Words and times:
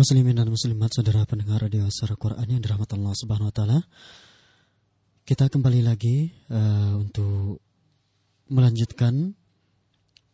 muslimin 0.00 0.32
dan 0.32 0.48
muslimat 0.48 0.88
saudara 0.96 1.28
pendengar 1.28 1.60
radio 1.60 1.84
Suara 1.92 2.16
Quran 2.16 2.48
yang 2.48 2.64
dirahmati 2.64 2.96
Allah 2.96 3.12
Subhanahu 3.12 3.52
wa 3.52 3.54
taala. 3.54 3.78
Kita 5.28 5.52
kembali 5.52 5.84
lagi 5.84 6.32
uh, 6.48 6.96
untuk 6.96 7.60
melanjutkan 8.48 9.36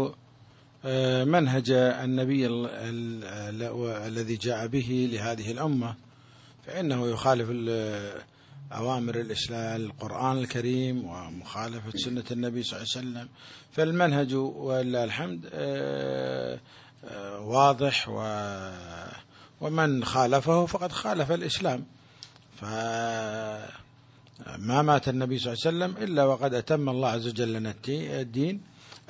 آه، 0.85 1.25
منهج 1.25 1.71
النبي 1.71 2.47
الذي 4.07 4.37
جاء 4.37 4.67
به 4.67 5.09
لهذه 5.13 5.53
الأمة. 5.53 5.95
فإنه 6.67 7.07
يخالف 7.09 7.49
أوامر 8.73 9.21
الإسلام 9.21 9.81
القرآن 9.81 10.39
الكريم 10.39 11.05
ومخالفة 11.05 11.91
سنة 11.95 12.25
النبي 12.31 12.63
صلى 12.63 12.81
الله 12.81 12.93
عليه 12.97 13.09
وسلم. 13.09 13.29
فالمنهج 13.73 14.35
ولله 14.35 15.05
الحمد 15.05 15.51
آه، 15.53 16.61
آه، 17.05 17.41
واضح 17.41 18.09
ومن 19.61 20.05
خالفه 20.05 20.67
فقد 20.67 20.93
خالف 20.93 21.33
الإسلام. 21.33 21.85
ف 22.61 22.65
ما 24.59 24.83
مات 24.83 25.09
النبي 25.09 25.39
صلى 25.39 25.53
الله 25.53 25.67
عليه 25.67 25.77
وسلم 25.77 26.05
إلا 26.05 26.25
وقد 26.25 26.55
أتم 26.55 26.89
الله 26.89 27.09
عز 27.09 27.27
وجل 27.27 27.53
لنا 27.53 27.75
الدين. 27.89 28.61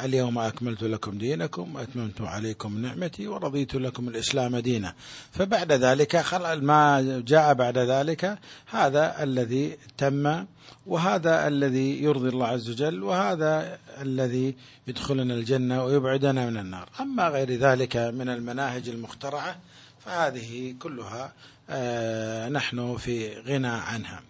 اليوم 0.01 0.39
أكملت 0.39 0.83
لكم 0.83 1.19
دينكم 1.19 1.75
وأتممت 1.75 2.21
عليكم 2.21 2.79
نعمتي 2.79 3.29
ورضيت 3.29 3.75
لكم 3.75 4.09
الإسلام 4.09 4.57
دينا. 4.57 4.95
فبعد 5.33 5.73
ذلك 5.73 6.25
ما 6.63 7.23
جاء 7.27 7.55
بعد 7.55 7.79
ذلك 7.79 8.39
هذا 8.67 9.23
الذي 9.23 9.77
تم 9.99 10.45
وهذا 10.87 11.49
الذي 11.49 12.03
يرضي 12.03 12.29
الله 12.29 12.47
عز 12.47 12.71
وجل 12.71 13.03
وهذا 13.03 13.79
الذي 14.01 14.55
يدخلنا 14.89 15.35
الجنة 15.35 15.85
ويبعدنا 15.85 16.51
من 16.51 16.57
النار. 16.57 16.89
أما 17.01 17.29
غير 17.29 17.51
ذلك 17.51 17.97
من 17.97 18.29
المناهج 18.29 18.89
المخترعة 18.89 19.57
فهذه 20.05 20.75
كلها 20.79 21.33
آه، 21.71 22.49
نحن 22.49 22.97
في 22.97 23.41
غنى 23.41 23.69
عنها. 23.69 24.23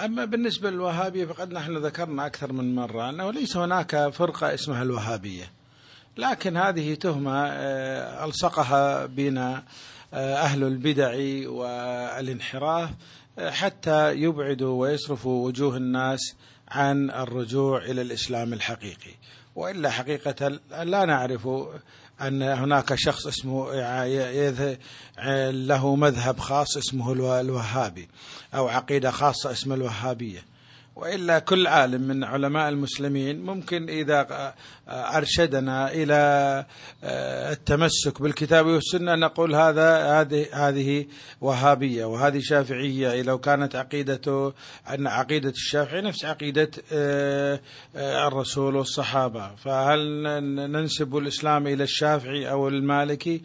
أما 0.00 0.24
بالنسبة 0.24 0.70
للوهابية 0.70 1.24
فقد 1.24 1.52
نحن 1.52 1.76
ذكرنا 1.76 2.26
أكثر 2.26 2.52
من 2.52 2.74
مرة 2.74 3.10
أنه 3.10 3.30
ليس 3.30 3.56
هناك 3.56 4.08
فرقة 4.08 4.54
اسمها 4.54 4.82
الوهابية. 4.82 5.50
لكن 6.16 6.56
هذه 6.56 6.94
تهمة 6.94 7.46
آه، 7.46 8.24
ألصقها 8.24 9.06
بنا 9.06 9.64
آه، 10.14 10.34
أهل 10.36 10.64
البدع 10.64 11.14
والانحراف 11.48 12.90
آه، 13.38 13.50
حتى 13.50 14.12
يبعدوا 14.12 14.80
ويصرفوا 14.80 15.46
وجوه 15.46 15.76
الناس 15.76 16.36
عن 16.68 17.10
الرجوع 17.10 17.84
إلى 17.84 18.02
الإسلام 18.02 18.52
الحقيقي. 18.52 19.14
وإلا 19.56 19.90
حقيقة 19.90 20.48
لا 20.82 21.04
نعرف 21.04 21.48
أن 22.20 22.42
هناك 22.42 22.94
شخص 22.94 23.26
اسمه 23.26 23.72
له 25.50 25.96
مذهب 25.96 26.38
خاص 26.38 26.76
اسمه 26.76 27.12
الوهابي 27.40 28.08
أو 28.54 28.68
عقيدة 28.68 29.10
خاصة 29.10 29.50
اسمها 29.50 29.76
الوهابية. 29.76 30.44
وإلا 30.96 31.38
كل 31.38 31.66
عالم 31.66 32.00
من 32.00 32.24
علماء 32.24 32.68
المسلمين 32.68 33.40
ممكن 33.42 33.88
إذا 33.88 34.54
أرشدنا 34.88 35.92
إلى 35.92 36.14
آه، 37.04 37.52
التمسك 37.52 38.22
بالكتاب 38.22 38.66
والسنة. 38.66 39.14
نقول 39.14 39.54
هذا 39.54 40.20
هذه 40.20 40.46
هذه 40.52 41.06
وهابية 41.40 42.04
وهذه 42.04 42.40
شافعية. 42.42 43.22
لو 43.22 43.38
كانت 43.38 43.76
عقيدته 43.76 44.52
أن 44.90 45.06
عقيدة 45.06 45.50
الشافعي 45.50 46.00
نفس 46.00 46.24
عقيدة 46.24 46.70
آه، 46.92 47.60
آه، 47.96 48.28
الرسول 48.28 48.76
والصحابة. 48.76 49.54
فهل 49.54 50.22
ننسب 50.70 51.16
الإسلام 51.16 51.66
إلى 51.66 51.84
الشافعي 51.84 52.50
أو 52.50 52.68
المالكي؟ 52.68 53.42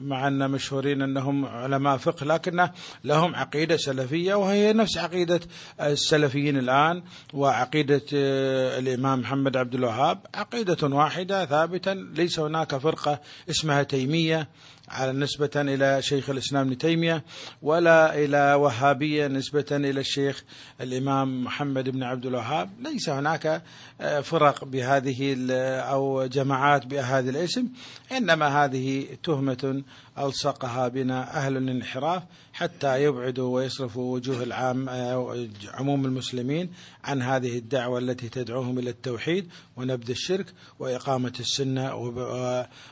مع 0.00 0.28
أن 0.28 0.50
مشهورين 0.50 1.02
أنهم 1.02 1.44
علماء 1.44 1.96
فقه 1.96 2.26
لكن 2.26 2.68
لهم 3.04 3.34
عقيدة 3.34 3.76
سلفية 3.76 4.34
وهي 4.34 4.72
نفس 4.72 4.98
عقيدة 4.98 5.40
السلفيين 5.80 6.56
الآن 6.56 7.02
وعقيدة 7.34 8.02
آه، 8.14 8.78
الإمام 8.78 9.20
محمد 9.20 9.56
عبد 9.56 9.74
الوهاب. 9.74 9.93
عقيدة 10.34 10.88
واحدة 10.88 11.46
ثابتة 11.46 11.92
ليس 11.92 12.38
هناك 12.38 12.76
فرقة 12.76 13.20
اسمها 13.50 13.82
تيمية. 13.82 14.48
على 14.88 15.12
نسبة 15.12 15.50
إلى 15.56 16.02
شيخ 16.02 16.30
الإسلام 16.30 16.66
ابن 16.66 16.78
تيمية 16.78 17.24
ولا 17.62 18.18
إلى 18.24 18.54
وهابية 18.54 19.26
نسبة 19.26 19.64
إلى 19.70 20.00
الشيخ 20.00 20.44
الإمام 20.80 21.44
محمد 21.44 21.88
بن 21.88 22.02
عبد 22.02 22.26
الوهاب. 22.26 22.70
ليس 22.80 23.08
هناك 23.08 23.62
آه، 24.00 24.20
فرق 24.20 24.64
بهذه 24.64 25.36
أو 25.80 26.26
جماعات 26.26 26.86
بهذا 26.86 27.30
الاسم. 27.30 27.68
إنما 28.12 28.64
هذه 28.64 29.06
تهمة 29.22 29.82
ألصقها 30.18 30.88
بنا 30.88 31.36
أهل 31.36 31.56
الانحراف 31.56 32.22
حتى 32.52 33.02
يبعدوا 33.02 33.54
ويصرفوا 33.54 34.14
وجوه 34.14 34.42
العام 34.42 34.88
آه، 34.88 35.48
عموم 35.74 36.04
المسلمين 36.04 36.70
عن 37.04 37.22
هذه 37.22 37.58
الدعوة 37.58 37.98
التي 37.98 38.28
تدعوهم 38.28 38.78
إلى 38.78 38.90
التوحيد 38.90 39.48
ونبذ 39.76 40.10
الشرك 40.10 40.46
وإقامة 40.78 41.32
السنة 41.40 41.94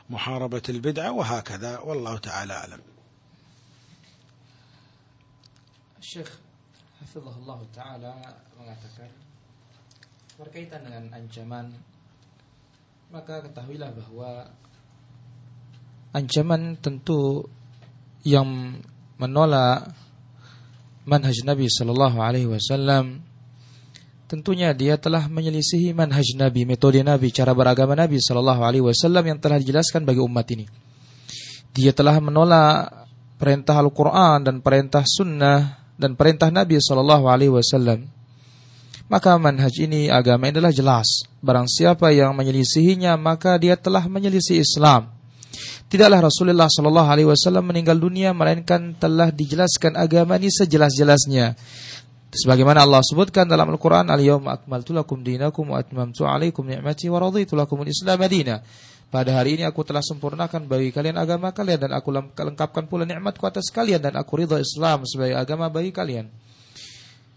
ومحاربة 0.09 0.61
البدعة 0.69 1.11
وهكذا. 1.11 1.82
والله 1.82 2.14
تعالى 2.18 2.52
أعلم 2.52 2.82
Syekh 5.98 6.30
Hafizahullah 7.04 7.60
Ta'ala 7.68 8.16
mengatakan 8.56 9.12
Berkaitan 10.40 10.80
dengan 10.86 11.04
ancaman 11.12 11.68
Maka 13.12 13.44
ketahuilah 13.44 13.92
bahwa 13.92 14.48
Ancaman 16.16 16.80
tentu 16.80 17.44
Yang 18.24 18.80
menolak 19.20 19.92
Manhaj 21.04 21.44
Nabi 21.44 21.68
Sallallahu 21.68 22.24
Alaihi 22.24 22.48
Wasallam 22.48 23.20
Tentunya 24.28 24.72
dia 24.76 25.00
telah 25.00 25.24
menyelisihi 25.24 25.96
manhaj 25.96 26.36
Nabi, 26.36 26.68
metode 26.68 27.00
Nabi, 27.00 27.32
cara 27.32 27.56
beragama 27.56 27.96
Nabi 27.96 28.20
Sallallahu 28.20 28.60
Alaihi 28.60 28.84
Wasallam 28.84 29.24
yang 29.24 29.40
telah 29.40 29.56
dijelaskan 29.56 30.04
bagi 30.04 30.20
umat 30.20 30.44
ini. 30.52 30.68
Dia 31.73 31.89
telah 31.91 32.21
menolak 32.21 33.09
perintah 33.41 33.81
Al-Quran 33.81 34.45
dan 34.45 34.61
perintah 34.61 35.01
Sunnah 35.03 35.89
dan 35.97 36.13
perintah 36.13 36.53
Nabi 36.53 36.77
Sallallahu 36.77 37.25
Alaihi 37.25 37.53
Wasallam. 37.53 38.05
Maka 39.09 39.35
manhaj 39.37 39.73
ini 39.81 40.07
agama 40.07 40.47
ini 40.47 40.57
adalah 40.57 40.73
jelas. 40.73 41.27
Barang 41.43 41.67
siapa 41.67 42.13
yang 42.13 42.33
menyelisihinya 42.37 43.17
maka 43.19 43.57
dia 43.59 43.75
telah 43.75 44.05
menyelisih 44.05 44.61
Islam. 44.61 45.11
Tidaklah 45.91 46.25
Rasulullah 46.25 46.65
Sallallahu 46.69 47.09
Alaihi 47.09 47.29
Wasallam 47.29 47.69
meninggal 47.69 48.01
dunia 48.01 48.33
melainkan 48.33 48.97
telah 48.97 49.29
dijelaskan 49.29 49.93
agama 49.93 50.41
ini 50.41 50.49
sejelas-jelasnya. 50.49 51.53
Sebagaimana 52.33 52.81
Allah 52.81 53.05
sebutkan 53.05 53.45
dalam 53.45 53.69
Al-Quran, 53.69 54.09
Al-Yawma 54.09 54.57
akmaltu 54.57 54.89
lakum 54.89 55.21
dinakum 55.21 55.69
wa 55.69 55.77
atmamtu 55.77 56.25
alaikum 56.25 56.65
ni'mati 56.65 57.05
wa 57.05 57.21
raditu 57.21 57.53
lakum 57.53 57.85
al-Islam 57.85 58.17
madina. 58.17 58.65
Pada 59.13 59.29
hari 59.37 59.61
ini 59.61 59.63
aku 59.69 59.85
telah 59.85 60.01
sempurnakan 60.01 60.65
bagi 60.65 60.89
kalian 60.89 61.21
agama 61.21 61.53
kalian 61.53 61.85
dan 61.85 61.91
aku 61.93 62.09
lengkapkan 62.33 62.89
pula 62.89 63.05
nikmatku 63.05 63.45
atas 63.45 63.69
kalian 63.69 64.01
dan 64.01 64.17
aku 64.17 64.41
ridha 64.41 64.57
Islam 64.57 65.05
sebagai 65.05 65.37
agama 65.37 65.69
bagi 65.69 65.93
kalian. 65.93 66.33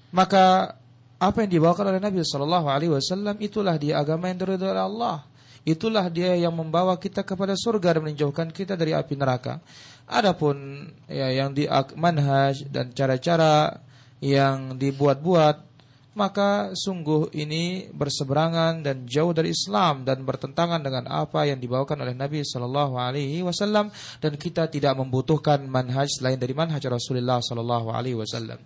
Maka 0.08 0.72
apa 1.20 1.36
yang 1.44 1.52
dibawakan 1.52 1.92
oleh 1.92 2.00
Nabi 2.00 2.24
Shallallahu 2.24 2.72
Alaihi 2.72 2.96
Wasallam 2.96 3.36
itulah 3.44 3.76
dia 3.76 4.00
agama 4.00 4.32
yang 4.32 4.40
diridhoi 4.40 4.72
oleh 4.72 4.84
Allah. 4.88 5.28
Itulah 5.68 6.08
dia 6.08 6.32
yang 6.40 6.56
membawa 6.56 6.96
kita 6.96 7.20
kepada 7.20 7.52
surga 7.52 8.00
dan 8.00 8.08
menjauhkan 8.08 8.48
kita 8.48 8.72
dari 8.72 8.96
api 8.96 9.12
neraka. 9.12 9.60
Adapun 10.08 10.88
ya 11.12 11.28
yang 11.28 11.52
di 11.52 11.68
manhaj 11.92 12.72
dan 12.72 12.88
cara-cara 12.96 13.84
yang 14.24 14.80
dibuat-buat 14.80 15.75
maka 16.16 16.72
sungguh 16.72 17.28
ini 17.36 17.92
berseberangan 17.92 18.80
dan 18.80 19.04
jauh 19.04 19.36
dari 19.36 19.52
Islam 19.52 20.02
dan 20.08 20.24
bertentangan 20.24 20.80
dengan 20.80 21.04
apa 21.12 21.44
yang 21.44 21.60
dibawakan 21.60 22.00
oleh 22.08 22.16
Nabi 22.16 22.40
Shallallahu 22.40 22.96
Alaihi 22.96 23.44
Wasallam 23.44 23.92
dan 24.18 24.32
kita 24.40 24.72
tidak 24.72 24.96
membutuhkan 24.96 25.60
manhaj 25.68 26.08
selain 26.08 26.40
dari 26.40 26.56
manhaj 26.56 26.80
Rasulullah 26.88 27.44
Shallallahu 27.44 27.92
Alaihi 27.92 28.16
Wasallam. 28.16 28.56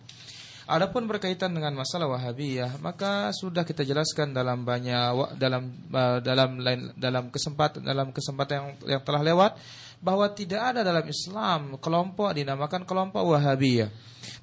Adapun 0.71 1.11
berkaitan 1.11 1.51
dengan 1.51 1.75
masalah 1.75 2.07
Wahabiyah, 2.15 2.79
maka 2.79 3.35
sudah 3.35 3.67
kita 3.67 3.83
jelaskan 3.83 4.31
dalam 4.31 4.63
banyak 4.63 5.35
dalam 5.35 5.67
uh, 5.91 6.23
dalam 6.23 6.63
lain 6.63 6.95
dalam 6.95 7.27
kesempatan 7.35 7.83
dalam 7.83 8.15
kesempatan 8.15 8.55
yang 8.55 8.69
yang 8.87 9.03
telah 9.03 9.19
lewat 9.27 9.59
bahwa 9.99 10.31
tidak 10.31 10.63
ada 10.63 10.87
dalam 10.87 11.03
Islam 11.11 11.75
kelompok 11.83 12.31
dinamakan 12.39 12.87
kelompok 12.87 13.35
Wahabiyah. 13.35 13.91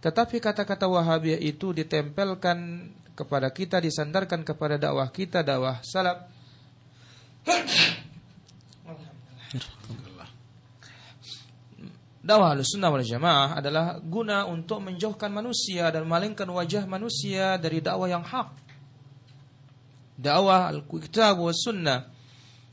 Tetapi 0.07 0.39
kata-kata 0.39 0.87
Wahabiyah 0.87 1.35
itu 1.43 1.75
ditempelkan 1.75 2.87
kepada 3.11 3.51
kita, 3.51 3.83
disandarkan 3.83 4.47
kepada 4.47 4.79
dakwah 4.79 5.11
kita, 5.11 5.43
dakwah 5.43 5.83
salaf. 5.83 6.31
Dakwah 12.23 12.55
sunnah 12.63 12.87
wal 12.87 13.03
jamaah 13.03 13.59
adalah 13.59 13.99
guna 13.99 14.47
untuk 14.47 14.79
menjauhkan 14.79 15.27
manusia 15.27 15.91
dan 15.91 16.07
malingkan 16.07 16.47
wajah 16.47 16.87
manusia 16.87 17.59
dari 17.59 17.83
dakwah 17.83 18.07
yang 18.07 18.23
hak. 18.23 18.47
Dakwah 20.15 20.71
al-kitab 20.71 21.35
wa 21.35 21.51
sunnah. 21.51 22.07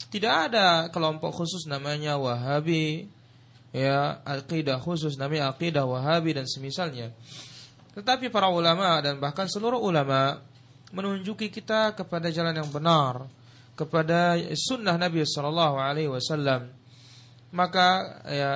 Tidak 0.07 0.35
ada 0.51 0.87
kelompok 0.95 1.35
khusus 1.35 1.67
namanya 1.67 2.15
Wahabi, 2.15 3.11
ya 3.75 4.23
akidah 4.23 4.79
khusus 4.79 5.19
namanya 5.19 5.51
akidah 5.51 5.83
Wahabi 5.83 6.39
dan 6.39 6.47
semisalnya. 6.47 7.11
Tetapi 7.99 8.31
para 8.31 8.47
ulama 8.47 9.03
dan 9.03 9.19
bahkan 9.19 9.51
seluruh 9.51 9.83
ulama 9.83 10.39
menunjuki 10.95 11.51
kita 11.51 11.91
kepada 11.99 12.31
jalan 12.31 12.55
yang 12.55 12.71
benar, 12.71 13.27
kepada 13.75 14.39
sunnah 14.55 14.95
Nabi 14.95 15.27
Shallallahu 15.27 15.77
Alaihi 15.79 16.11
Wasallam. 16.11 16.71
Maka 17.55 18.19
ya 18.31 18.53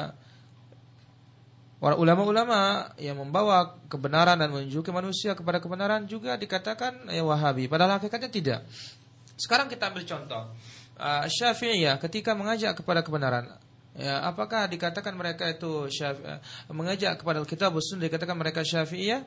ulama-ulama 1.79 2.91
yang 2.99 3.19
membawa 3.19 3.79
kebenaran 3.87 4.39
dan 4.39 4.51
menunjuki 4.51 4.91
manusia 4.91 5.35
kepada 5.39 5.63
kebenaran 5.63 6.07
juga 6.07 6.39
dikatakan 6.39 7.11
ya 7.11 7.27
Wahabi. 7.27 7.67
Padahal 7.67 7.99
hakikatnya 7.99 8.31
tidak. 8.31 8.61
Sekarang 9.39 9.71
kita 9.71 9.91
ambil 9.91 10.03
contoh. 10.03 10.51
Uh, 10.99 11.31
Syafi'iyah 11.31 12.03
ketika 12.03 12.35
mengajak 12.35 12.75
kepada 12.75 13.07
kebenaran 13.07 13.55
Ya, 13.97 14.23
apakah 14.27 14.69
dikatakan 14.69 15.17
mereka 15.17 15.49
itu 15.49 15.89
syafi, 15.91 16.23
eh, 16.23 16.39
mengajak 16.71 17.19
kepada 17.19 17.43
kitab 17.43 17.75
sunnah 17.81 18.07
dikatakan 18.07 18.37
mereka 18.37 18.63
syafi'iyah? 18.63 19.25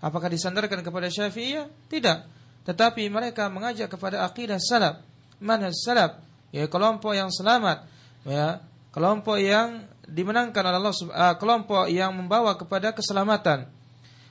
Apakah 0.00 0.28
disandarkan 0.32 0.80
kepada 0.80 1.08
syafi'iyah? 1.12 1.68
Tidak. 1.88 2.18
Tetapi 2.64 3.08
mereka 3.08 3.48
mengajak 3.48 3.88
kepada 3.88 4.24
akidah 4.26 4.60
salaf, 4.60 5.00
manhaj 5.40 5.72
salaf, 5.72 6.20
ya 6.52 6.68
kelompok 6.68 7.16
yang 7.16 7.32
selamat, 7.32 7.88
ya 8.28 8.60
kelompok 8.92 9.40
yang 9.40 9.88
dimenangkan 10.04 10.62
oleh 10.66 10.78
Allah, 10.82 10.94
uh, 10.94 11.34
kelompok 11.38 11.88
yang 11.88 12.12
membawa 12.12 12.58
kepada 12.58 12.92
keselamatan. 12.92 13.70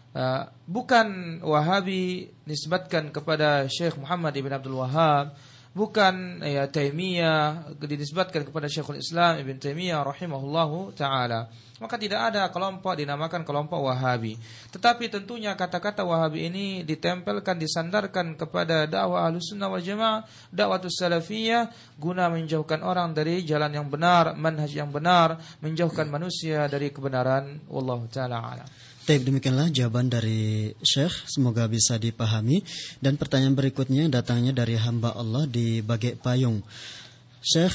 Uh, 0.10 0.50
bukan 0.66 1.40
Wahabi 1.46 2.34
nisbatkan 2.46 3.14
kepada 3.14 3.70
Syekh 3.70 3.98
Muhammad 3.98 4.34
ibn 4.38 4.50
Abdul 4.50 4.82
Wahab, 4.82 5.38
bukan 5.74 6.42
ya 6.42 6.66
Taimiyah 6.66 7.78
dinisbatkan 7.78 8.46
kepada 8.46 8.66
Syekhul 8.66 9.00
Islam 9.00 9.38
Ibn 9.40 9.56
Taimiyah 9.62 10.02
rahimahullahu 10.02 10.98
taala. 10.98 11.50
Maka 11.80 11.96
tidak 11.96 12.20
ada 12.36 12.52
kelompok 12.52 13.00
dinamakan 13.00 13.48
kelompok 13.48 13.80
Wahabi. 13.80 14.36
Tetapi 14.76 15.08
tentunya 15.08 15.56
kata-kata 15.56 16.04
Wahabi 16.04 16.52
ini 16.52 16.84
ditempelkan, 16.84 17.56
disandarkan 17.56 18.36
kepada 18.36 18.84
dakwah 18.84 19.32
Ahlussunnah 19.32 19.72
wal 19.72 19.80
Jamaah, 19.80 20.28
dakwah 20.52 20.84
Salafiyah 20.84 21.96
guna 21.96 22.28
menjauhkan 22.28 22.84
orang 22.84 23.16
dari 23.16 23.48
jalan 23.48 23.72
yang 23.72 23.88
benar, 23.88 24.36
manhaj 24.36 24.76
yang 24.76 24.92
benar, 24.92 25.40
menjauhkan 25.64 26.12
manusia 26.12 26.68
dari 26.68 26.92
kebenaran. 26.92 27.64
Wallahu 27.72 28.12
taala. 28.12 28.68
Taib 29.10 29.26
demikianlah 29.26 29.74
jawaban 29.74 30.06
dari 30.06 30.70
Syekh, 30.86 31.26
semoga 31.26 31.66
bisa 31.66 31.98
dipahami. 31.98 32.62
Dan 33.02 33.18
pertanyaan 33.18 33.58
berikutnya 33.58 34.06
datangnya 34.06 34.54
dari 34.54 34.78
hamba 34.78 35.18
Allah 35.18 35.50
di 35.50 35.82
Bagek 35.82 36.22
Payung. 36.22 36.62
Syekh, 37.42 37.74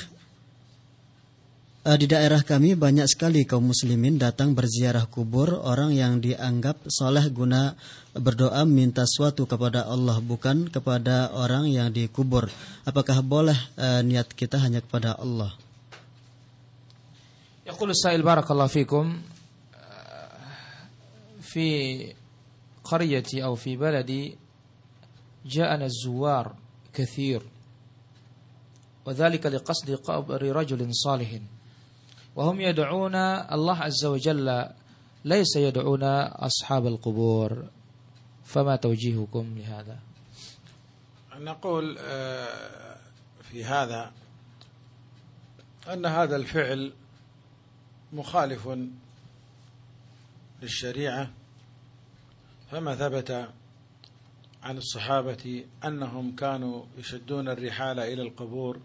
eh, 1.91 1.99
di 1.99 2.07
daerah 2.07 2.39
kami 2.39 2.79
banyak 2.79 3.11
sekali 3.11 3.43
kaum 3.51 3.67
muslimin 3.67 4.15
datang 4.15 4.55
berziarah 4.55 5.11
kubur 5.11 5.59
orang 5.59 5.91
yang 5.99 6.23
dianggap 6.23 6.87
soleh 6.87 7.27
guna 7.35 7.75
berdoa 8.15 8.63
minta 8.63 9.03
suatu 9.03 9.43
kepada 9.51 9.91
Allah 9.91 10.23
bukan 10.23 10.71
kepada 10.71 11.35
orang 11.35 11.67
yang 11.67 11.91
dikubur. 11.91 12.47
Apakah 12.87 13.27
boleh 13.27 13.59
uh, 13.75 14.07
niat 14.07 14.31
kita 14.31 14.63
hanya 14.63 14.79
kepada 14.79 15.19
Allah? 15.19 15.51
Yaqulu 17.67 17.91
sa'il 17.91 18.23
barakallahu 18.23 18.71
fikum 18.71 19.34
في 21.55 22.15
قريتي 22.85 23.45
أو 23.45 23.55
في 23.55 23.77
بلدي 23.77 24.39
جاءنا 25.47 25.85
الزوار 25.85 26.57
كثير 26.95 27.43
وذلك 29.05 29.47
لقصد 29.47 29.91
قبر 29.91 30.43
رجل 30.43 30.95
صالح. 30.95 31.41
وهم 32.37 32.61
يدعون 32.61 33.15
الله 33.15 33.77
عز 33.77 34.05
وجل 34.05 34.69
ليس 35.25 35.57
يدعون 35.57 36.03
أصحاب 36.03 36.87
القبور. 36.87 37.65
فما 38.45 38.77
توجيهكم 38.77 39.59
لهذا؟ 39.59 39.99
نقول 41.35 41.97
آه، 41.99 42.97
في 43.43 43.65
هذا 43.65 44.13
أن 45.93 46.07
هذا 46.07 46.37
الفعل 46.37 46.93
مخالف 48.13 48.69
للشريعة. 50.63 51.44
فما 52.71 52.95
ثبت 52.95 53.49
عن 54.63 54.77
الصحابة 54.77 55.65
أنهم 55.85 56.37
كانوا 56.37 56.85
يشدون 56.99 57.49
الرحال 57.49 58.01
إلى 58.01 58.23
القبور 58.23 58.81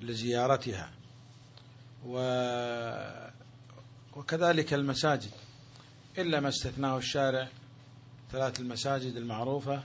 لزيارتها. 0.00 0.90
و 2.06 2.18
وكذلك 4.16 4.74
المساجد 4.74 5.30
إلا 6.18 6.40
ما 6.40 6.48
استثناه 6.48 6.98
الشارع 6.98 7.48
ثلاث 8.32 8.60
المساجد 8.60 9.16
المعروفة 9.16 9.82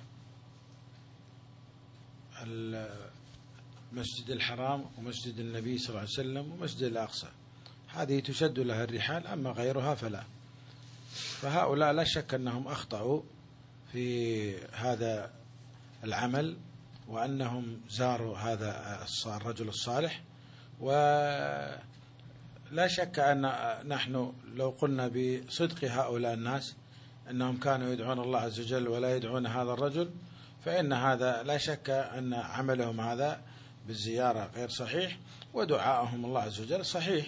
المسجد 3.92 4.30
الحرام 4.30 4.86
ومسجد 4.98 5.40
النبي 5.40 5.78
صلى 5.78 5.90
الله 5.90 6.00
عليه 6.00 6.10
وسلم 6.10 6.52
ومسجد 6.52 6.84
الأقصى. 6.84 7.28
هذه 7.88 8.20
تشد 8.20 8.60
لها 8.60 8.84
الرحال 8.84 9.28
أما 9.28 9.50
غيرها 9.52 9.96
فلا. 9.96 10.24
فهؤلاء 11.14 11.92
لا 11.92 12.04
شك 12.04 12.34
أنهم 12.34 12.68
أخطأوا 12.68 13.22
في 13.92 14.56
هذا 14.74 15.32
العمل 16.04 16.58
وأنهم 17.08 17.82
زاروا 17.90 18.38
هذا 18.38 19.00
الرجل 19.26 19.68
الصالح. 19.68 20.22
ولا 20.80 21.78
شك 22.88 23.20
أن 23.20 23.52
نحن 23.88 24.34
لو 24.56 24.70
قلنا 24.70 25.08
بصدق 25.08 25.84
هؤلاء 25.84 26.34
الناس 26.34 26.76
أنهم 27.30 27.58
كانوا 27.58 27.94
يدعون 27.94 28.20
الله 28.20 28.40
عز 28.40 28.60
وجل 28.60 28.88
ولا 28.88 29.16
يدعون 29.16 29.48
هذا 29.48 29.72
الرجل 29.74 30.12
فإن 30.66 30.94
هذا 30.94 31.44
لا 31.44 31.58
شك 31.58 31.90
أن 31.90 32.34
عملهم 32.34 33.02
هذا 33.02 33.42
بالزيارة 33.88 34.52
غير 34.56 34.70
صحيح 34.70 35.18
ودعائهم 35.54 36.26
الله 36.26 36.42
عز 36.42 36.62
وجل 36.62 36.86
صحيح 36.86 37.28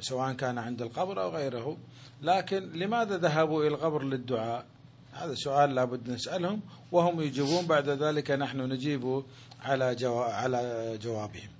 سواء 0.00 0.32
كان 0.32 0.58
عند 0.58 0.82
القبر 0.82 1.22
أو 1.22 1.30
غيره. 1.30 1.78
لكن 2.22 2.72
لماذا 2.72 3.16
ذهبوا 3.18 3.60
إلى 3.64 3.74
القبر 3.74 4.02
للدعاء؟ 4.02 4.64
هذا 5.12 5.34
سؤال 5.34 5.74
لابد 5.74 6.10
نسألهم 6.10 6.60
وهم 6.92 7.20
يجيبون 7.20 7.66
بعد 7.66 7.88
ذلك 7.88 8.30
نحن 8.30 8.60
نجيب 8.60 9.22
على 9.62 9.94
جواب 9.94 10.30
على 10.30 10.98
جوابهم. 11.02 11.50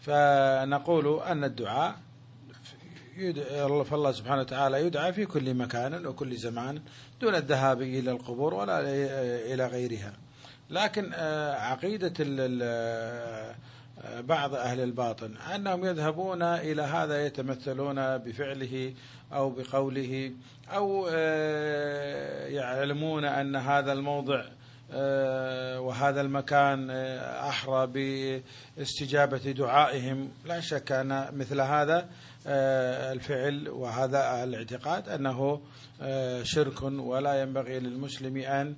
فنقول 0.00 1.20
أن 1.22 1.44
الدعاء 1.44 1.96
فالله 3.84 4.12
سبحانه 4.12 4.40
وتعالى 4.40 4.86
يدعى 4.86 5.12
في 5.12 5.26
كل 5.26 5.54
مكان 5.54 6.06
وكل 6.06 6.36
زمان 6.36 6.82
دون 7.20 7.34
الذهاب 7.34 7.82
إلى 7.82 8.10
القبور 8.10 8.54
ولا 8.54 8.80
إلى 9.54 9.66
غيرها. 9.66 10.12
لكن 10.70 11.10
آه، 11.14 11.54
عقيدة 11.54 12.12
بعض 14.20 14.54
أهل 14.54 14.80
الباطن 14.80 15.36
أنهم 15.54 15.84
يذهبون 15.84 16.42
إلى 16.42 16.82
هذا 16.82 17.26
يتمثلون 17.26 18.18
بفعله 18.18 18.94
أو 19.32 19.50
بقوله 19.50 20.32
أو 20.74 21.08
آه، 21.10 22.46
يعلمون 22.46 23.24
أن 23.24 23.56
هذا 23.56 23.92
الموضع 23.92 24.44
آه، 24.94 25.80
وهذا 25.80 26.20
المكان 26.20 26.90
آه، 26.90 27.48
أحرى 27.48 27.86
باستجابة 28.76 29.38
دعائهم. 29.38 30.28
لا 30.44 30.60
شك 30.60 30.92
أن 30.92 31.28
مثل 31.32 31.60
هذا 31.60 32.08
الفعل 33.12 33.68
وهذا 33.68 34.44
الاعتقاد 34.44 35.08
أنه 35.08 35.60
شرك 36.42 36.82
ولا 36.82 37.42
ينبغي 37.42 37.80
للمسلم 37.80 38.36
أن 38.36 38.74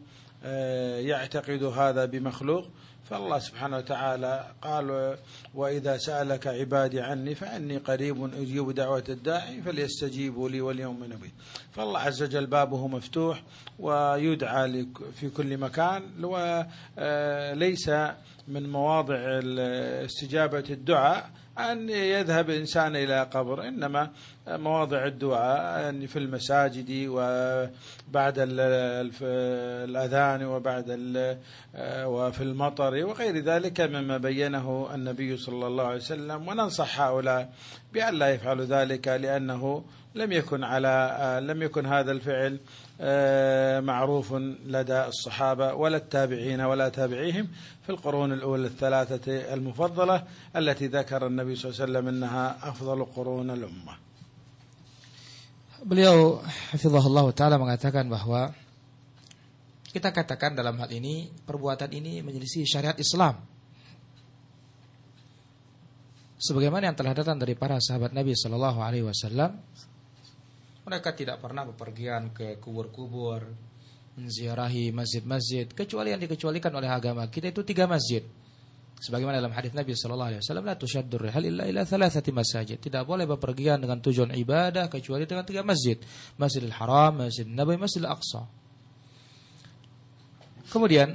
يعتقد 1.06 1.62
هذا 1.62 2.04
بمخلوق. 2.04 2.68
فالله 3.04 3.38
سبحانه 3.38 3.76
وتعالى 3.76 4.46
قال 4.62 5.16
وإذا 5.54 5.96
سألك 5.96 6.46
عبادي 6.46 7.00
عني 7.00 7.34
فإني 7.34 7.76
قريب 7.76 8.34
أجيب 8.34 8.70
دعوة 8.70 9.04
الداعي 9.08 9.62
فليستجيبوا 9.62 10.48
لي 10.48 10.60
واليوم 10.60 11.04
نبي 11.04 11.32
فالله 11.72 11.98
عز 12.00 12.22
وجل 12.22 12.46
بابه 12.46 12.86
مفتوح 12.86 13.42
ويدعى 13.78 14.86
في 15.14 15.28
كل 15.30 15.56
مكان 15.58 16.24
وليس 16.24 17.88
من 18.48 18.68
مواضع 18.72 19.16
استجابة 20.04 20.64
الدعاء 20.70 21.30
أن 21.58 21.88
يذهب 21.88 22.50
إنسان 22.50 22.96
إلى 22.96 23.22
قبر 23.22 23.68
إنما 23.68 24.10
مواضع 24.48 25.06
الدعاء 25.06 26.06
في 26.06 26.18
المساجد 26.18 27.06
وبعد 27.08 28.34
الأذان 28.38 30.44
وبعد 30.44 30.84
وفي 32.04 32.42
المطر 32.42 33.06
وغير 33.06 33.38
ذلك 33.38 33.80
مما 33.80 34.16
بينه 34.16 34.90
النبي 34.94 35.36
صلى 35.36 35.66
الله 35.66 35.84
عليه 35.84 35.96
وسلم. 35.96 36.48
وننصح 36.48 37.00
هؤلاء 37.00 37.52
بأن 37.92 38.14
لا 38.14 38.28
يفعلوا 38.28 38.64
ذلك 38.64 39.08
لأنه 39.08 39.84
لم 40.14 40.32
يكن 40.32 40.64
على 40.64 41.18
لم 41.42 41.62
يكن 41.62 41.86
هذا 41.86 42.12
الفعل 42.12 42.58
معروف 43.80 44.32
لدى 44.66 45.00
الصحابة 45.06 45.74
ولا 45.74 45.96
التابعين 45.96 46.60
ولا 46.60 46.88
تابعيهم 46.88 47.48
في 47.82 47.90
القرون 47.90 48.32
الأولى 48.32 48.66
الثلاثة 48.66 49.54
المفضلة 49.54 50.24
التي 50.56 50.86
ذكر 50.86 51.26
النبي 51.26 51.54
صلى 51.56 51.70
الله 51.70 51.74
عليه 51.80 51.84
وسلم 51.90 52.08
أنها 52.08 52.46
أفضل 52.62 53.04
قرون 53.04 53.50
الأمة 53.50 53.94
Beliau 55.84 56.40
hafizahullah 56.72 57.28
taala 57.36 57.60
mengatakan 57.60 58.08
bahwa 58.08 58.56
kita 59.92 60.16
katakan 60.16 60.56
dalam 60.56 60.80
hal 60.80 60.88
ini 60.88 61.28
perbuatan 61.44 61.92
ini 61.92 62.24
menyelisih 62.24 62.64
syariat 62.64 62.96
Islam. 62.96 63.36
Sebagaimana 66.40 66.88
yang 66.88 66.96
telah 66.96 67.12
datang 67.12 67.36
dari 67.36 67.52
para 67.52 67.76
sahabat 67.84 68.16
Nabi 68.16 68.32
Shallallahu 68.32 68.80
alaihi 68.80 69.04
wasallam 69.04 69.60
mereka 70.84 71.16
tidak 71.16 71.40
pernah 71.40 71.64
bepergian 71.64 72.30
ke 72.36 72.60
kubur-kubur, 72.60 73.48
menziarahi 74.14 74.92
masjid-masjid, 74.92 75.66
kecuali 75.72 76.12
yang 76.12 76.20
dikecualikan 76.22 76.70
oleh 76.76 76.86
agama 76.92 77.26
kita 77.26 77.50
itu 77.50 77.64
tiga 77.64 77.88
masjid. 77.88 78.22
Sebagaimana 78.94 79.36
dalam 79.36 79.52
hadis 79.52 79.74
Nabi 79.76 79.92
Shallallahu 79.92 80.30
Alaihi 80.32 80.40
Wasallam, 80.40 80.64
rihal 81.20 81.44
illa 81.44 81.64
ila. 81.68 81.82
Tidak 81.84 83.02
boleh 83.04 83.28
bepergian 83.28 83.82
dengan 83.82 84.00
tujuan 84.00 84.32
ibadah 84.32 84.88
kecuali 84.88 85.28
dengan 85.28 85.44
tiga 85.44 85.60
masjid: 85.60 85.98
Masjidil 86.40 86.72
Haram, 86.72 87.20
Masjid 87.20 87.44
Nabawi, 87.44 87.76
Masjidil 87.76 88.08
Aqsa. 88.08 88.48
Kemudian 90.72 91.12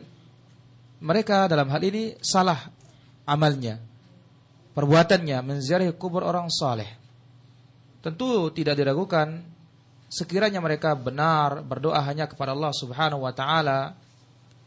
mereka 1.01 1.49
dalam 1.49 1.71
hal 1.71 1.81
ini 1.81 2.13
salah 2.21 2.69
amalnya, 3.25 3.81
perbuatannya 4.75 5.38
menziarahi 5.41 5.95
kubur 5.97 6.27
orang 6.27 6.45
saleh. 6.51 6.93
Tentu 8.05 8.53
tidak 8.53 8.77
diragukan 8.77 9.41
sekiranya 10.09 10.59
mereka 10.59 10.97
benar 10.97 11.61
berdoa 11.61 12.01
hanya 12.01 12.25
kepada 12.25 12.51
Allah 12.57 12.73
Subhanahu 12.73 13.23
wa 13.23 13.33
taala 13.33 13.93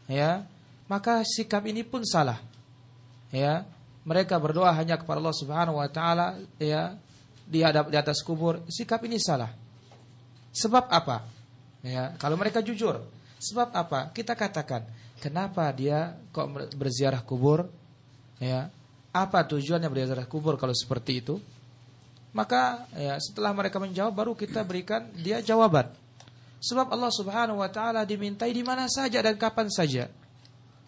ya 0.07 0.47
maka 0.87 1.23
sikap 1.27 1.63
ini 1.67 1.83
pun 1.83 2.03
salah 2.03 2.39
ya. 3.33 3.65
Mereka 4.03 4.35
berdoa 4.35 4.75
hanya 4.75 4.99
kepada 4.99 5.23
Allah 5.23 5.35
Subhanahu 5.35 5.79
wa 5.79 5.87
taala 5.87 6.37
ya 6.59 6.93
di 7.47 7.63
hadap 7.63 7.87
di 7.87 7.97
atas 7.97 8.19
kubur. 8.19 8.61
Sikap 8.67 8.99
ini 9.07 9.17
salah. 9.17 9.49
Sebab 10.53 10.91
apa? 10.91 11.23
Ya 11.81 12.13
kalau 12.19 12.37
mereka 12.37 12.59
jujur 12.59 12.99
sebab 13.41 13.73
apa? 13.73 14.11
Kita 14.11 14.35
katakan 14.35 14.85
kenapa 15.19 15.67
dia 15.71 16.13
kok 16.35 16.75
berziarah 16.75 17.23
kubur? 17.23 17.67
Ya 18.37 18.69
apa 19.15 19.39
tujuannya 19.47 19.87
berziarah 19.87 20.27
kubur 20.27 20.59
kalau 20.59 20.75
seperti 20.75 21.23
itu 21.23 21.39
maka 22.33 22.89
ya 22.97 23.15
setelah 23.21 23.53
mereka 23.53 23.77
menjawab 23.77 24.13
baru 24.13 24.33
kita 24.33 24.65
berikan 24.65 25.05
dia 25.13 25.39
jawaban. 25.39 25.93
Sebab 26.63 26.89
Allah 26.89 27.13
Subhanahu 27.13 27.61
wa 27.61 27.69
taala 27.69 28.01
dimintai 28.03 28.49
di 28.49 28.65
mana 28.65 28.89
saja 28.89 29.21
dan 29.21 29.37
kapan 29.37 29.69
saja. 29.69 30.09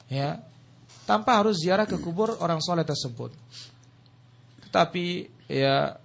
Ya. 0.09 0.41
Tanpa 1.05 1.37
harus 1.37 1.61
ziarah 1.61 1.85
ke 1.85 2.01
kubur 2.01 2.33
orang 2.41 2.57
soleh 2.65 2.81
tersebut. 2.81 3.29
Tetapi 4.65 5.29
ya 5.45 6.01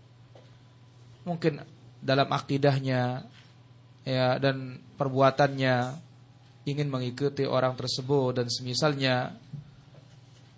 mungkin 1.24 1.64
dalam 2.04 2.28
akidahnya 2.28 3.24
ya 4.04 4.28
dan 4.36 4.76
perbuatannya 5.00 5.96
ingin 6.68 6.88
mengikuti 6.92 7.48
orang 7.48 7.72
tersebut 7.76 8.44
dan 8.44 8.46
semisalnya 8.52 9.32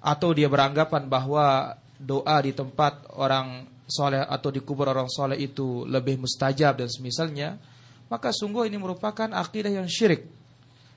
atau 0.02 0.34
dia 0.34 0.50
beranggapan 0.50 1.06
bahwa 1.06 1.78
doa 2.02 2.36
di 2.42 2.50
tempat 2.50 3.06
orang 3.14 3.70
soleh 3.92 4.25
atau 4.25 4.49
di 4.49 4.64
kubur 4.64 4.88
orang 4.88 5.12
soleh 5.12 5.37
itu 5.37 5.84
lebih 5.84 6.16
mustajab 6.25 6.80
dan 6.80 6.88
semisalnya, 6.88 7.61
maka 8.08 8.32
sungguh 8.32 8.64
ini 8.72 8.80
merupakan 8.80 9.28
akidah 9.28 9.68
yang 9.68 9.84
syirik, 9.84 10.25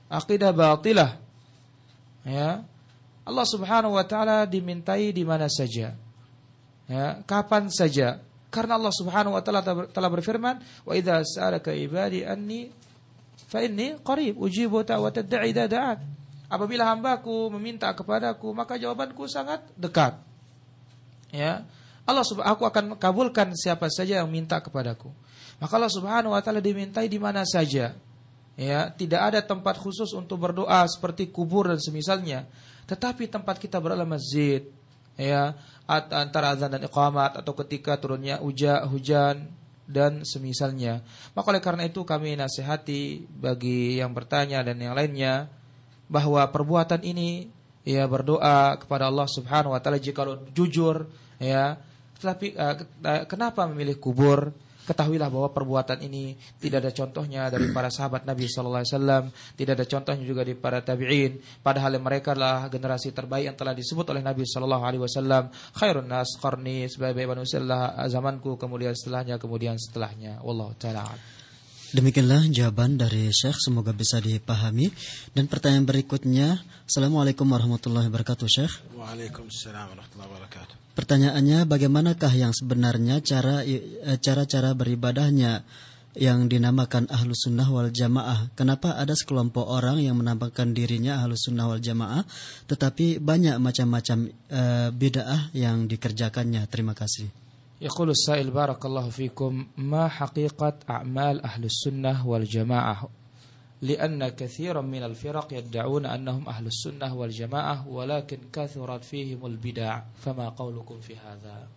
akidah 0.08 0.56
batilah. 0.56 1.20
Ya, 2.24 2.64
Allah 3.22 3.46
Subhanahu 3.46 4.00
Wa 4.00 4.04
Taala 4.08 4.48
dimintai 4.48 5.12
di 5.12 5.22
mana 5.22 5.46
saja, 5.52 5.92
ya, 6.88 7.04
kapan 7.28 7.68
saja. 7.68 8.24
Karena 8.48 8.80
Allah 8.80 8.94
Subhanahu 8.96 9.36
Wa 9.36 9.42
Taala 9.44 9.62
telah 9.92 10.10
berfirman, 10.10 10.58
wa 10.88 10.92
idza 10.96 11.20
sa'alaka 11.20 11.76
ibadi 11.76 12.24
anni 12.24 12.72
fa 13.46 13.60
inni 13.60 14.00
qarib 14.00 14.40
ujibu 14.40 14.80
da'i 14.82 15.52
da'at. 15.52 16.00
Apabila 16.46 16.86
hambaku 16.86 17.50
meminta 17.58 17.90
kepadaku, 17.90 18.54
maka 18.54 18.78
jawabanku 18.78 19.26
sangat 19.26 19.66
dekat. 19.74 20.14
Ya, 21.34 21.66
Allah 22.06 22.22
subhanahu 22.22 22.54
aku 22.54 22.64
akan 22.70 22.84
kabulkan 22.96 23.50
siapa 23.58 23.90
saja 23.90 24.22
yang 24.22 24.30
minta 24.30 24.62
kepadaku. 24.62 25.10
Maka 25.56 25.72
Allah 25.80 25.92
Subhanahu 25.92 26.36
wa 26.36 26.40
taala 26.44 26.60
dimintai 26.60 27.08
di 27.08 27.16
mana 27.16 27.42
saja. 27.48 27.96
Ya, 28.56 28.88
tidak 28.88 29.20
ada 29.20 29.40
tempat 29.44 29.76
khusus 29.76 30.16
untuk 30.16 30.40
berdoa 30.40 30.84
seperti 30.88 31.28
kubur 31.28 31.68
dan 31.68 31.76
semisalnya. 31.76 32.48
Tetapi 32.88 33.28
tempat 33.28 33.60
kita 33.60 33.76
berada 33.76 34.08
masjid, 34.08 34.64
ya, 35.20 35.52
antara 35.86 36.56
azan 36.56 36.72
dan 36.72 36.80
iqamat 36.88 37.36
atau 37.36 37.52
ketika 37.52 38.00
turunnya 38.00 38.40
hujan, 38.40 38.80
hujan 38.88 39.36
dan 39.84 40.24
semisalnya. 40.24 41.04
Maka 41.36 41.52
oleh 41.52 41.60
karena 41.60 41.84
itu 41.84 42.00
kami 42.00 42.32
nasihati 42.36 43.28
bagi 43.28 44.00
yang 44.00 44.16
bertanya 44.16 44.64
dan 44.64 44.80
yang 44.80 44.96
lainnya 44.96 45.52
bahwa 46.08 46.40
perbuatan 46.48 47.04
ini 47.04 47.52
ya 47.84 48.08
berdoa 48.08 48.80
kepada 48.80 49.12
Allah 49.12 49.28
Subhanahu 49.28 49.76
wa 49.76 49.80
taala 49.84 50.00
jika 50.00 50.26
jujur 50.56 51.06
ya 51.38 51.76
tetapi 52.20 52.56
uh, 52.56 52.74
kenapa 53.28 53.64
memilih 53.68 54.00
kubur? 54.00 54.52
Ketahuilah 54.86 55.26
bahwa 55.34 55.50
perbuatan 55.50 55.98
ini 56.06 56.38
tidak 56.62 56.86
ada 56.86 56.92
contohnya 56.94 57.50
dari 57.50 57.74
para 57.74 57.90
sahabat 57.90 58.22
Nabi 58.22 58.46
Sallallahu 58.46 58.86
Alaihi 58.86 58.94
Wasallam, 58.94 59.24
tidak 59.58 59.72
ada 59.82 59.86
contohnya 59.90 60.22
juga 60.22 60.46
di 60.46 60.54
para 60.54 60.78
tabiin. 60.78 61.42
Padahal 61.58 61.98
mereka 61.98 62.38
adalah 62.38 62.70
generasi 62.70 63.10
terbaik 63.10 63.50
yang 63.50 63.58
telah 63.58 63.74
disebut 63.74 64.06
oleh 64.14 64.22
Nabi 64.22 64.46
Sallallahu 64.46 64.84
Alaihi 64.86 65.02
Wasallam. 65.02 65.50
Khairun 65.74 66.06
nas 66.06 66.38
qarni 66.38 66.86
sebagai 66.86 67.26
manusia 67.26 67.58
adalah 67.58 67.98
zamanku, 68.06 68.54
kemudian 68.54 68.94
setelahnya, 68.94 69.42
kemudian 69.42 69.74
setelahnya. 69.74 70.38
Wallahu 70.46 70.78
taala. 70.78 71.18
Demikianlah 71.90 72.46
jawaban 72.54 72.94
dari 72.94 73.34
Syekh, 73.34 73.58
semoga 73.58 73.90
bisa 73.90 74.22
dipahami. 74.22 74.86
Dan 75.34 75.50
pertanyaan 75.50 75.82
berikutnya, 75.82 76.62
Assalamualaikum 76.86 77.50
warahmatullahi 77.50 78.06
wabarakatuh 78.06 78.46
Syekh. 78.46 78.94
Waalaikumsalam 78.94 79.98
warahmatullahi 79.98 80.30
wabarakatuh. 80.30 80.85
Pertanyaannya 80.96 81.68
bagaimanakah 81.68 82.32
yang 82.32 82.56
sebenarnya 82.56 83.20
cara 83.20 83.60
e, 83.60 84.16
cara-cara 84.16 84.72
beribadahnya 84.72 85.60
yang 86.16 86.48
dinamakan 86.48 87.04
ahlus 87.12 87.44
sunnah 87.44 87.68
wal 87.68 87.92
jamaah. 87.92 88.48
Kenapa 88.56 88.96
ada 88.96 89.12
sekelompok 89.12 89.68
orang 89.68 90.00
yang 90.00 90.16
menampakkan 90.16 90.72
dirinya 90.72 91.20
ahlus 91.20 91.44
sunnah 91.44 91.68
wal 91.68 91.84
jamaah, 91.84 92.24
tetapi 92.64 93.20
banyak 93.20 93.60
macam-macam 93.60 94.32
e, 94.48 94.62
bid'ah 94.96 95.52
yang 95.52 95.84
dikerjakannya. 95.84 96.64
Terima 96.72 96.96
kasih. 96.96 97.28
Yaqulu 97.76 98.16
sa'il 98.16 98.48
barakallahu 98.48 99.12
fikum 99.12 99.76
ma 99.76 100.08
haqiqat 100.08 100.88
a'mal 100.88 101.44
ahlus 101.44 101.84
sunnah 101.84 102.24
wal 102.24 102.48
jamaah 102.48 103.04
لأن 103.82 104.28
كثيرا 104.28 104.80
من 104.80 105.02
الفرق 105.02 105.54
يدعون 105.54 106.06
أنهم 106.06 106.48
أهل 106.48 106.66
السنة 106.66 107.14
والجماعة 107.14 107.88
ولكن 107.88 108.38
كثرت 108.52 109.04
فيهم 109.04 109.46
البدع. 109.46 110.02
فما 110.24 110.48
قولكم 110.48 111.00
في 111.00 111.16
هذا؟ 111.16 111.68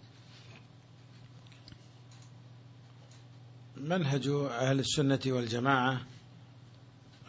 منهج 3.77 4.27
أهل 4.27 4.79
السنة 4.79 5.19
والجماعة 5.27 6.01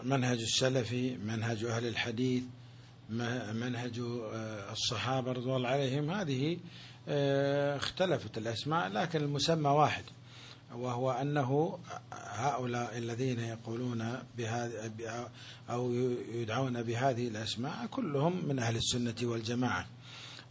منهج 0.02 0.40
السلفي 0.40 1.16
منهج 1.16 1.64
أهل 1.64 1.86
الحديث 1.86 2.42
منهج 3.52 4.00
آه، 4.00 4.72
الصحابة 4.72 5.32
رضوان 5.32 5.56
الله 5.56 5.68
عليهم 5.68 6.10
هذه 6.10 6.58
آه، 7.08 7.76
اختلفت 7.76 8.38
الأسماء 8.38 8.88
لكن 8.88 9.20
المسمى 9.20 9.68
واحد. 9.70 10.04
وهو 10.74 11.10
أنه 11.10 11.78
هؤلاء 12.12 12.98
الذين 12.98 13.40
يقولون 13.40 14.18
بهذه 14.38 14.90
أو 15.70 15.92
يدعون 16.34 16.82
بهذه 16.82 17.28
الأسماء 17.28 17.86
كلهم 17.86 18.48
من 18.48 18.58
أهل 18.58 18.76
السنة 18.76 19.14
والجماعة. 19.22 19.86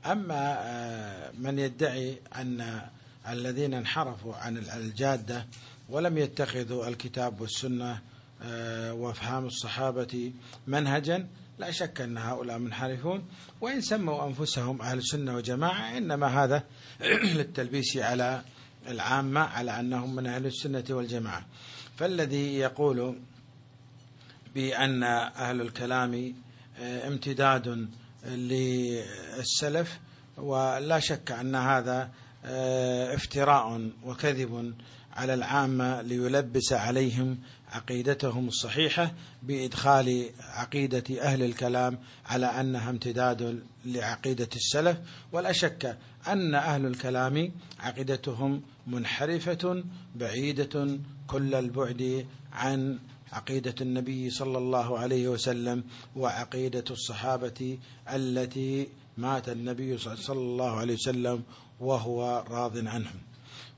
أما 0.05 0.57
آه، 0.59 1.31
من 1.39 1.59
يدعي 1.59 2.17
أن 2.35 2.81
الذين 3.29 3.73
انحرفوا 3.73 4.35
عن 4.35 4.57
الجادة 4.57 5.45
ولم 5.89 6.17
يتخذوا 6.17 6.87
الكتاب 6.87 7.41
والسنة 7.41 8.01
آه، 8.41 8.93
وأفهام 8.93 9.45
الصحابة 9.45 10.33
منهجا 10.67 11.27
لا 11.59 11.71
شك 11.71 12.01
أن 12.01 12.17
هؤلاء 12.17 12.57
منحرفون. 12.57 13.23
وإن 13.61 13.81
سموا 13.81 14.27
أنفسهم 14.27 14.81
أهل 14.81 14.97
السنة 14.97 15.35
وجماعة 15.35 15.97
إنما 15.97 16.43
هذا 16.43 16.63
للتلبيس 17.35 17.97
على 17.97 18.41
العامة 18.87 19.39
على 19.39 19.79
أنهم 19.79 20.15
من 20.15 20.27
أهل 20.27 20.45
السنة 20.45 20.83
والجماعة. 20.89 21.45
فالذي 21.97 22.55
يقول 22.55 23.15
بأن 24.55 25.03
أهل 25.03 25.61
الكلام 25.61 26.33
آه، 26.79 27.07
امتداد 27.07 27.87
للسلف 28.25 29.99
ولا 30.37 30.99
شك 30.99 31.31
أن 31.31 31.55
هذا 31.55 32.09
آه، 32.45 33.15
افتراء 33.15 33.89
وكذب 34.03 34.73
على 35.13 35.33
العامة 35.33 36.01
ليلبس 36.01 36.73
عليهم 36.73 37.37
عقيدتهم 37.71 38.47
الصحيحة 38.47 39.13
بإدخال 39.43 40.29
عقيدة 40.39 41.21
أهل 41.21 41.43
الكلام 41.43 41.99
على 42.25 42.45
أنها 42.45 42.89
امتداد 42.89 43.63
لعقيدة 43.85 44.49
السلف. 44.55 44.97
ولا 45.31 45.51
شك 45.51 45.97
أن 46.27 46.55
أهل 46.55 46.85
الكلام 46.85 47.51
عقيدتهم 47.79 48.61
منحرفة 48.87 49.83
بعيدة 50.15 50.99
كل 51.27 51.55
البعد 51.55 52.25
عن 52.53 52.99
عقيدة 53.31 53.75
النبي 53.81 54.29
صلى 54.29 54.57
الله 54.57 54.99
عليه 54.99 55.27
وسلم 55.27 55.83
وعقيدة 56.15 56.83
الصحابة 56.91 57.77
التي 58.13 58.87
مات 59.17 59.49
النبي 59.49 59.97
صلى 59.97 60.37
الله 60.37 60.71
عليه 60.71 60.93
وسلم 60.93 61.43
وهو 61.79 62.43
راض 62.49 62.77
عنهم. 62.77 63.19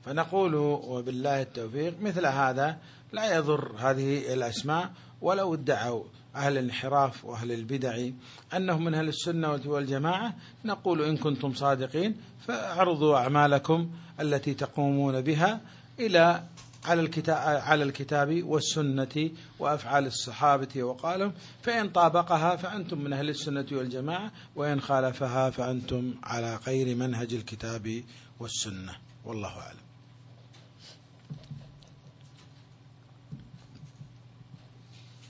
فنقول 0.04 0.54
وبالله 0.54 1.42
التوفيق 1.42 2.00
مثل 2.00 2.26
هذا 2.26 2.78
لا 3.12 3.36
يضر 3.36 3.72
هذه 3.78 4.32
الأسماء 4.34 4.90
ولو 5.22 5.54
ادعوا 5.54 6.04
أهل 6.36 6.52
الانحراف 6.58 7.24
وأهل 7.24 7.52
البدع 7.52 8.08
أنهم 8.56 8.84
من 8.84 8.94
أهل 8.94 9.08
السنة 9.08 9.60
والجماعة 9.66 10.34
نقول 10.64 11.02
إن 11.02 11.16
كنتم 11.16 11.54
صادقين 11.54 12.16
فأعرضوا 12.46 13.16
أعمالكم 13.16 13.90
التي 14.20 14.54
تقومون 14.54 15.20
بها 15.20 15.60
إلى 16.00 16.42
على 16.84 17.00
الكتاب 17.00 17.36
على 17.62 17.84
الكتاب 17.84 18.42
والسنة 18.42 19.30
وأفعال 19.58 20.06
الصحابة 20.06 20.82
وقالهم 20.82 21.32
فإن 21.62 21.88
طابقها 21.88 22.56
فأنتم 22.56 22.98
من 22.98 23.12
أهل 23.12 23.28
السنة 23.28 23.66
والجماعة 23.72 24.32
وإن 24.56 24.80
خالفها 24.80 25.50
فأنتم 25.50 26.14
على 26.22 26.56
غير 26.66 26.96
منهج 26.96 27.34
الكتاب 27.34 28.02
والسنة. 28.40 28.92
والله 29.24 29.48
أعلم. 29.48 29.91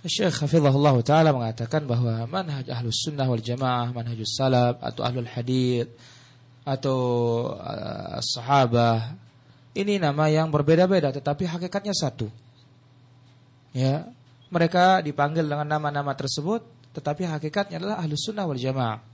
Syekh 0.02 0.42
Hafizahullah 0.42 0.98
Ta'ala 1.06 1.30
mengatakan 1.30 1.86
bahwa 1.86 2.26
manhaj 2.26 2.66
ahlus 2.66 3.06
sunnah 3.06 3.22
wal 3.22 3.38
jamaah, 3.38 3.94
manhajus 3.94 4.34
salaf 4.34 4.82
atau 4.82 5.06
ahlul 5.06 5.30
hadith 5.30 5.94
atau 6.66 6.98
uh, 7.54 8.18
sahabah 8.18 9.14
ini 9.78 10.02
nama 10.02 10.26
yang 10.26 10.50
berbeda-beda 10.50 11.14
tetapi 11.14 11.46
hakikatnya 11.46 11.94
satu. 11.94 12.26
Ya, 13.70 14.10
mereka 14.50 14.98
dipanggil 15.06 15.46
dengan 15.46 15.70
nama-nama 15.70 16.10
tersebut 16.18 16.66
tetapi 16.98 17.22
hakikatnya 17.22 17.78
adalah 17.78 18.02
ahlus 18.02 18.26
sunnah 18.26 18.42
wal 18.42 18.58
jamaah. 18.58 19.12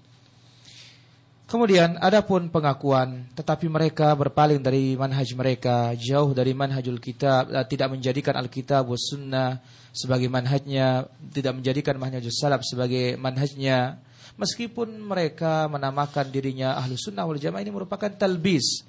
Kemudian 1.49 1.97
adapun 2.05 2.53
pengakuan 2.53 3.25
tetapi 3.33 3.73
mereka 3.73 4.13
berpaling 4.13 4.61
dari 4.61 4.93
manhaj 5.01 5.33
mereka, 5.33 5.97
jauh 5.97 6.37
dari 6.37 6.53
manhajul 6.53 7.01
kitab, 7.01 7.49
tidak 7.73 7.89
menjadikan 7.89 8.37
alkitab 8.37 8.85
was 8.85 9.09
sunnah 9.09 9.57
sebagai 9.89 10.29
manhajnya, 10.29 11.09
tidak 11.33 11.57
menjadikan 11.57 11.97
manhajus 11.97 12.37
salaf 12.37 12.61
sebagai 12.69 13.17
manhajnya. 13.17 13.97
Meskipun 14.37 15.01
mereka 15.01 15.65
menamakan 15.73 16.29
dirinya 16.29 16.77
ahlu 16.77 17.01
sunnah 17.01 17.25
wal 17.25 17.41
jamaah 17.41 17.65
ini 17.65 17.73
merupakan 17.73 18.13
talbis, 18.13 18.85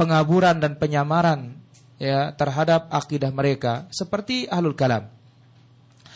pengaburan 0.00 0.64
dan 0.64 0.80
penyamaran 0.80 1.60
ya 2.00 2.32
terhadap 2.40 2.88
akidah 2.88 3.28
mereka 3.28 3.84
seperti 3.92 4.48
ahlul 4.48 4.72
kalam. 4.72 5.12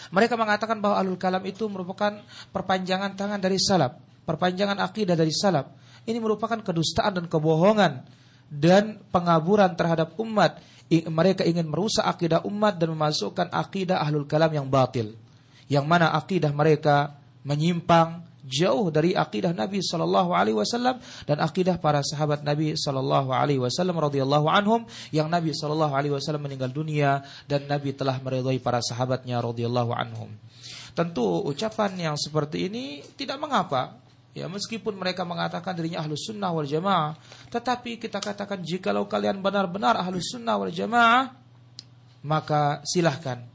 Mereka 0.08 0.40
mengatakan 0.40 0.80
bahwa 0.80 0.96
ahlul 0.96 1.20
kalam 1.20 1.44
itu 1.44 1.68
merupakan 1.68 2.16
perpanjangan 2.48 3.12
tangan 3.12 3.36
dari 3.44 3.60
salaf, 3.60 4.00
perpanjangan 4.24 4.80
akidah 4.80 5.16
dari 5.16 5.32
salaf. 5.32 5.70
Ini 6.04 6.20
merupakan 6.20 6.60
kedustaan 6.60 7.16
dan 7.22 7.26
kebohongan 7.28 8.04
dan 8.52 9.00
pengaburan 9.08 9.72
terhadap 9.72 10.16
umat 10.20 10.60
mereka 11.08 11.42
ingin 11.48 11.64
merusak 11.64 12.04
akidah 12.04 12.44
umat 12.44 12.76
dan 12.76 12.92
memasukkan 12.92 13.48
akidah 13.48 14.04
ahlul 14.04 14.28
kalam 14.28 14.52
yang 14.52 14.68
batil. 14.68 15.16
Yang 15.64 15.84
mana 15.88 16.12
akidah 16.12 16.52
mereka 16.52 17.16
menyimpang 17.40 18.20
jauh 18.44 18.92
dari 18.92 19.16
akidah 19.16 19.56
Nabi 19.56 19.80
sallallahu 19.80 20.36
alaihi 20.36 20.60
wasallam 20.60 21.00
dan 21.24 21.40
akidah 21.40 21.80
para 21.80 22.04
sahabat 22.04 22.44
Nabi 22.44 22.76
sallallahu 22.76 23.32
alaihi 23.32 23.56
wasallam 23.56 23.96
radhiyallahu 23.96 24.46
anhum 24.52 24.84
yang 25.08 25.32
Nabi 25.32 25.56
sallallahu 25.56 25.96
alaihi 25.96 26.12
wasallam 26.12 26.44
meninggal 26.44 26.68
dunia 26.68 27.24
dan 27.48 27.64
Nabi 27.64 27.96
telah 27.96 28.20
meridhai 28.20 28.60
para 28.60 28.84
sahabatnya 28.84 29.40
radhiyallahu 29.40 29.96
anhum. 29.96 30.28
Tentu 30.92 31.24
ucapan 31.48 32.12
yang 32.12 32.16
seperti 32.20 32.68
ini 32.68 33.00
tidak 33.16 33.40
mengapa 33.40 34.03
Ya 34.34 34.50
meskipun 34.50 34.98
mereka 34.98 35.22
mengatakan 35.22 35.78
dirinya 35.78 36.02
ahlus 36.02 36.26
sunnah 36.26 36.50
wal 36.50 36.66
jamaah, 36.66 37.14
tetapi 37.54 38.02
kita 38.02 38.18
katakan 38.18 38.60
jikalau 38.66 39.06
kalian 39.06 39.38
benar-benar 39.38 39.94
ahlus 39.94 40.34
sunnah 40.34 40.58
wal 40.58 40.74
jamaah, 40.74 41.38
maka 42.26 42.82
silahkan 42.82 43.54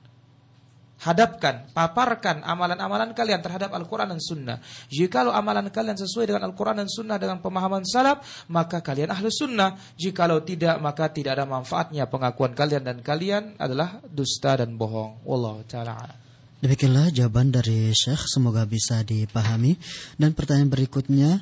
hadapkan, 1.00 1.72
paparkan 1.72 2.44
amalan-amalan 2.44 3.16
kalian 3.16 3.40
terhadap 3.40 3.72
Al-Quran 3.72 4.12
dan 4.16 4.22
Sunnah. 4.22 4.58
Jikalau 4.92 5.32
amalan 5.32 5.72
kalian 5.72 5.96
sesuai 5.96 6.28
dengan 6.28 6.44
Al-Quran 6.52 6.84
dan 6.84 6.90
Sunnah 6.92 7.16
dengan 7.16 7.40
pemahaman 7.40 7.88
salaf, 7.88 8.48
maka 8.52 8.84
kalian 8.84 9.10
ahlus 9.16 9.40
sunnah. 9.40 9.80
Jikalau 9.96 10.44
tidak, 10.44 10.76
maka 10.84 11.08
tidak 11.08 11.40
ada 11.40 11.48
manfaatnya 11.48 12.06
pengakuan 12.12 12.52
kalian 12.52 12.84
dan 12.84 12.98
kalian 13.00 13.56
adalah 13.56 14.04
dusta 14.12 14.60
dan 14.60 14.76
bohong. 14.76 15.24
Wallahu 15.24 15.64
ta'ala. 15.64 16.29
Demikianlah 16.60 17.16
jawaban 17.16 17.56
dari 17.56 17.96
Syekh, 17.96 18.28
semoga 18.28 18.68
bisa 18.68 19.00
dipahami. 19.08 19.80
Dan 20.20 20.36
pertanyaan 20.36 20.68
berikutnya, 20.68 21.40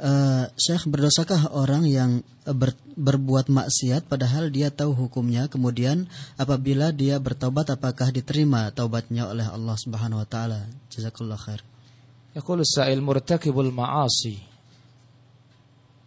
uh, 0.00 0.48
Syekh 0.56 0.88
berdosakah 0.88 1.52
orang 1.52 1.84
yang 1.84 2.24
ber, 2.48 2.72
berbuat 2.96 3.52
maksiat 3.52 4.08
padahal 4.08 4.48
dia 4.48 4.72
tahu 4.72 4.96
hukumnya, 4.96 5.52
kemudian 5.52 6.08
apabila 6.40 6.88
dia 6.88 7.20
bertobat 7.20 7.68
apakah 7.68 8.08
diterima 8.08 8.72
taubatnya 8.72 9.28
oleh 9.28 9.44
Allah 9.44 9.76
Subhanahu 9.76 10.24
wa 10.24 10.28
taala? 10.28 10.64
Jazakallah 10.88 11.36
khair. 11.36 11.60
Yaqulu 12.32 12.64
sa'il 12.64 13.04
murtakibul 13.04 13.68
ma'asi 13.68 14.56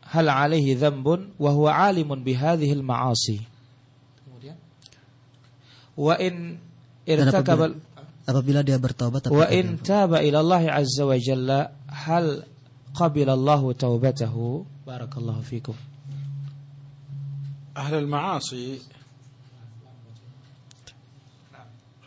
hal 0.10 0.26
alaihi 0.26 0.74
dhanbun 0.74 1.38
wa 1.38 1.50
huwa 1.54 1.72
alimun 1.86 2.26
bihadhihi 2.26 2.74
al-ma'asi. 2.74 3.46
Kemudian 4.26 4.58
wa 5.94 6.18
in 6.18 6.58
irtakaba 7.06 7.78
apabila 8.30 8.62
dia 8.62 8.78
bertobat 8.78 9.26
wa 9.28 9.50
in 9.50 9.82
taba 9.82 10.22
ila 10.22 10.40
Allah 10.46 10.80
azza 10.80 11.04
wa 11.10 11.18
jalla 11.18 11.74
hal 11.90 12.46
qabila 12.94 13.34
Allah 13.34 13.62
taubatahu? 13.74 14.66
Barakallahu 14.86 15.42
fikum. 15.44 15.76
أهل 17.80 17.96
المعاصي 17.96 18.82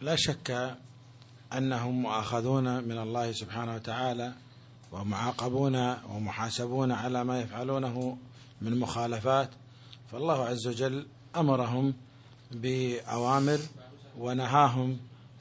لا 0.03 0.17
شك 0.17 0.77
أنهم 1.57 2.03
مؤاخذون 2.03 2.85
من 2.85 2.99
الله 2.99 3.33
سبحانه 3.33 3.75
وتعالى 3.75 4.33
ومعاقبون 4.93 5.77
ومحاسبون 6.13 6.93
على 6.93 7.25
ما 7.25 7.41
يفعلونه 7.41 8.17
من 8.63 8.79
مخالفات 8.79 9.49
فالله 10.13 10.45
عز 10.45 10.67
وجل 10.67 11.07
أمرهم 11.37 11.95
بأوامر 12.53 13.59
ونهاهم 14.19 14.99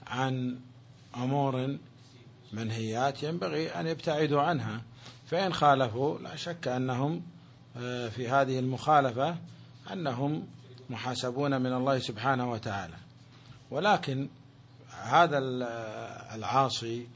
عن 0.08 0.60
أمور 1.16 1.78
منهيات 2.54 3.24
ينبغي 3.24 3.70
أن 3.70 3.88
يبتعدوا 3.88 4.42
عنها. 4.42 4.82
فإن 5.26 5.54
خالفوا 5.54 6.20
لا 6.20 6.36
شك 6.36 6.68
أنهم 6.68 7.22
آه، 7.78 8.10
في 8.10 8.30
هذه 8.30 8.60
المخالفة 8.60 9.36
أنهم 9.94 10.48
محاسبون 10.90 11.62
من 11.62 11.74
الله 11.74 12.00
سبحانه 12.00 12.52
وتعالى. 12.52 12.96
ولكن 13.72 14.30
هذا 15.04 15.38
العاصي 16.36 17.08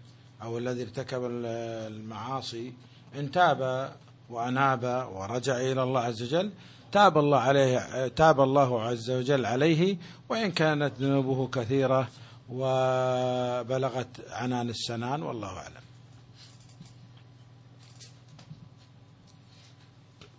أو 0.41 0.57
الذي 0.57 0.81
ارتكب 0.81 1.21
المعاصي 1.25 2.73
إن 3.15 3.31
تاب 3.31 3.91
وأناب 4.29 5.09
ورجع 5.13 5.57
إلى 5.57 5.83
الله 5.83 6.01
عز 6.01 6.23
وجل. 6.23 6.51
تاب 6.91 7.17
الله 7.17 7.37
عليه 7.37 8.07
تاب 8.07 8.41
الله 8.41 8.81
عز 8.81 9.11
وجل 9.11 9.45
عليه 9.45 9.97
وإن 10.29 10.51
كانت 10.51 10.93
ذنوبه 10.99 11.47
كثيرة 11.47 12.07
وبلغت 12.50 14.12
عنان 14.30 14.66
السنان 14.70 15.22
والله 15.22 15.52
أعلم 15.56 15.84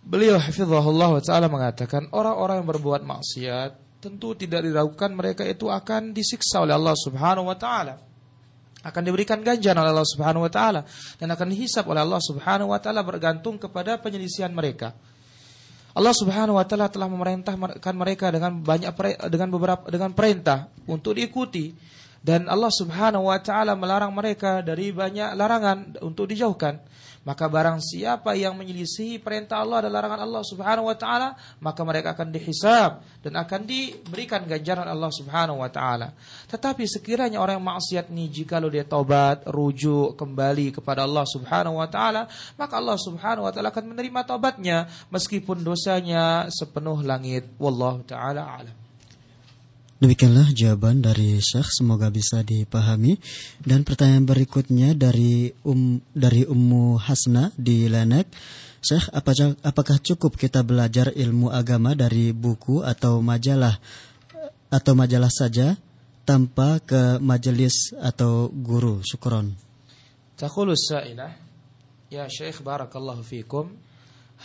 Beliau 0.02 0.36
hafizahullah 0.36 1.14
taala 1.24 1.48
mengatakan 1.48 2.10
orang-orang 2.12 2.60
yang 2.60 2.68
berbuat 2.68 3.00
maksiat 3.06 4.02
tentu 4.02 4.34
tidak 4.34 4.66
diragukan 4.66 5.14
mereka 5.14 5.46
itu 5.46 5.70
akan 5.70 6.10
disiksa 6.10 6.58
oleh 6.58 6.74
Allah 6.74 6.92
Subhanahu 6.98 7.46
wa 7.46 7.54
taala. 7.56 8.02
Akan 8.82 9.06
diberikan 9.06 9.38
ganjaran 9.46 9.78
oleh 9.78 9.94
Allah 9.94 10.10
Subhanahu 10.10 10.42
wa 10.42 10.52
taala 10.52 10.82
dan 11.22 11.30
akan 11.30 11.54
dihisap 11.54 11.86
oleh 11.86 12.02
Allah 12.02 12.18
Subhanahu 12.18 12.74
wa 12.74 12.82
taala 12.82 13.06
bergantung 13.06 13.56
kepada 13.62 13.94
penyelisihan 14.02 14.50
mereka. 14.50 14.90
Allah 15.97 16.13
Subhanahu 16.13 16.61
wa 16.61 16.65
taala 16.69 16.93
telah 16.93 17.09
memerintahkan 17.09 17.95
mereka 17.97 18.29
dengan 18.29 18.61
banyak 18.61 18.93
dengan 19.33 19.49
beberapa 19.49 19.81
dengan 19.89 20.13
perintah 20.13 20.69
untuk 20.85 21.17
diikuti 21.17 21.73
dan 22.21 22.45
Allah 22.45 22.69
Subhanahu 22.69 23.33
wa 23.33 23.39
taala 23.41 23.73
melarang 23.73 24.13
mereka 24.13 24.61
dari 24.61 24.93
banyak 24.93 25.33
larangan 25.33 25.97
untuk 26.05 26.29
dijauhkan. 26.29 26.77
Maka 27.27 27.51
barang 27.51 27.83
siapa 27.83 28.39
yang 28.39 28.55
menyelisihi 28.55 29.19
perintah 29.19 29.59
Allah 29.59 29.83
dan 29.83 29.91
larangan 29.91 30.23
Allah 30.23 30.47
Subhanahu 30.47 30.87
wa 30.87 30.95
taala, 30.95 31.35
maka 31.59 31.83
mereka 31.83 32.15
akan 32.15 32.31
dihisab 32.31 33.03
dan 33.19 33.35
akan 33.35 33.67
diberikan 33.67 34.47
ganjaran 34.47 34.87
Allah 34.87 35.11
Subhanahu 35.11 35.59
wa 35.59 35.67
taala. 35.67 36.15
Tetapi 36.47 36.87
sekiranya 36.87 37.43
orang 37.43 37.59
yang 37.59 37.67
maksiat 37.67 38.07
ini 38.15 38.31
jika 38.31 38.63
lo 38.63 38.71
dia 38.71 38.87
taubat, 38.87 39.43
rujuk 39.43 40.15
kembali 40.15 40.79
kepada 40.79 41.03
Allah 41.03 41.27
Subhanahu 41.27 41.83
wa 41.83 41.87
taala, 41.91 42.31
maka 42.55 42.79
Allah 42.79 42.95
Subhanahu 42.95 43.43
wa 43.43 43.51
taala 43.51 43.75
akan 43.75 43.91
menerima 43.91 44.23
taubatnya 44.23 44.87
meskipun 45.11 45.67
dosanya 45.67 46.47
sepenuh 46.47 47.03
langit. 47.03 47.43
Wallahu 47.59 48.07
taala 48.07 48.47
alam. 48.47 48.86
Demikianlah 49.97 50.53
jawaban 50.53 51.01
dari 51.01 51.41
Syekh, 51.41 51.73
semoga 51.73 52.13
bisa 52.13 52.45
dipahami. 52.45 53.17
Dan 53.65 53.81
pertanyaan 53.81 54.29
berikutnya 54.29 54.93
dari 54.93 55.49
um 55.65 55.97
dari 56.13 56.45
Ummu 56.45 57.01
Hasna 57.01 57.49
di 57.57 57.89
Lenek. 57.89 58.29
Syekh, 58.77 59.09
apakah, 59.09 59.57
apakah 59.65 59.97
cukup 59.97 60.37
kita 60.37 60.61
belajar 60.61 61.09
ilmu 61.09 61.49
agama 61.49 61.97
dari 61.97 62.29
buku 62.29 62.85
atau 62.85 63.25
majalah 63.25 63.81
atau 64.69 64.93
majalah 64.93 65.33
saja 65.33 65.73
tanpa 66.29 66.77
ke 66.77 67.17
majelis 67.17 67.89
atau 67.97 68.53
guru? 68.53 69.01
Syukron. 69.01 69.57
Taqulu 70.37 70.77
sa'ilah, 70.77 71.33
ya 72.13 72.29
Syekh 72.29 72.61
barakallahu 72.61 73.25
fikum. 73.25 73.86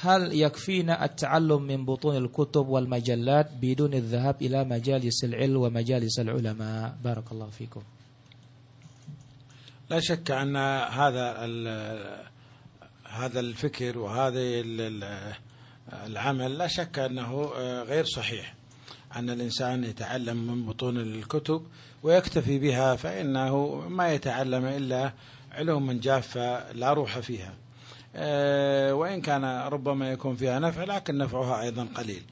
هل 0.00 0.32
يكفينا 0.40 1.04
التعلم 1.04 1.62
من 1.62 1.84
بطون 1.84 2.16
الكتب 2.16 2.68
والمجلات 2.68 3.50
بدون 3.60 3.94
الذهاب 3.94 4.42
إلى 4.42 4.64
مجالس 4.64 5.24
العلم 5.24 5.56
ومجالس 5.56 6.20
العلماء؟ 6.20 6.96
بارك 7.04 7.32
الله 7.32 7.50
فيكم. 7.50 7.82
لا 9.90 10.00
شك 10.00 10.30
أن 10.30 10.56
هذا 10.56 11.36
هذا 13.04 13.40
الفكر 13.40 13.98
وهذا 13.98 14.40
العمل 16.06 16.58
لا 16.58 16.66
شك 16.66 16.98
أنه 16.98 17.44
غير 17.82 18.04
صحيح. 18.04 18.54
أن 19.16 19.30
الإنسان 19.30 19.84
يتعلم 19.84 20.36
من 20.36 20.66
بطون 20.66 20.96
الكتب 20.96 21.66
ويكتفي 22.02 22.58
بها 22.58 22.96
فإنه 22.96 23.74
ما 23.88 24.12
يتعلم 24.12 24.64
إلا 24.64 25.12
علوما 25.52 25.92
جافة 25.92 26.72
لا 26.72 26.92
روح 26.92 27.18
فيها. 27.18 27.54
وإن 28.92 29.20
كان 29.20 29.44
ربما 29.44 30.12
يكون 30.12 30.36
فيها 30.36 30.58
نفع 30.58 30.84
لكن 30.84 31.18
نفعها 31.18 31.62
أيضا 31.62 31.88
قليل. 31.94 32.22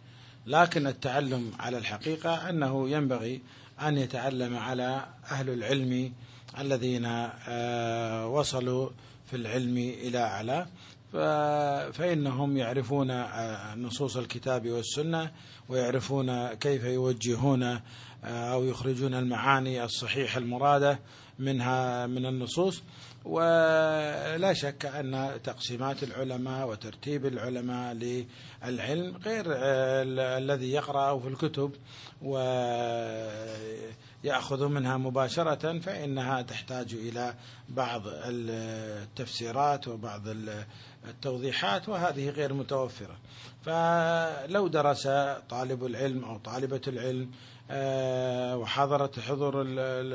لكن 0.47 0.87
التعلم 0.87 1.53
على 1.59 1.79
الحقيقة 1.79 2.51
أنه 2.51 2.89
ينبغي 2.89 3.41
أن 3.81 3.99
يتعلم 3.99 4.57
على 4.57 5.07
أهل 5.31 5.51
العلم 5.51 6.13
الذين 6.59 7.05
آه، 7.49 8.27
وصلوا 8.27 8.91
في 9.27 9.37
العلم 9.37 9.77
إلى 9.77 10.19
أعلى. 10.19 10.67
فإنهم 11.93 12.57
يعرفون 12.57 13.11
آه، 13.11 13.75
نصوص 13.75 14.17
الكتاب 14.17 14.69
والسنة 14.69 15.31
ويعرفون 15.69 16.55
كيف 16.55 16.85
يوجهون 16.85 17.81
أو 18.25 18.65
يخرجون 18.65 19.15
المعاني 19.15 19.85
الصحيحة 19.85 20.39
المرادة 20.39 20.99
منها 21.39 22.07
من 22.07 22.27
النصوص. 22.27 22.83
ولا 23.25 24.53
شك 24.53 24.87
أن 24.87 25.41
تقسيمات 25.45 26.03
العلماء 26.03 26.69
وترتيب 26.69 27.27
العلماء 27.27 27.95
للعلم 27.95 29.17
غير 29.17 29.45
الذي 30.39 30.73
يقرأ 30.73 31.19
في 31.19 31.29
الكتب 31.29 31.73
ويأخذ 34.25 34.69
منها 34.69 34.97
مباشرة 34.97 35.79
فإنها 35.79 36.43
تحتاج 36.43 36.95
إلى 36.95 37.35
بعض 37.69 38.03
التفسيرات 38.07 39.89
وبعض 39.89 40.23
التوضيحات 41.09 41.89
وهذه 41.89 42.29
غير 42.31 42.55
متوفرة. 42.55 43.17
فلو 43.63 44.69
درس 44.69 45.09
طالب 45.49 45.85
العلم 45.87 46.25
أو 46.25 46.39
طالبة 46.39 46.81
العلم 46.89 47.31
آه، 47.73 48.57
وحضرت 48.57 49.21
حضور 49.21 49.65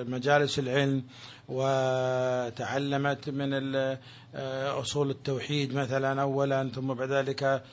مجالس 0.04 0.60
العلم 0.60 1.04
وتعلمت 1.48 3.30
من 3.30 3.76
آه، 3.76 4.80
أصول 4.80 5.10
التوحيد 5.10 5.76
مثلا 5.76 6.22
أولا 6.22 6.70
ثم 6.76 6.94
بعد 6.94 7.12
ذلك 7.12 7.64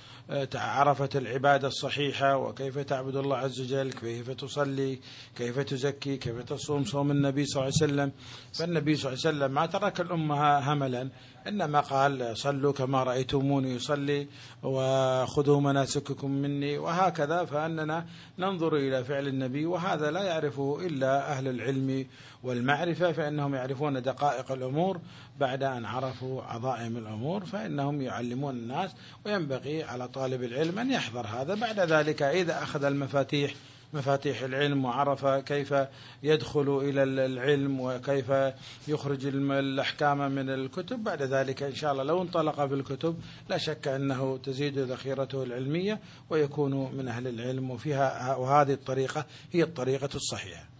عرفت 0.54 1.16
العبادة 1.16 1.68
الصحيحة 1.68 2.36
وكيف 2.36 2.78
تعبد 2.78 3.16
الله 3.16 3.36
عز 3.36 3.60
وجل 3.60 3.92
كيف 3.92 4.30
تصلي 4.30 4.98
كيف 5.36 5.58
تزكي 5.58 6.16
كيف 6.16 6.42
تصوم 6.42 6.84
صوم 6.84 7.10
النبي 7.10 7.44
صلى 7.44 7.62
الله 7.62 7.72
عليه 7.80 7.92
وسلم. 7.92 8.12
فالنبي 8.58 8.96
صلى 8.96 9.12
الله 9.12 9.20
عليه 9.26 9.36
وسلم 9.36 9.54
ما 9.54 9.66
ترك 9.66 10.00
الأمة 10.00 10.58
هملا. 10.72 11.08
إنما 11.48 11.80
قال 11.80 12.36
صلوا 12.36 12.72
كما 12.72 13.02
رأيتموني 13.02 13.74
يصلي 13.74 14.26
وخذوا 14.62 15.60
مناسككم 15.60 16.30
مني 16.30 16.78
وهكذا 16.78 17.44
فأننا 17.44 18.06
ننظر 18.38 18.76
إلى 18.76 19.04
فعل 19.04 19.28
النبي 19.28 19.66
وهذا 19.66 20.10
لا 20.10 20.22
يعرفه 20.22 20.78
إلا 20.86 21.32
أهل 21.32 21.48
العلم 21.48 22.06
والمعرفة 22.42 23.12
فإنهم 23.12 23.54
يعرفون 23.54 24.02
دقائق 24.02 24.52
الأمور 24.52 25.00
بعد 25.40 25.62
أن 25.62 25.84
عرفوا 25.84 26.42
عظائم 26.42 26.96
الأمور 26.96 27.44
فإنهم 27.44 28.02
يعلمون 28.02 28.56
الناس 28.56 28.90
وينبغي 29.26 29.82
على 29.82 30.08
طالب 30.08 30.42
العلم 30.42 30.78
أن 30.78 30.90
يحضر 30.90 31.26
هذا. 31.26 31.54
بعد 31.54 31.80
ذلك 31.80 32.22
إذا 32.22 32.62
أخذ 32.62 32.84
المفاتيح 32.84 33.54
مفاتيح 33.92 34.42
العلم 34.42 34.84
وعرف 34.84 35.26
كيف 35.26 35.74
يدخل 36.22 36.78
إلى 36.78 37.02
العلم 37.02 37.80
وكيف 37.80 38.32
يخرج 38.88 39.26
الأحكام 39.26 40.32
من 40.32 40.50
الكتب. 40.50 41.04
بعد 41.04 41.22
ذلك 41.22 41.62
إن 41.62 41.74
شاء 41.74 41.92
الله 41.92 42.02
لو 42.02 42.22
انطلق 42.22 42.66
في 42.66 42.74
الكتب 42.74 43.16
لا 43.48 43.58
شك 43.58 43.88
أنه 43.88 44.38
تزيد 44.38 44.78
ذخيرته 44.78 45.42
العلمية 45.42 46.00
ويكون 46.30 46.96
من 46.96 47.08
أهل 47.08 47.28
العلم 47.28 47.70
وفيها 47.70 48.36
وهذه 48.36 48.72
الطريقة 48.72 49.26
هي 49.52 49.62
الطريقة 49.62 50.10
الصحيحة. 50.14 50.72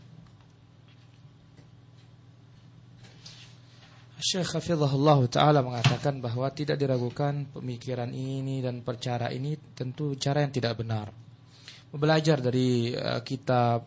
Syekh 4.23 4.55
Hafizahullah 4.55 5.19
Ta'ala 5.27 5.67
mengatakan 5.67 6.23
bahwa 6.23 6.47
tidak 6.55 6.79
diragukan 6.79 7.43
pemikiran 7.51 8.07
ini 8.15 8.63
dan 8.63 8.87
percara 8.87 9.35
ini. 9.35 9.59
Tentu 9.75 10.15
cara 10.15 10.47
yang 10.47 10.55
tidak 10.55 10.79
benar. 10.79 11.11
Belajar 11.93 12.41
dari 12.41 12.97
uh, 12.97 13.21
kitab 13.21 13.85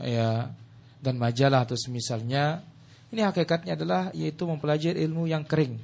ya 0.00 0.48
dan 1.02 1.14
majalah 1.20 1.68
atau 1.68 1.76
semisalnya 1.76 2.64
ini 3.12 3.20
hakikatnya 3.20 3.76
adalah 3.76 4.08
yaitu 4.16 4.48
mempelajari 4.48 5.04
ilmu 5.04 5.28
yang 5.28 5.44
kering. 5.44 5.76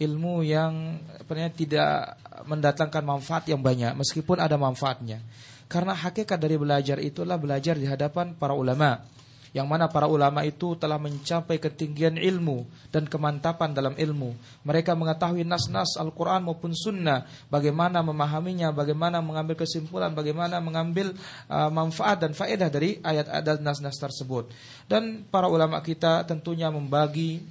Ilmu 0.00 0.40
yang 0.40 0.98
apa 1.20 1.52
tidak 1.52 2.16
mendatangkan 2.48 3.04
manfaat 3.04 3.44
yang 3.52 3.60
banyak 3.60 3.92
meskipun 3.92 4.40
ada 4.40 4.56
manfaatnya. 4.56 5.20
Karena 5.68 5.92
hakikat 5.92 6.40
dari 6.40 6.56
belajar 6.56 6.96
itulah 6.98 7.36
belajar 7.36 7.76
di 7.76 7.84
hadapan 7.84 8.32
para 8.32 8.56
ulama 8.56 9.04
yang 9.52 9.68
mana 9.68 9.84
para 9.84 10.08
ulama 10.08 10.48
itu 10.48 10.72
telah 10.80 10.96
mencapai 10.96 11.60
ketinggian 11.60 12.16
ilmu 12.16 12.64
dan 12.88 13.04
kemantapan 13.04 13.76
dalam 13.76 13.92
ilmu. 14.00 14.32
Mereka 14.64 14.96
mengetahui 14.96 15.44
nas-nas 15.44 16.00
Al-Quran 16.00 16.48
maupun 16.48 16.72
Sunnah, 16.72 17.28
bagaimana 17.52 18.00
memahaminya, 18.00 18.72
bagaimana 18.72 19.20
mengambil 19.20 19.60
kesimpulan, 19.60 20.16
bagaimana 20.16 20.56
mengambil 20.64 21.12
uh, 21.52 21.68
manfaat 21.68 22.24
dan 22.24 22.32
faedah 22.32 22.72
dari 22.72 22.96
ayat-ayat 23.04 23.44
dan 23.44 23.60
nas-nas 23.60 24.00
tersebut. 24.00 24.48
Dan 24.88 25.28
para 25.28 25.52
ulama 25.52 25.84
kita 25.84 26.24
tentunya 26.24 26.72
membagi, 26.72 27.44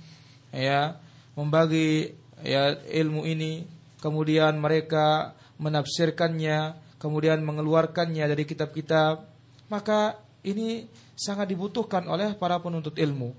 ya, 0.49 0.97
membagi 1.37 2.17
ya 2.41 2.81
ilmu 2.81 3.29
ini, 3.29 3.61
kemudian 4.01 4.57
mereka 4.57 5.37
menafsirkannya, 5.61 6.73
kemudian 6.97 7.45
mengeluarkannya 7.45 8.25
dari 8.25 8.43
kitab-kitab, 8.49 9.21
maka 9.69 10.17
ini 10.41 10.89
sangat 11.21 11.45
dibutuhkan 11.53 12.01
oleh 12.09 12.33
para 12.33 12.57
penuntut 12.57 12.97
ilmu. 12.97 13.37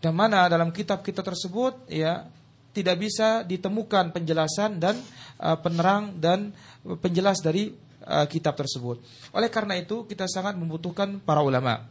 Dan 0.00 0.16
mana 0.16 0.48
dalam 0.48 0.72
kitab-kitab 0.72 1.26
tersebut 1.26 1.84
ya 1.92 2.24
tidak 2.72 2.96
bisa 2.96 3.44
ditemukan 3.44 4.14
penjelasan 4.14 4.80
dan 4.80 4.96
uh, 5.42 5.58
penerang 5.60 6.16
dan 6.16 6.54
penjelas 7.02 7.44
dari 7.44 7.74
uh, 8.08 8.24
kitab 8.24 8.56
tersebut. 8.56 9.02
Oleh 9.36 9.52
karena 9.52 9.76
itu 9.76 10.08
kita 10.08 10.24
sangat 10.30 10.56
membutuhkan 10.56 11.20
para 11.20 11.44
ulama. 11.44 11.84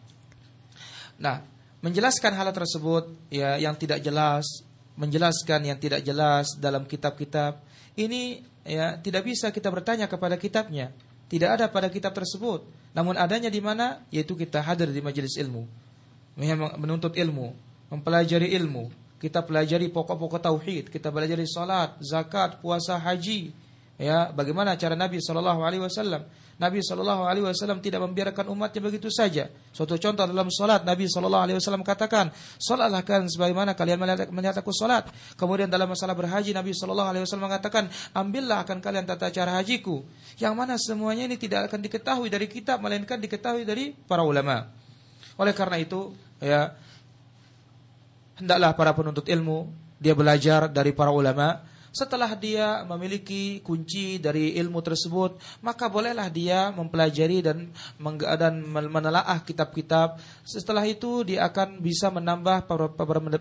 Nah, 1.20 1.44
menjelaskan 1.84 2.34
hal 2.34 2.50
tersebut 2.56 3.12
ya 3.30 3.60
yang 3.60 3.76
tidak 3.76 4.00
jelas, 4.02 4.66
menjelaskan 4.98 5.68
yang 5.68 5.78
tidak 5.78 6.02
jelas 6.02 6.56
dalam 6.58 6.88
kitab-kitab 6.88 7.62
ini 7.98 8.46
ya 8.62 9.02
tidak 9.02 9.26
bisa 9.26 9.50
kita 9.50 9.74
bertanya 9.74 10.06
kepada 10.06 10.38
kitabnya. 10.38 10.94
Tidak 11.28 11.50
ada 11.60 11.68
pada 11.68 11.92
kitab 11.92 12.16
tersebut. 12.16 12.64
Namun 12.98 13.14
adanya 13.14 13.54
di 13.54 13.62
mana? 13.62 14.02
Yaitu 14.10 14.34
kita 14.34 14.58
hadir 14.66 14.90
di 14.90 15.06
majelis 15.06 15.38
ilmu. 15.38 15.70
Menuntut 16.82 17.14
ilmu, 17.14 17.54
mempelajari 17.94 18.58
ilmu. 18.58 18.90
Kita 19.22 19.46
pelajari 19.46 19.90
pokok-pokok 19.94 20.42
tauhid, 20.42 20.90
kita 20.90 21.14
pelajari 21.14 21.46
salat, 21.46 21.94
zakat, 22.02 22.58
puasa, 22.58 22.98
haji. 22.98 23.54
Ya, 24.02 24.34
bagaimana 24.34 24.74
cara 24.78 24.98
Nabi 24.98 25.22
Shallallahu 25.22 25.62
alaihi 25.62 25.82
wasallam? 25.86 26.26
Nabi 26.58 26.82
Shallallahu 26.82 27.30
Alaihi 27.30 27.46
Wasallam 27.46 27.78
tidak 27.86 28.02
membiarkan 28.02 28.50
umatnya 28.50 28.82
begitu 28.82 29.14
saja. 29.14 29.46
Suatu 29.70 29.94
contoh 30.02 30.26
dalam 30.26 30.50
solat 30.50 30.82
Nabi 30.82 31.06
Shallallahu 31.06 31.44
Alaihi 31.46 31.58
Wasallam 31.62 31.86
katakan, 31.86 32.34
solatlah 32.58 33.06
kalian 33.06 33.30
sebagaimana 33.30 33.78
kalian 33.78 34.02
melihat, 34.34 34.58
aku 34.58 34.74
solat. 34.74 35.06
Kemudian 35.38 35.70
dalam 35.70 35.86
masalah 35.86 36.18
berhaji 36.18 36.58
Nabi 36.58 36.74
Shallallahu 36.74 37.10
Alaihi 37.14 37.24
Wasallam 37.30 37.46
mengatakan, 37.46 37.94
ambillah 38.18 38.66
akan 38.66 38.82
kalian 38.82 39.06
tata 39.06 39.30
cara 39.30 39.54
hajiku. 39.62 40.02
Yang 40.42 40.54
mana 40.58 40.74
semuanya 40.82 41.30
ini 41.30 41.38
tidak 41.38 41.70
akan 41.70 41.78
diketahui 41.78 42.34
dari 42.34 42.50
kitab, 42.50 42.82
melainkan 42.82 43.22
diketahui 43.22 43.62
dari 43.62 43.94
para 43.94 44.26
ulama. 44.26 44.66
Oleh 45.38 45.54
karena 45.54 45.78
itu, 45.78 46.18
ya 46.42 46.74
hendaklah 48.42 48.74
para 48.74 48.98
penuntut 48.98 49.30
ilmu 49.30 49.70
dia 49.98 50.14
belajar 50.14 50.70
dari 50.70 50.94
para 50.94 51.10
ulama 51.14 51.62
setelah 51.92 52.32
dia 52.38 52.86
memiliki 52.86 53.60
kunci 53.66 54.22
dari 54.22 54.54
ilmu 54.60 54.80
tersebut, 54.84 55.40
maka 55.66 55.90
bolehlah 55.90 56.30
dia 56.30 56.70
mempelajari 56.72 57.42
dan 57.42 57.72
dan 58.38 58.54
menelaah 58.68 59.42
kitab-kitab. 59.42 60.22
Setelah 60.46 60.86
itu 60.86 61.26
dia 61.26 61.48
akan 61.50 61.82
bisa 61.82 62.14
menambah 62.14 62.70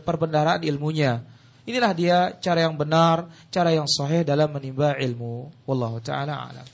perbendaharaan 0.03 0.65
ilmunya. 0.65 1.21
Inilah 1.67 1.93
dia 1.99 2.19
cara 2.39 2.63
yang 2.63 2.79
benar, 2.79 3.27
cara 3.51 3.75
yang 3.75 3.91
sahih 3.91 4.23
dalam 4.23 4.55
menimba 4.55 4.95
ilmu. 4.95 5.51
Wallahu 5.67 5.99
taala 5.99 6.47
alam. 6.47 6.67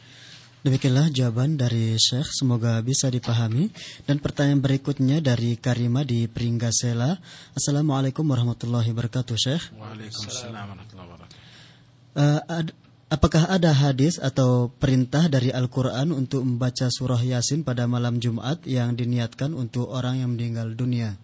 Demikianlah 0.63 1.11
jawaban 1.11 1.59
dari 1.59 1.99
Syekh, 1.99 2.31
semoga 2.31 2.79
bisa 2.87 3.11
dipahami. 3.11 3.67
Dan 4.07 4.23
pertanyaan 4.23 4.63
berikutnya 4.63 5.19
dari 5.19 5.59
Karima 5.59 6.07
di 6.07 6.31
Pringgasela. 6.31 7.19
Assalamualaikum 7.51 8.23
warahmatullahi 8.23 8.95
wabarakatuh, 8.95 9.35
Syekh. 9.35 9.75
Waalaikumsalam 9.75 10.55
warahmatullahi 10.55 11.09
wabarakatuh. 11.11 11.32
Uh, 12.18 12.42
ad, 12.50 12.74
apakah 13.14 13.46
ada 13.46 13.72
hadis 13.72 14.18
atau 14.18 14.74
perintah 14.74 15.30
dari 15.30 15.54
Al-Quran 15.54 16.10
untuk 16.10 16.42
membaca 16.42 16.90
surah 16.90 17.22
Yasin 17.22 17.62
pada 17.62 17.86
malam 17.86 18.18
Jumat 18.18 18.66
yang 18.66 18.98
diniatkan 18.98 19.54
untuk 19.54 19.90
orang 19.94 20.26
yang 20.26 20.34
meninggal 20.34 20.74
dunia? 20.74 21.16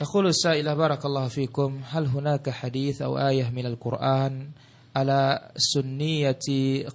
تقول 0.00 0.26
السائلة 0.26 0.74
بارك 0.74 1.04
الله 1.04 1.28
فيكم 1.28 1.80
هل 1.92 2.06
هناك 2.06 2.50
حديث 2.50 3.02
أو 3.02 3.20
آية 3.20 3.52
من 3.52 3.66
القرآن 3.66 4.48
على 4.96 5.50
سنية 5.56 6.38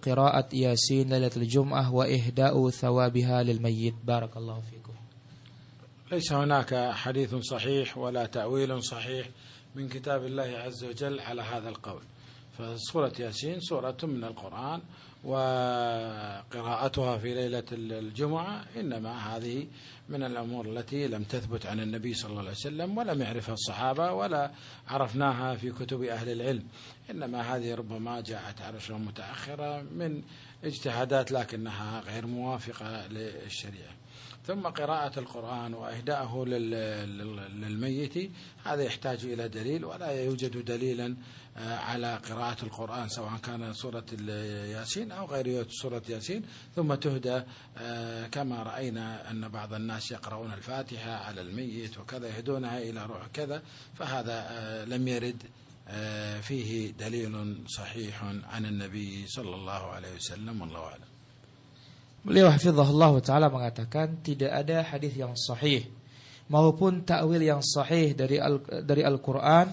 قراءة 0.02 0.48
ياسين 0.54 1.14
ليلة 1.14 1.32
الجمعة 1.38 1.94
وإهداء 1.94 2.70
ثوابها 2.70 3.44
للميت 3.44 3.94
بارك 4.04 4.38
الله 4.38 4.62
فيكم 4.72 4.94
ليس 6.12 6.34
هناك 6.34 6.92
حديث 6.92 7.36
صحيح 7.36 7.98
ولا 7.98 8.26
تأويل 8.26 8.84
صحيح 8.84 9.30
من 9.76 9.90
كتاب 9.90 10.26
الله 10.26 10.58
عز 10.66 10.84
وجل 10.84 11.20
على 11.20 11.42
هذا 11.42 11.70
القول 11.70 12.02
فسورة 12.61 13.13
ياسين 13.19 13.61
سورة 13.61 13.97
من 14.03 14.25
القرآن 14.25 14.81
وقراءتها 15.25 17.19
في 17.19 17.35
ليلة 17.35 17.65
الجمعة 17.73 18.65
إنما 18.77 19.37
هذه 19.37 19.67
من 20.09 20.23
الأمور 20.23 20.67
التي 20.67 21.09
لم 21.09 21.23
تثبت 21.23 21.67
عن 21.67 21.81
النبي 21.81 22.15
صلى 22.15 22.31
الله 22.31 22.41
عليه 22.41 22.51
وسلم 22.51 22.99
ولم 22.99 23.23
يعرفها 23.23 23.55
الصحابة 23.55 24.13
ولا 24.13 24.51
عرفناها 24.89 25.55
في 25.57 25.71
كتب 25.71 26.03
أهل 26.03 26.29
العلم. 26.29 26.65
إنما 27.11 27.57
هذه 27.57 27.75
ربما 27.75 28.21
جاءت 28.21 28.63
عرشا 28.63 28.93
متأخرة 28.93 29.83
من 29.83 30.23
اجتهادات 30.65 31.33
لكنها 31.33 32.01
غير 32.01 32.27
موافقة 32.27 33.07
للشريعة. 33.07 34.00
ثم 34.47 34.61
قراءة 34.61 35.19
القرآن 35.19 35.75
وإهداءه 35.75 36.45
للميت 36.45 38.31
هذا 38.65 38.83
يحتاج 38.83 39.25
إلى 39.25 39.49
دليل 39.49 39.85
ولا 39.85 40.11
يوجد 40.25 40.65
دليلا 40.65 41.17
آه، 41.57 41.77
على 41.77 42.17
قراءة 42.17 42.63
القرآن 42.63 43.09
سواء 43.09 43.37
كان 43.43 43.73
سورة 43.75 44.05
ياسين 44.73 45.13
أو 45.13 45.27
غير 45.27 45.69
سورة 45.69 46.03
ياسين. 46.09 46.45
ثم 46.77 46.95
تهدى 46.95 47.43
آه، 47.79 48.27
كما 48.27 48.63
رأينا 48.63 49.31
أن 49.31 49.49
بعض 49.49 49.75
الناس 49.75 50.11
يقرؤون 50.11 50.53
الفاتحة 50.53 51.11
على 51.11 51.41
الميت 51.41 51.99
وكذا 51.99 52.29
يهدونها 52.29 52.79
إلى 52.79 53.07
روح 53.07 53.27
كذا 53.27 53.63
فهذا 53.95 54.47
آه، 54.51 54.85
لم 54.85 55.09
يرد 55.09 55.43
فيه 56.43 56.91
دليل 56.91 57.65
صحيح 57.67 58.25
عن 58.25 58.67
النبي 58.67 59.27
صلى 59.27 59.55
الله 59.55 59.91
عليه 59.91 60.15
وسلم 60.15 60.61
والله 60.61 60.81
أعلم. 60.81 61.10
Beliau 62.21 62.53
hafizahullah 62.53 63.17
ta'ala 63.25 63.49
mengatakan 63.49 64.21
tidak 64.21 64.53
ada 64.53 64.85
hadis 64.85 65.17
yang 65.17 65.33
sahih 65.33 65.89
maupun 66.53 67.01
takwil 67.07 67.41
yang 67.41 67.65
sahih 67.65 68.13
dari 68.13 68.37
al, 68.37 68.61
dari 68.85 69.01
Al-Qur'an 69.07 69.71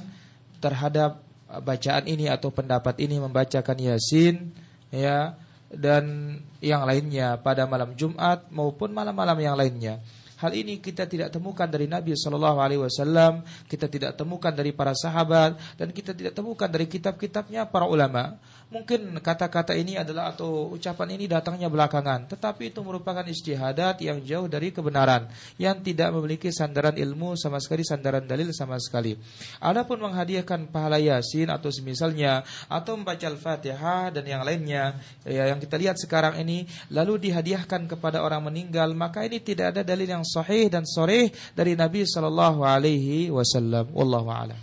terhadap 0.63 1.25
bacaan 1.47 2.05
ini 2.07 2.31
atau 2.31 2.53
pendapat 2.53 3.01
ini 3.03 3.19
membacakan 3.19 3.75
Yasin 3.75 4.55
ya 4.93 5.36
dan 5.67 6.38
yang 6.63 6.88
lainnya 6.88 7.36
pada 7.43 7.67
malam 7.67 7.91
Jumat 7.99 8.47
maupun 8.47 8.95
malam-malam 8.95 9.36
yang 9.43 9.55
lainnya. 9.60 9.99
Hal 10.38 10.54
ini 10.54 10.78
kita 10.78 11.10
tidak 11.10 11.34
temukan 11.34 11.65
dari 11.65 11.89
Nabi 11.89 12.13
Shallallahu 12.13 12.62
Alaihi 12.62 12.82
Wasallam, 12.86 13.41
kita 13.65 13.89
tidak 13.89 14.13
temukan 14.13 14.54
dari 14.54 14.69
para 14.69 14.93
sahabat, 14.93 15.58
dan 15.82 15.89
kita 15.89 16.13
tidak 16.13 16.38
temukan 16.38 16.69
dari 16.69 16.86
kitab-kitabnya 16.86 17.65
para 17.65 17.89
ulama. 17.89 18.38
Mungkin 18.67 19.15
kata-kata 19.23 19.73
ini 19.73 19.95
adalah 19.95 20.36
atau 20.36 20.76
ucapan 20.76 21.15
ini 21.15 21.26
datangnya 21.26 21.71
belakangan, 21.71 22.28
tetapi 22.28 22.69
itu 22.69 22.84
merupakan 22.84 23.23
istihadat 23.23 24.04
yang 24.04 24.19
jauh 24.21 24.45
dari 24.52 24.76
kebenaran, 24.76 25.32
yang 25.56 25.80
tidak 25.80 26.12
memiliki 26.12 26.52
sandaran 26.52 26.93
ilmu 27.00 27.39
sama 27.39 27.63
sekali, 27.63 27.88
sandaran 27.88 28.28
dalil 28.28 28.52
sama 28.52 28.76
sekali. 28.78 29.15
Adapun 29.63 30.04
menghadiahkan 30.04 30.67
pahala 30.67 31.00
yasin 31.00 31.47
atau 31.47 31.71
semisalnya, 31.71 32.43
atau 32.67 33.00
membaca 33.00 33.23
al-fatihah 33.23 34.12
dan 34.12 34.28
yang 34.28 34.43
lainnya, 34.43 35.00
ya, 35.23 35.47
yang 35.47 35.63
kita 35.63 35.80
lihat 35.80 35.95
sekarang 35.95 36.36
ini, 36.43 36.67
lalu 36.91 37.32
dihadiahkan 37.32 37.88
kepada 37.88 38.19
orang 38.19 38.52
meninggal, 38.52 38.91
maka 38.91 39.23
ini 39.23 39.39
tidak 39.39 39.73
ada 39.73 39.82
dalil 39.88 40.12
yang 40.12 40.26
sahih 40.27 40.67
dan 40.67 40.83
sore 40.83 41.31
dari 41.55 41.79
Nabi 41.79 42.03
Shallallahu 42.03 42.67
Alaihi 42.67 43.31
Wasallam. 43.31 43.87
Wallahu 43.95 44.27
a'lam. 44.27 44.59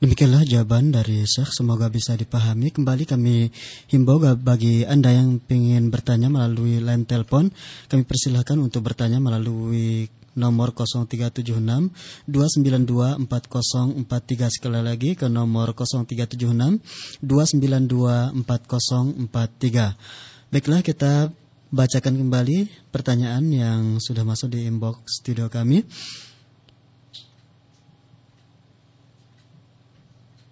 Demikianlah 0.00 0.48
jawaban 0.48 0.96
dari 0.96 1.28
Syekh, 1.28 1.52
semoga 1.52 1.92
bisa 1.92 2.16
dipahami. 2.16 2.72
Kembali 2.72 3.04
kami 3.04 3.52
himbau 3.92 4.16
bagi 4.40 4.80
Anda 4.88 5.12
yang 5.12 5.44
ingin 5.44 5.92
bertanya 5.92 6.32
melalui 6.32 6.80
line 6.80 7.04
telepon, 7.04 7.52
kami 7.84 8.08
persilahkan 8.08 8.56
untuk 8.56 8.80
bertanya 8.80 9.20
melalui 9.20 10.08
nomor 10.32 10.72
0376 10.72 11.92
292 12.24 13.28
4043 13.28 14.56
sekali 14.56 14.80
lagi 14.80 15.20
ke 15.20 15.28
nomor 15.28 15.76
0376 15.76 16.80
292 17.20 18.40
4043. 18.40 20.48
Baiklah 20.48 20.80
kita 20.80 21.28
bacakan 21.73 22.15
kembali 22.21 22.89
pertanyaan 22.93 23.45
yang 23.51 23.81
sudah 23.99 24.23
masuk 24.23 24.53
di 24.53 24.63
inbox 24.69 25.19
studio 25.19 25.51
kami. 25.51 25.83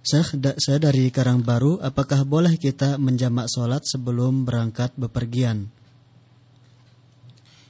Saya, 0.04 0.28
saya 0.60 0.78
dari 0.84 1.08
Karangbaru, 1.08 1.80
apakah 1.80 2.28
boleh 2.28 2.60
kita 2.60 3.00
menjamak 3.00 3.48
sholat 3.48 3.88
sebelum 3.88 4.44
berangkat 4.44 4.92
bepergian? 5.00 5.72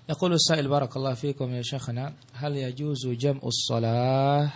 يقول 0.10 0.34
السائل 0.34 0.68
بارك 0.68 0.98
الله 0.98 1.14
فيكم 1.14 1.48
يا 1.54 1.62
شيخنا 1.62 2.14
هل 2.34 2.58
يجوز 2.58 3.08
جمع 3.08 3.40
الصلاة 3.40 4.52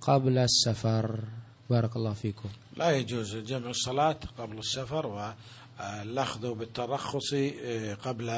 قبل 0.00 0.38
السفر 0.38 1.24
بارك 1.70 1.96
الله 1.96 2.12
فيكم 2.12 2.48
لا 2.76 2.90
يجوز 2.90 3.36
جمع 3.36 3.70
الصلاة 3.70 4.18
قبل 4.38 4.58
السفر 4.58 5.34
والأخذ 5.79 6.53
بالترخص 6.53 7.33
آه، 7.33 7.93
قبل 7.93 8.29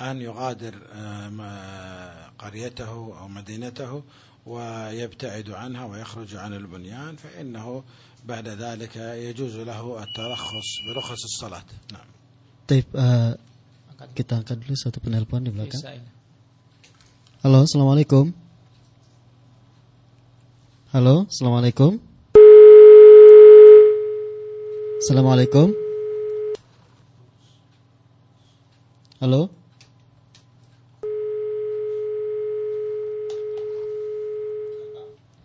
أن 0.00 0.22
يغادر 0.22 0.74
آه، 0.92 2.30
قريته 2.38 2.90
أو 3.20 3.28
مدينته 3.28 4.02
ويبتعد 4.46 5.50
عنها 5.50 5.84
ويخرج 5.84 6.36
عن 6.36 6.52
البنيان 6.52 7.16
فإنه 7.16 7.82
بعد 8.24 8.48
ذلك 8.48 8.96
يجوز 8.96 9.56
له 9.56 10.02
الترخص 10.02 10.68
برخص 10.94 11.24
الصلاة 11.24 11.64
نعم 11.92 12.06
Taib, 12.64 12.88
eh, 12.96 13.36
kita 14.16 14.40
angkat 14.40 14.56
dulu 14.56 14.72
satu 14.72 14.96
penelpon 14.96 15.44
di 15.44 15.52
belakang. 15.52 15.84
Halo, 17.44 17.68
assalamualaikum. 17.68 18.32
Halo, 20.96 21.28
assalamualaikum. 21.28 22.00
Assalamualaikum. 25.04 25.83
Halo. 29.22 29.46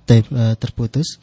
Eh, 0.09 0.55
terputus. 0.57 1.21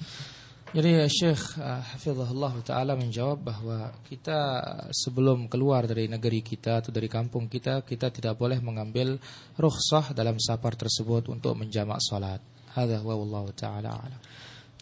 Jadi 0.71 0.95
Syekh 1.11 1.59
uh, 1.59 1.83
Hafizahullah 1.83 2.55
Ta'ala 2.63 2.95
menjawab 2.95 3.39
bahwa 3.43 3.91
kita 4.07 4.63
sebelum 4.95 5.51
keluar 5.51 5.91
dari 5.91 6.07
negeri 6.07 6.39
kita 6.39 6.85
atau 6.85 6.95
dari 6.95 7.11
kampung 7.11 7.51
kita, 7.51 7.83
kita 7.83 8.15
tidak 8.15 8.39
boleh 8.39 8.63
mengambil 8.63 9.19
rukhsah 9.59 10.15
dalam 10.15 10.39
safar 10.39 10.79
tersebut 10.79 11.27
untuk 11.35 11.59
menjamak 11.59 11.99
salat. 11.99 12.39
Hadha 12.79 13.03
huwa 13.03 13.19
wallahu 13.19 13.51
ta'ala 13.57 13.91
a'lam. 13.91 14.21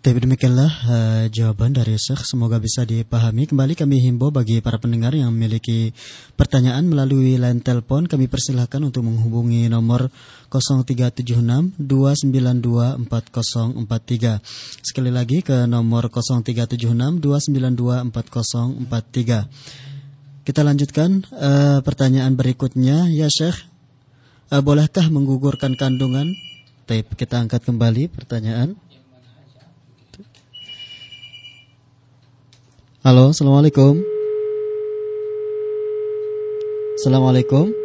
Tapi 0.04 0.20
demikianlah 0.20 0.72
eh, 0.84 1.24
jawaban 1.32 1.72
dari 1.72 1.96
Syekh. 1.96 2.28
Semoga 2.28 2.60
bisa 2.60 2.84
dipahami. 2.84 3.48
Kembali 3.48 3.72
kami 3.72 4.04
himbau 4.04 4.28
bagi 4.28 4.60
para 4.60 4.76
pendengar 4.76 5.16
yang 5.16 5.32
memiliki 5.32 5.96
pertanyaan 6.36 6.84
melalui 6.84 7.40
line 7.40 7.64
telepon. 7.64 8.04
Kami 8.04 8.28
persilahkan 8.28 8.84
untuk 8.84 9.08
menghubungi 9.08 9.64
nomor 9.72 10.12
0376 10.52 11.80
292 11.80 13.00
4043. 13.08 14.44
Sekali 14.84 15.08
lagi 15.08 15.40
ke 15.40 15.64
nomor 15.64 16.12
0376 16.12 17.24
292 17.24 18.04
4043. 18.12 20.44
Kita 20.44 20.60
lanjutkan 20.68 21.24
eh, 21.32 21.80
pertanyaan 21.80 22.36
berikutnya. 22.36 23.08
Ya 23.08 23.32
Syekh, 23.32 23.56
eh, 24.52 24.60
bolehkah 24.60 25.08
menggugurkan 25.08 25.80
kandungan? 25.80 26.36
Taib, 26.84 27.08
kita 27.16 27.40
angkat 27.40 27.64
kembali 27.64 28.12
pertanyaan. 28.12 28.76
Halo, 33.04 33.36
assalamualaikum. 33.36 34.00
Assalamualaikum. 36.96 37.76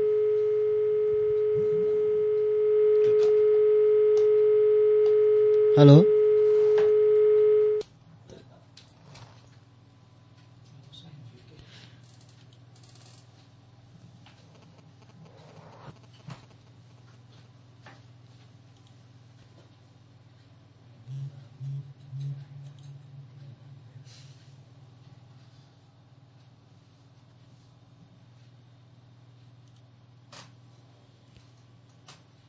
Halo. 5.76 6.08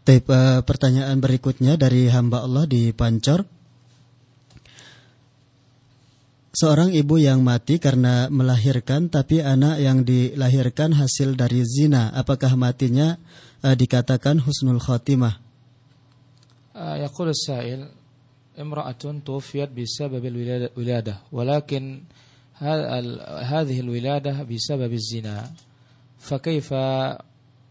Taib, 0.09 0.25
eh, 0.29 0.61
pertanyaan 0.61 1.17
berikutnya 1.17 1.81
dari 1.81 2.05
hamba 2.13 2.45
Allah 2.45 2.69
di 2.69 2.93
Pancor. 2.93 3.41
Seorang 6.55 6.95
ibu 6.95 7.19
yang 7.19 7.43
mati 7.43 7.83
karena 7.83 8.31
melahirkan 8.31 9.11
tapi 9.11 9.43
anak 9.43 9.75
yang 9.83 10.07
dilahirkan 10.07 10.95
hasil 10.95 11.35
dari 11.35 11.67
zina, 11.67 12.15
apakah 12.15 12.55
matinya 12.55 13.19
eh, 13.59 13.75
dikatakan 13.75 14.39
husnul 14.39 14.79
khotimah? 14.79 15.41
آه، 16.75 16.95
يقول 17.07 17.27
السائل 17.31 17.87
امرأة 18.59 19.03
توفيت 19.25 19.69
بسبب 19.71 20.25
الولادة 20.25 20.69
ولادة، 20.75 21.15
ولكن 21.31 21.83
ه- 22.59 22.99
ال- 22.99 23.23
هذه 23.47 23.79
الولادة 23.79 24.43
بسبب 24.43 24.91
الزنا 24.93 25.37
فكيف 26.19 26.69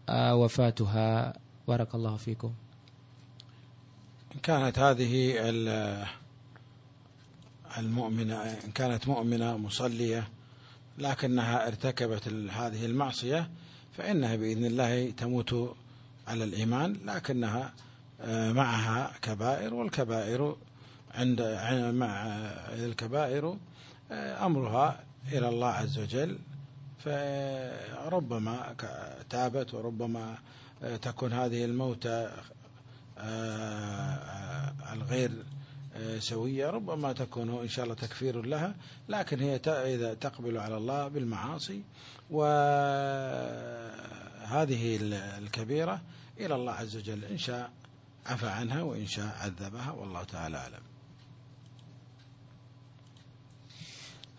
آه، 0.09 0.33
وفاتها 0.35 1.33
بارك 1.70 1.94
الله 1.94 2.16
فيكم. 2.16 2.52
إن 4.34 4.40
كانت 4.42 4.78
هذه 4.78 5.34
ال- 5.48 6.06
المؤمنة 7.78 8.34
إن 8.42 8.70
كانت 8.74 9.08
مؤمنة 9.08 9.56
مصلية 9.56 10.28
لكنها 10.98 11.66
ارتكبت 11.68 12.28
هذه 12.28 12.86
المعصية 12.86 13.50
فإنها 13.96 14.36
بإذن 14.36 14.64
الله 14.64 15.10
تموت 15.10 15.76
على 16.28 16.44
الإيمان 16.44 16.96
لكنها 17.04 17.72
آه، 18.20 18.52
معها 18.52 19.12
كبائر 19.22 19.74
والكبائر 19.74 20.56
عند 21.14 21.40
مع 21.94 22.26
الكبائر 22.72 23.56
آه، 24.12 24.46
أمرها 24.46 25.04
إلى 25.32 25.48
الله 25.48 25.68
عز 25.68 25.98
وجل 25.98 26.38
فربما 27.04 28.74
تابت 29.30 29.74
وربما 29.74 30.38
آه، 30.82 30.96
تكون 30.96 31.32
هذه 31.32 31.64
الموتى 31.64 32.30
آه، 33.18 34.72
الغير 34.92 35.30
آه، 35.96 36.18
سوية 36.18 36.70
ربما 36.70 37.12
تكون 37.12 37.60
إن 37.62 37.68
شاء 37.68 37.84
الله 37.84 37.94
تكفير 37.96 38.42
لها 38.46 38.74
لكن 39.08 39.40
هي 39.40 39.56
إذا 39.66 40.14
تقبل 40.14 40.58
على 40.58 40.76
الله 40.76 41.08
بالمعاصي 41.08 41.82
وهذه 42.30 42.46
ال- 44.96 45.14
الكبيرة 45.14 46.00
إلى 46.40 46.54
الله 46.54 46.72
عز 46.72 46.96
وجل 46.96 47.24
إن 47.24 47.38
شاء 47.38 47.70
عفى 48.26 48.48
عنها 48.48 48.82
وإن 48.82 49.06
شاء 49.06 49.36
عذبها 49.40 49.90
والله 49.92 50.22
تعالى 50.24 50.56
أعلم. 50.56 50.82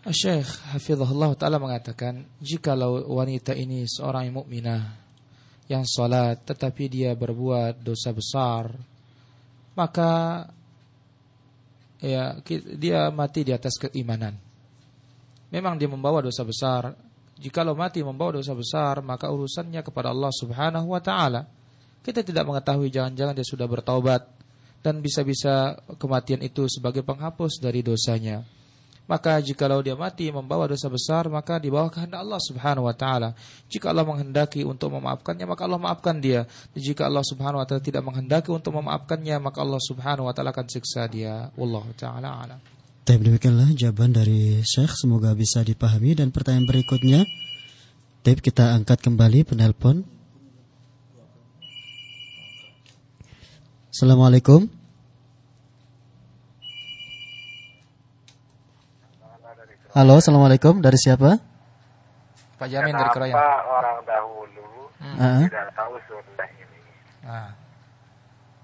Syekh 0.02 0.74
Hafizahullah 0.74 1.30
Ta'ala 1.38 1.62
mengatakan 1.62 2.26
Jikalau 2.42 3.06
wanita 3.06 3.54
ini 3.54 3.86
seorang 3.86 4.26
yang 4.26 4.42
mukminah 4.42 4.82
Yang 5.70 5.94
sholat 5.94 6.42
Tetapi 6.42 6.90
dia 6.90 7.14
berbuat 7.14 7.78
dosa 7.78 8.10
besar 8.10 8.74
Maka 9.78 10.42
ya 12.02 12.34
Dia 12.74 13.14
mati 13.14 13.46
di 13.46 13.54
atas 13.54 13.78
keimanan. 13.78 14.34
Memang 15.54 15.78
dia 15.78 15.86
membawa 15.86 16.18
dosa 16.18 16.42
besar. 16.42 16.98
Jikalau 17.38 17.78
mati 17.78 18.02
membawa 18.02 18.42
dosa 18.42 18.58
besar 18.58 19.06
Maka 19.06 19.30
urusannya 19.30 19.86
kepada 19.86 20.10
Allah 20.10 20.34
subhanahu 20.34 20.98
wa 20.98 20.98
ta'ala. 20.98 21.46
Kita 22.02 22.26
tidak 22.26 22.42
mengetahui 22.50 22.90
Jangan-jangan 22.90 23.38
dia 23.38 23.46
sudah 23.46 23.70
bertaubat 23.70 24.26
Dan 24.82 24.98
bisa-bisa 24.98 25.78
kematian 25.94 26.42
itu 26.42 26.66
sebagai 26.66 27.06
penghapus 27.06 27.62
dari 27.62 27.86
dosanya 27.86 28.61
maka 29.12 29.36
jikalau 29.44 29.84
dia 29.84 29.92
mati 29.92 30.32
membawa 30.32 30.64
dosa 30.64 30.88
besar 30.88 31.28
maka 31.28 31.60
di 31.60 31.68
bawah 31.68 31.92
kehendak 31.92 32.24
Allah 32.24 32.40
Subhanahu 32.40 32.88
wa 32.88 32.96
taala. 32.96 33.36
Jika 33.68 33.92
Allah 33.92 34.08
menghendaki 34.08 34.64
untuk 34.64 34.88
memaafkannya 34.96 35.44
maka 35.44 35.68
Allah 35.68 35.76
maafkan 35.76 36.16
dia. 36.16 36.48
Jika 36.72 37.04
Allah 37.04 37.20
Subhanahu 37.20 37.60
wa 37.60 37.66
taala 37.68 37.84
tidak 37.84 38.00
menghendaki 38.08 38.48
untuk 38.48 38.72
memaafkannya 38.80 39.36
maka 39.36 39.60
Allah 39.60 39.76
Subhanahu 39.84 40.24
wa 40.24 40.32
taala 40.32 40.56
akan 40.56 40.64
siksa 40.64 41.04
dia. 41.12 41.52
Wallahu 41.60 41.92
taala 41.92 42.40
alam. 42.40 42.58
Taib 43.04 43.20
demikianlah 43.20 43.76
jawaban 43.76 44.16
dari 44.16 44.64
Syekh. 44.64 44.96
Semoga 44.96 45.36
bisa 45.36 45.60
dipahami 45.60 46.16
dan 46.16 46.32
pertanyaan 46.32 46.64
berikutnya. 46.64 47.20
Taib 48.24 48.40
kita 48.40 48.72
angkat 48.72 49.04
kembali 49.04 49.44
penelpon. 49.44 50.08
Assalamualaikum. 53.92 54.81
Halo, 59.92 60.16
assalamualaikum. 60.18 60.80
Dari 60.80 60.96
siapa? 60.96 61.36
Pak 62.56 62.68
Jamin 62.70 62.94
dari 62.96 63.10
Keroyan. 63.12 63.36
Kenapa 63.36 63.58
orang 63.68 63.98
dahulu 64.06 64.64
Ah, 65.02 65.42
tidak 65.44 65.66
tahu 65.74 65.94
sunnah 66.06 66.48
ini? 66.56 66.80
Ah. 67.26 67.50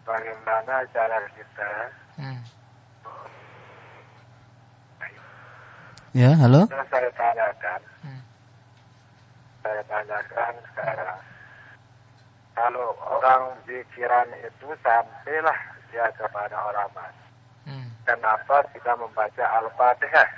Bagaimana 0.06 0.74
cara 0.94 1.18
kita? 1.34 1.70
Hmm. 2.16 2.40
Ya, 6.16 6.32
halo. 6.40 6.64
Yang 6.72 6.86
saya 6.88 7.10
tanyakan, 7.12 7.80
Hmm. 8.00 8.22
saya 9.60 9.82
tanyakan 9.84 10.52
sekarang, 10.72 11.18
kalau 12.56 12.88
orang 13.04 13.42
pikiran 13.68 14.28
itu 14.40 14.68
sampailah 14.80 15.58
dia 15.92 16.06
kepada 16.16 16.56
orang 16.56 16.88
mati. 16.96 17.26
Hmm. 17.68 17.88
Kenapa 18.08 18.64
kita 18.72 18.96
membaca 18.96 19.44
Al-Fatihah? 19.60 20.28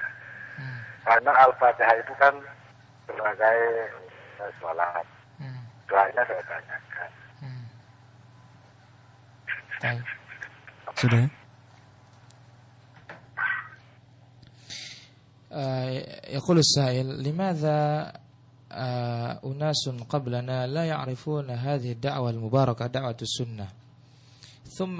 Karena 1.05 1.33
Al-Fatihah 1.49 1.97
itu 1.97 2.13
kan 2.21 2.35
sebagai 3.09 3.59
eh, 4.41 4.51
sholat. 4.61 5.07
Hmm. 5.41 5.63
Doanya 5.89 6.23
saya 6.25 6.43
tanyakan. 6.45 7.11
Hmm. 7.41 7.65
Baik. 9.81 10.05
Sudah. 10.97 11.27
آه، 15.53 15.91
يقول 16.31 16.59
السائل 16.59 17.23
لماذا 17.23 18.13
آه، 18.73 19.41
أناس 19.45 19.89
قبلنا 20.09 20.67
لا 20.67 20.85
يعرفون 20.85 21.51
هذه 21.51 21.93
الدعوة 21.93 22.31
المباركة 22.31 22.87
دعوة 22.87 23.17
السنة 23.23 23.69
ثم 24.65 24.97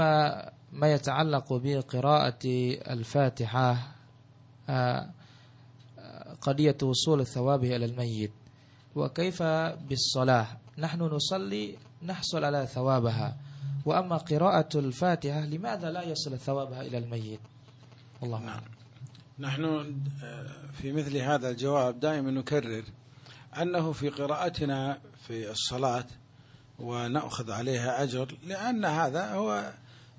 ما 0.73 0.93
يتعلق 0.93 1.47
بقراءة 1.53 2.39
الفاتحة 2.91 3.77
آه، 4.69 5.07
قضية 6.41 6.77
وصول 6.83 7.21
الثواب 7.21 7.65
إلى 7.65 7.85
الميت. 7.85 8.33
وكيف 8.97 9.43
بالصلاة؟ 9.89 10.47
نحن 10.79 11.03
نصلي 11.03 11.77
نحصل 12.03 12.45
على 12.45 12.67
ثوابها. 12.67 13.37
وأما 13.87 14.17
قراءة 14.17 14.79
الفاتحة 14.79 15.41
لماذا 15.41 15.91
لا 15.91 16.03
يصل 16.03 16.39
ثوابها 16.39 16.83
إلى 16.83 16.99
الميت؟ 16.99 17.41
والله 18.21 18.49
أعلم 18.49 18.63
نحن 19.39 19.65
آه، 20.23 20.47
في 20.73 20.93
مثل 20.93 21.17
هذا 21.17 21.51
الجواب 21.51 22.01
دائما 22.01 22.31
نكرر 22.31 22.85
أنه 23.63 23.93
في 23.93 24.09
قراءتنا 24.09 24.99
في 25.27 25.51
الصلاة 25.51 26.05
ونأخذ 26.79 27.51
عليها 27.51 28.03
أجر 28.03 28.35
لأن 28.47 28.85
هذا 28.85 29.35
هو 29.35 29.73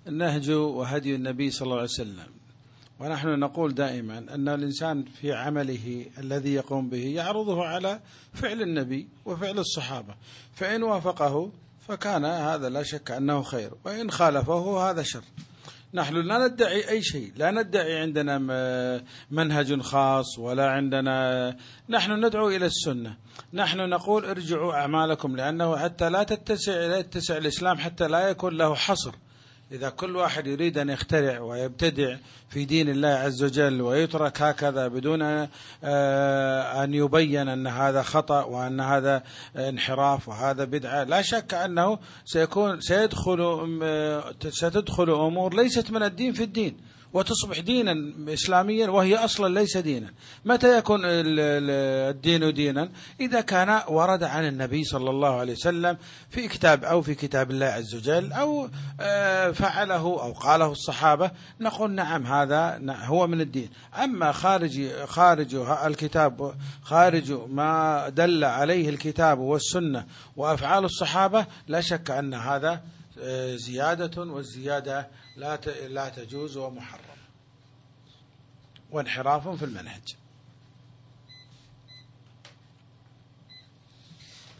نهج 0.05 0.49
وهدي 0.49 1.15
النبي 1.15 1.51
صلى 1.51 1.65
الله 1.65 1.75
عليه 1.75 1.83
وسلم. 1.85 2.27
ونحن 3.01 3.39
نقول 3.39 3.73
دائما 3.73 4.17
أن 4.17 4.49
الإنسان 4.49 5.03
في 5.03 5.33
عمله 5.33 6.05
الذي 6.17 6.53
يقوم 6.53 6.89
به 6.89 7.03
يعرضه 7.03 7.65
على 7.65 7.99
فعل 8.33 8.61
النبي 8.61 9.07
وفعل 9.25 9.59
الصحابة. 9.59 10.15
فإن 10.53 10.83
وافقه 10.83 11.51
فكان 11.87 12.25
هذا 12.25 12.69
لا 12.69 12.83
شك 12.83 13.11
أنه 13.11 13.41
خير 13.41 13.71
وإن 13.85 14.11
خالفه 14.11 14.89
هذا 14.89 15.03
شر. 15.03 15.23
نحن 15.93 16.15
لا 16.15 16.47
ندعي 16.47 16.89
أي 16.89 17.03
شيء 17.03 17.31
لا 17.35 17.51
ندعي 17.51 17.99
عندنا 17.99 18.37
منهج 19.31 19.81
خاص 19.81 20.39
ولا 20.39 20.71
عندنا 20.71 21.57
نحن 21.89 22.25
ندعو 22.25 22.49
إلى 22.49 22.65
السنة. 22.65 23.17
نحن 23.53 23.89
نقول 23.89 24.25
ارجعوا 24.25 24.73
أعمالكم 24.73 25.35
لأنه 25.35 25.77
حتى 25.77 26.09
لا 26.09 26.23
تتسع 26.23 26.71
لا 26.71 26.97
يتسع 26.97 27.37
الإسلام 27.37 27.77
حتى 27.77 28.07
لا 28.07 28.29
يكون 28.29 28.57
له 28.57 28.75
حصر. 28.75 29.15
إذا 29.71 29.89
كل 29.89 30.15
واحد 30.15 30.47
يريد 30.47 30.77
أن 30.77 30.89
يخترع 30.89 31.39
ويبتدع 31.39 32.15
في 32.49 32.65
دين 32.65 32.89
الله 32.89 33.07
عز 33.07 33.43
وجل 33.43 33.81
ويترك 33.81 34.41
هكذا 34.41 34.87
بدون 34.87 35.21
آه، 35.83 36.83
أن 36.83 36.93
يبين 36.93 37.47
أن 37.47 37.67
هذا 37.67 38.01
خطأ 38.01 38.43
وأن 38.43 38.79
هذا 38.79 39.23
انحراف 39.55 40.29
وهذا 40.29 40.63
بدعة 40.63 41.03
لا 41.03 41.21
شك 41.21 41.53
أنه 41.53 41.99
سيكون 42.25 42.81
سيدخل 42.81 43.79
آه، 43.83 44.33
ستدخل 44.49 45.09
أمور 45.09 45.55
ليست 45.55 45.91
من 45.91 46.03
الدين 46.03 46.33
في 46.33 46.43
الدين. 46.43 46.77
وتصبح 47.13 47.59
دينا 47.59 48.13
إسلاميا 48.33 48.87
وهي 48.89 49.15
أصلا 49.15 49.59
ليس 49.59 49.77
دينا. 49.77 50.07
متى 50.45 50.77
يكون 50.77 51.05
ال- 51.05 51.39
ال- 51.39 52.11
الدين 52.15 52.53
دينا؟ 52.53 52.89
إذا 53.19 53.41
كان 53.41 53.81
ورد 53.87 54.23
عن 54.23 54.47
النبي 54.47 54.83
صلى 54.83 55.09
الله 55.09 55.39
عليه 55.39 55.53
وسلم 55.53 55.97
في 56.29 56.47
كتاب 56.47 56.83
أو 56.83 57.01
في 57.01 57.15
كتاب 57.15 57.51
الله 57.51 57.65
عز 57.65 57.95
وجل 57.95 58.33
أو 58.33 58.69
آه، 59.01 59.51
فعله 59.51 59.97
أو 60.01 60.31
قاله 60.31 60.71
الصحابة 60.71 61.31
نقول 61.59 61.91
نعم 61.91 62.25
هذا 62.25 62.79
هو 63.05 63.27
من 63.27 63.41
الدين. 63.41 63.69
أما 64.03 64.31
خارج 64.31 65.03
خارج 65.05 65.55
الكتاب 65.85 66.55
خارج 66.81 67.31
ما 67.49 68.09
دل 68.09 68.43
عليه 68.43 68.89
الكتاب 68.89 69.39
والسنة 69.39 70.05
وأفعال 70.37 70.85
الصحابة 70.85 71.45
لا 71.67 71.81
شك 71.81 72.11
أن 72.11 72.33
هذا 72.33 72.81
آه، 73.16 73.56
زياده 73.56 74.12
والزياده 74.22 75.08
لا 75.36 75.56
ت- 75.56 75.88
لا 75.88 76.08
تجوز 76.08 76.56
ومحرم 76.56 77.20
وانحراف 78.92 79.44
في 79.48 79.64
المنهج 79.64 80.06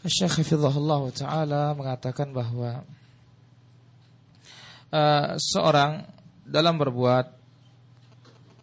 Syekh 0.07 0.39
Hafizahullah 0.39 1.03
Ta'ala 1.11 1.75
mengatakan 1.75 2.31
bahwa 2.31 2.79
eh, 4.87 5.35
seorang 5.35 6.07
dalam 6.47 6.79
berbuat 6.79 7.27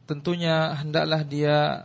tentunya 0.09 0.73
hendaklah 0.73 1.21
dia 1.21 1.85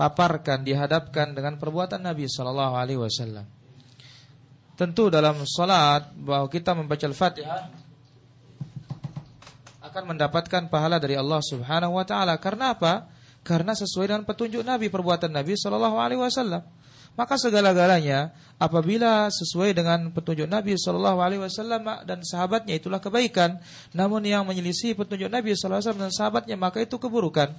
paparkan, 0.00 0.64
dihadapkan 0.64 1.36
dengan 1.36 1.60
perbuatan 1.60 2.00
Nabi 2.00 2.24
Sallallahu 2.32 2.74
Alaihi 2.80 3.00
Wasallam. 3.02 3.44
Tentu 4.73 5.13
dalam 5.13 5.37
salat 5.45 6.09
bahwa 6.17 6.49
kita 6.49 6.73
membaca 6.73 7.05
Al-Fatihah 7.05 7.69
akan 9.93 10.03
mendapatkan 10.17 10.73
pahala 10.73 10.97
dari 10.97 11.13
Allah 11.13 11.37
Subhanahu 11.45 12.01
wa 12.01 12.05
taala. 12.07 12.33
Karena 12.41 12.73
apa? 12.73 13.05
Karena 13.45 13.77
sesuai 13.77 14.09
dengan 14.09 14.23
petunjuk 14.25 14.65
Nabi 14.65 14.89
perbuatan 14.89 15.29
Nabi 15.29 15.53
Shallallahu 15.53 16.01
alaihi 16.01 16.17
wasallam. 16.17 16.65
Maka 17.13 17.37
segala-galanya 17.37 18.33
apabila 18.57 19.29
sesuai 19.29 19.77
dengan 19.77 20.09
petunjuk 20.09 20.49
Nabi 20.49 20.73
Shallallahu 20.73 21.21
alaihi 21.21 21.45
wasallam 21.45 21.85
dan 22.09 22.25
sahabatnya 22.25 22.73
itulah 22.73 22.97
kebaikan. 22.97 23.61
Namun 23.93 24.25
yang 24.25 24.41
menyelisih 24.49 24.97
petunjuk 24.97 25.29
Nabi 25.29 25.53
Shallallahu 25.53 25.77
alaihi 25.77 25.85
wasallam 25.93 26.05
dan 26.09 26.13
sahabatnya 26.15 26.55
maka 26.57 26.81
itu 26.81 26.97
keburukan. 26.97 27.53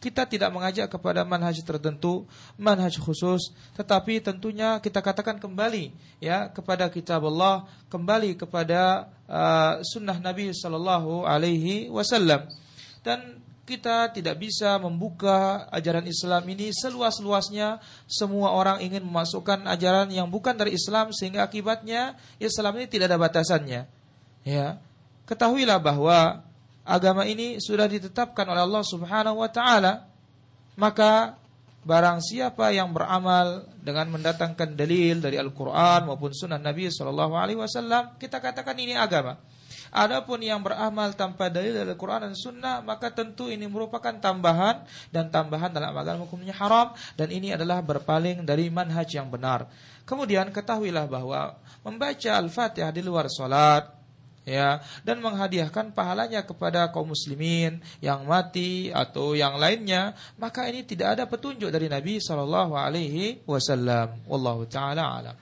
Kita 0.00 0.24
tidak 0.24 0.48
mengajak 0.48 0.88
kepada 0.88 1.28
manhaj 1.28 1.60
tertentu, 1.60 2.24
manhaj 2.56 2.96
khusus, 2.96 3.52
tetapi 3.76 4.24
tentunya 4.24 4.80
kita 4.80 5.04
katakan 5.04 5.36
kembali 5.36 5.92
ya 6.24 6.48
kepada 6.48 6.88
kitab 6.88 7.28
Allah, 7.28 7.68
kembali 7.92 8.32
kepada 8.32 9.12
uh, 9.28 9.84
sunnah 9.84 10.16
Nabi 10.16 10.56
Sallallahu 10.56 11.28
Alaihi 11.28 11.92
Wasallam. 11.92 12.48
Dan 13.04 13.44
kita 13.70 14.10
tidak 14.10 14.42
bisa 14.42 14.82
membuka 14.82 15.68
ajaran 15.70 16.02
Islam 16.10 16.42
ini 16.50 16.74
seluas-luasnya. 16.74 17.78
Semua 18.10 18.50
orang 18.50 18.82
ingin 18.82 19.06
memasukkan 19.06 19.62
ajaran 19.70 20.10
yang 20.10 20.26
bukan 20.26 20.58
dari 20.58 20.74
Islam 20.74 21.14
sehingga 21.14 21.46
akibatnya 21.46 22.18
Islam 22.42 22.82
ini 22.82 22.90
tidak 22.90 23.14
ada 23.14 23.20
batasannya. 23.20 23.86
Ya, 24.42 24.82
ketahuilah 25.30 25.78
bahwa 25.78 26.42
agama 26.90 27.22
ini 27.22 27.62
sudah 27.62 27.86
ditetapkan 27.86 28.42
oleh 28.50 28.66
Allah 28.66 28.82
Subhanahu 28.82 29.38
wa 29.38 29.46
taala. 29.46 30.10
Maka 30.74 31.38
barang 31.86 32.18
siapa 32.18 32.74
yang 32.74 32.90
beramal 32.90 33.62
dengan 33.78 34.10
mendatangkan 34.10 34.74
dalil 34.74 35.22
dari 35.22 35.38
Al-Qur'an 35.38 36.10
maupun 36.10 36.34
sunnah 36.34 36.58
Nabi 36.58 36.90
sallallahu 36.90 37.38
alaihi 37.38 37.60
wasallam, 37.62 38.18
kita 38.18 38.42
katakan 38.42 38.74
ini 38.74 38.98
agama. 38.98 39.38
Adapun 39.90 40.38
yang 40.38 40.62
beramal 40.62 41.18
tanpa 41.18 41.50
dalil 41.50 41.74
dari 41.74 41.90
Al-Quran 41.90 42.30
dan 42.30 42.34
Sunnah 42.38 42.78
maka 42.78 43.10
tentu 43.10 43.50
ini 43.50 43.66
merupakan 43.66 44.14
tambahan 44.14 44.86
dan 45.10 45.34
tambahan 45.34 45.74
dalam 45.74 45.90
agama 45.90 46.30
hukumnya 46.30 46.54
haram 46.54 46.94
dan 47.18 47.26
ini 47.34 47.58
adalah 47.58 47.82
berpaling 47.82 48.46
dari 48.46 48.70
manhaj 48.70 49.10
yang 49.10 49.26
benar. 49.26 49.66
Kemudian 50.06 50.54
ketahuilah 50.54 51.10
bahwa 51.10 51.58
membaca 51.82 52.30
Al-Fatihah 52.38 52.94
di 52.94 53.02
luar 53.02 53.26
salat 53.26 53.99
ya 54.50 54.82
dan 55.06 55.22
menghadiahkan 55.22 55.94
pahalanya 55.94 56.42
kepada 56.42 56.90
kaum 56.90 57.14
muslimin 57.14 57.78
yang 58.02 58.26
mati 58.26 58.90
atau 58.90 59.38
yang 59.38 59.54
lainnya 59.62 60.18
maka 60.42 60.66
ini 60.66 60.82
tidak 60.82 61.14
ada 61.14 61.24
petunjuk 61.30 61.70
dari 61.70 61.86
Nabi 61.86 62.18
sallallahu 62.18 62.74
alaihi 62.74 63.46
wasallam 63.46 64.26
wallahu 64.26 64.66
taala 64.66 65.22
alam 65.22 65.38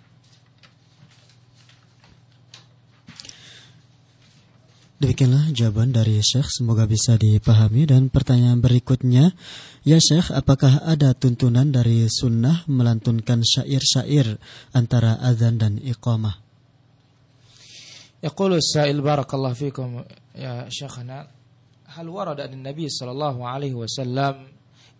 Demikianlah 4.98 5.54
jawaban 5.54 5.94
dari 5.94 6.18
Syekh, 6.18 6.50
semoga 6.50 6.82
bisa 6.82 7.14
dipahami. 7.14 7.86
Dan 7.86 8.10
pertanyaan 8.10 8.58
berikutnya, 8.58 9.30
ya 9.86 9.98
Syekh, 10.02 10.34
apakah 10.34 10.82
ada 10.82 11.14
tuntunan 11.14 11.70
dari 11.70 12.10
sunnah 12.10 12.66
melantunkan 12.66 13.46
syair-syair 13.46 14.42
antara 14.74 15.14
azan 15.22 15.62
dan 15.62 15.78
iqamah? 15.78 16.47
يقول 18.22 18.54
السائل 18.54 19.00
بارك 19.00 19.34
الله 19.34 19.52
فيكم 19.52 20.04
يا 20.34 20.66
شيخنا 20.68 21.28
هل 21.86 22.08
ورد 22.08 22.40
أن 22.40 22.52
النبي 22.52 22.88
صلى 22.88 23.10
الله 23.10 23.48
عليه 23.48 23.74
وسلم 23.74 24.46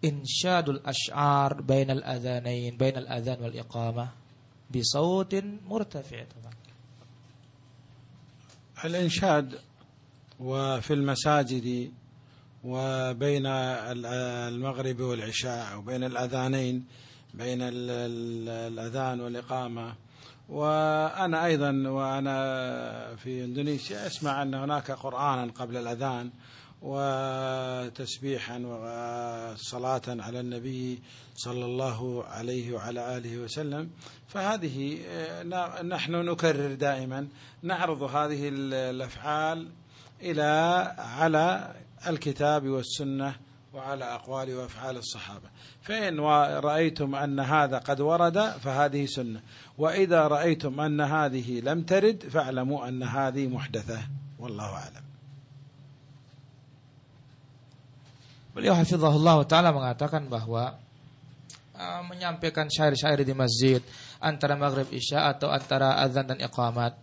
إنشاد 0.05 0.69
الأشعار 0.69 1.63
بين 1.63 1.91
الأذانين 1.91 2.77
بين 2.77 2.97
الأذان 2.97 3.43
والإقامة 3.43 4.09
بصوت 4.77 5.35
مرتفع؟ 5.67 6.25
طبعا 6.25 6.53
الإنشاد 8.85 9.59
وفي 10.41 10.95
المساجد 10.95 11.93
وبين 12.65 13.47
المغرب 13.47 15.01
والعشاء 15.01 15.79
وبين 15.79 16.05
الأذانين 16.05 16.85
بين 17.35 17.63
ال- 17.63 17.91
ال- 17.91 18.49
الأذان 18.73 19.21
والإقامة 19.21 19.95
وأنا 20.49 21.47
أيضا 21.47 21.71
وأنا 21.87 23.17
في 23.17 23.45
إندونيسيا 23.45 24.07
أسمع 24.07 24.43
أن 24.43 24.55
هناك 24.55 24.91
قرآنا 24.91 25.53
قبل 25.53 25.77
الأذان 25.77 26.31
وتسبيحا 26.83 28.59
وصلاة 28.59 30.03
على 30.09 30.41
النبي 30.41 31.03
صلى 31.35 31.65
الله 31.65 32.25
عليه 32.25 32.73
وعلى 32.73 33.17
آله 33.17 33.39
وسلم. 33.39 33.91
فهذه 34.29 34.99
آه، 35.09 35.83
نحن 35.83 36.13
نكرر 36.13 36.75
دائما 36.75 37.29
نعرض 37.63 38.03
هذه 38.03 38.49
الأفعال 38.53 39.69
إلى 40.23 40.95
على 40.99 41.75
الكتاب 42.07 42.69
والسنة 42.69 43.35
وعلى 43.75 44.05
أقوال 44.05 44.55
وأفعال 44.55 44.97
الصحابة 44.97 45.49
فإن 45.83 46.21
رأيتم 46.65 47.15
أن 47.15 47.41
هذا 47.41 47.79
قد 47.79 48.01
ورد 48.01 48.39
فهذه 48.41 49.07
سنة 49.07 49.41
وإذا 49.79 50.27
رأيتم 50.27 50.81
أن 50.81 51.01
هذه 51.01 51.61
لم 51.61 51.83
ترد 51.83 52.23
فاعلموا 52.31 52.89
أن 52.89 53.03
هذه 53.03 53.49
محدثة 53.49 53.99
والله 54.39 54.71
أعلم 54.75 55.09
Beliau 58.59 58.75
hafizahullah 58.75 59.39
taala 59.47 59.71
mengatakan 59.71 60.27
bahwa 60.27 60.75
uh, 61.79 62.03
menyampaikan 62.11 62.67
syair-syair 62.67 63.23
di 63.23 63.31
masjid 63.31 63.79
antara 64.19 64.59
maghrib 64.59 64.91
isya 64.91 65.31
atau 65.31 65.47
antara 65.47 66.03
azan 66.03 66.27
dan 66.27 66.43
iqamat 66.43 66.99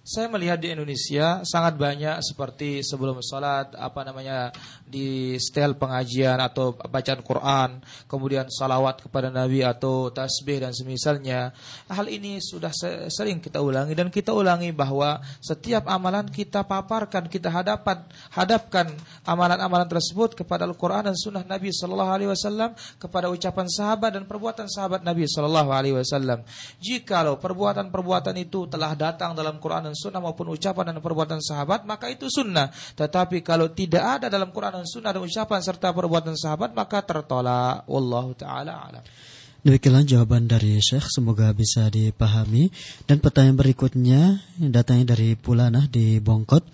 saya 0.00 0.32
melihat 0.32 0.56
di 0.56 0.72
Indonesia 0.72 1.44
sangat 1.44 1.76
banyak 1.76 2.24
seperti 2.24 2.80
sebelum 2.80 3.20
sholat 3.20 3.76
apa 3.76 4.00
namanya 4.00 4.48
di 4.88 5.36
setel 5.36 5.76
pengajian 5.76 6.40
atau 6.40 6.72
bacaan 6.72 7.20
Quran, 7.20 7.84
kemudian 8.08 8.48
salawat 8.48 9.04
kepada 9.04 9.28
Nabi 9.28 9.60
atau 9.60 10.08
tasbih 10.08 10.64
dan 10.64 10.72
semisalnya. 10.72 11.52
Hal 11.86 12.08
ini 12.08 12.40
sudah 12.40 12.72
sering 13.12 13.44
kita 13.44 13.60
ulangi 13.60 13.92
dan 13.92 14.08
kita 14.08 14.32
ulangi 14.32 14.72
bahwa 14.72 15.20
setiap 15.38 15.84
amalan 15.84 16.24
kita 16.32 16.64
paparkan, 16.64 17.28
kita 17.28 17.52
hadapan, 17.52 18.00
hadapkan 18.32 18.88
amalan-amalan 19.28 19.86
tersebut 19.86 20.32
kepada 20.32 20.64
Al-Quran 20.64 21.12
dan 21.12 21.16
Sunnah 21.16 21.44
Nabi 21.44 21.76
Sallallahu 21.76 22.10
Alaihi 22.10 22.30
Wasallam, 22.32 22.72
kepada 22.96 23.28
ucapan 23.28 23.68
sahabat 23.68 24.16
dan 24.16 24.24
perbuatan 24.24 24.64
sahabat 24.64 25.04
Nabi 25.04 25.28
Sallallahu 25.28 25.70
Alaihi 25.70 25.94
Wasallam. 26.00 26.40
Jikalau 26.80 27.36
perbuatan-perbuatan 27.36 28.34
itu 28.40 28.64
telah 28.64 28.96
datang 28.96 29.36
dalam 29.36 29.60
Quran 29.60 29.89
dan 29.90 29.98
sunnah 29.98 30.22
maupun 30.22 30.54
ucapan 30.54 30.94
dan 30.94 31.02
perbuatan 31.02 31.42
sahabat, 31.42 31.82
maka 31.82 32.06
itu 32.06 32.30
sunnah. 32.30 32.70
Tetapi 32.70 33.42
kalau 33.42 33.74
tidak 33.74 34.22
ada 34.22 34.26
dalam 34.30 34.54
Quran 34.54 34.80
dan 34.80 34.86
sunnah 34.86 35.10
dan 35.10 35.26
ucapan 35.26 35.58
serta 35.58 35.90
perbuatan 35.90 36.38
sahabat, 36.38 36.70
maka 36.70 37.02
tertolak. 37.02 37.82
Wallahu 37.90 38.38
ta'ala 38.38 38.72
alam. 38.86 39.02
Demikianlah 39.60 40.08
jawaban 40.08 40.48
dari 40.48 40.80
Syekh, 40.80 41.12
semoga 41.12 41.52
bisa 41.52 41.92
dipahami. 41.92 42.72
Dan 43.04 43.20
pertanyaan 43.20 43.60
berikutnya 43.60 44.40
datangnya 44.56 45.12
dari 45.12 45.36
Pulanah 45.36 45.84
di 45.84 46.16
Bongkot. 46.16 46.64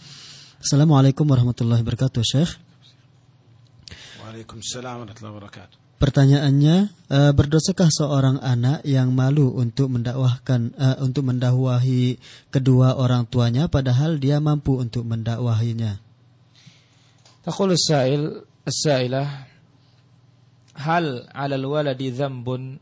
Assalamualaikum 0.62 1.26
warahmatullahi 1.26 1.82
wabarakatuh, 1.82 2.22
Syekh. 2.22 2.52
Waalaikumsalam 4.22 5.02
warahmatullahi 5.02 5.34
wabarakatuh. 5.34 5.85
Pertanyaannya, 5.96 6.76
e, 7.08 7.18
berdosakah 7.32 7.88
seorang 7.88 8.36
anak 8.44 8.84
yang 8.84 9.16
malu 9.16 9.48
untuk 9.56 9.88
mendakwahkan 9.88 10.76
e, 10.76 10.86
untuk 11.00 11.24
mendakwahi 11.32 12.20
kedua 12.52 13.00
orang 13.00 13.24
tuanya 13.24 13.64
padahal 13.64 14.20
dia 14.20 14.36
mampu 14.36 14.76
untuk 14.76 15.08
mendakwahinya? 15.08 15.96
Taqul 17.48 17.72
as-sa'il 17.72 18.44
as-sa'ilah 18.68 19.28
hal 20.84 21.24
'ala 21.32 21.56
al-waladi 21.56 22.12
dhanbun 22.12 22.76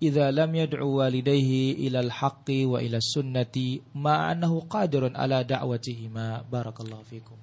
idza 0.00 0.32
lam 0.32 0.48
yad'u 0.56 1.04
walidayhi 1.04 1.84
ila 1.92 2.08
al-haqqi 2.08 2.64
wa 2.64 2.80
ila 2.80 2.96
sunnati 3.04 3.84
ma 4.00 4.32
annahu 4.32 4.64
qadirun 4.64 5.12
ala 5.12 5.44
da'watihima 5.44 6.48
barakallahu 6.48 7.04
fikum. 7.04 7.36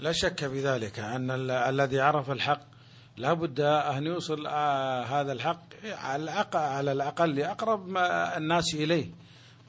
La 0.00 0.16
shakka 0.16 0.48
bidzalika 0.48 1.12
anna 1.12 1.36
alladhi 1.68 2.00
'arafa 2.00 2.32
al-haqq 2.32 2.75
الحق 3.16 3.20
لا 3.20 3.32
بد 3.32 3.60
أن 3.60 4.06
يوصل 4.06 4.46
آه، 4.46 5.02
هذا 5.02 5.32
الحق 5.32 6.56
على 6.56 6.92
الأقل 6.92 7.34
لأقرب 7.34 7.96
الناس 8.36 8.74
إليه. 8.74 9.10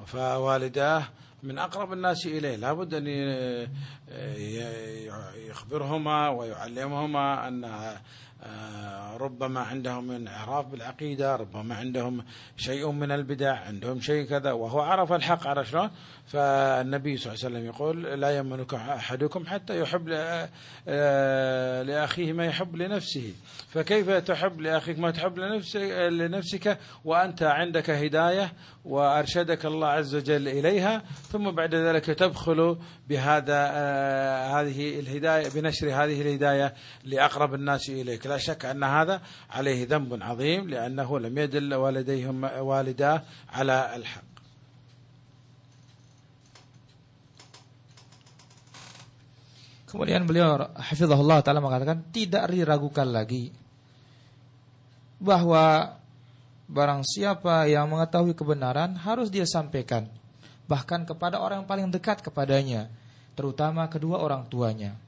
فوالداه 0.05 1.03
من 1.43 1.57
أقرب 1.57 1.93
الناس 1.93 2.25
إليه. 2.25 2.55
لا 2.55 2.73
بد 2.73 2.93
أن 2.93 3.07
يخبرهما 5.49 6.29
ويعلمهما 6.29 7.47
أن 7.47 7.63
آه، 8.43 9.17
ربما 9.17 9.59
عندهم 9.59 10.07
من 10.07 10.27
إعراف 10.27 10.65
بالعقيدة 10.65 11.35
ربما 11.35 11.75
عندهم 11.75 12.25
شيء 12.57 12.91
من 12.91 13.11
البدع 13.11 13.55
عندهم 13.55 13.99
شيء 13.99 14.25
كذا 14.25 14.51
وهو 14.51 14.79
عرف 14.79 15.13
الحق 15.13 15.47
على 15.47 15.65
شلون؟ 15.65 15.89
فالنبي 16.27 17.17
صلى 17.17 17.33
الله 17.33 17.45
عليه 17.45 17.55
وسلم 17.55 17.65
يقول 17.65 18.21
لا 18.21 18.37
يمنك 18.37 18.73
أحدكم 18.73 19.45
حتى 19.45 19.79
يحب 19.79 20.09
آه، 20.87 21.83
لأخيه 21.83 22.33
ما 22.33 22.45
يحب 22.45 22.75
لنفسه. 22.75 23.33
فكيف 23.69 24.09
تحب 24.09 24.61
لأخيك 24.61 24.99
ما 24.99 25.11
تحب 25.11 25.39
لنفسك, 26.09 26.77
وأنت 27.05 27.43
عندك 27.43 27.89
هداية 27.89 28.53
وأرشدك 28.85 29.65
الله 29.65 29.87
عز 29.87 30.15
وجل 30.15 30.47
إليها 30.47 31.03
ثم 31.29 31.51
بعد 31.51 31.75
ذلك 31.75 32.05
تدخل 32.05 32.77
بهذا 33.09 33.69
آه، 33.71 34.61
هذه 34.61 34.99
الهداية 34.99 35.49
بنشر 35.49 35.87
هذه 35.87 36.21
الهداية 36.21 36.73
لأقرب 37.03 37.53
الناس 37.53 37.89
إليك. 37.89 38.27
لا 38.27 38.37
شك 38.37 38.65
أن 38.65 38.83
هذا 38.83 39.21
عليه 39.49 39.87
ذنب 39.87 40.23
عظيم 40.23 40.69
لأنه 40.69 41.19
لم 41.19 41.37
يدل 41.37 41.73
والديهم 41.73 42.43
والداه 42.43 43.23
على 43.49 43.95
الحق. 43.95 44.36
Kemudian 49.87 50.27
beliau 50.27 50.67
hafizahullah 50.75 51.39
taala 51.39 51.63
mengatakan 51.63 52.03
tidak 52.11 52.51
diragukan 52.51 53.07
lagi 53.07 53.55
bahwa 55.17 55.95
barang 56.67 57.01
siapa 57.07 57.71
yang 57.71 57.87
mengetahui 57.87 58.35
kebenaran 58.35 58.99
harus 58.99 59.31
dia 59.31 59.47
sampaikan 59.47 60.11
bahkan 60.67 61.07
kepada 61.07 61.39
orang 61.39 61.63
yang 61.63 61.69
paling 61.69 61.87
dekat 61.87 62.19
kepadanya 62.19 62.91
terutama 63.39 63.87
kedua 63.87 64.19
orang 64.19 64.43
tuanya. 64.51 64.99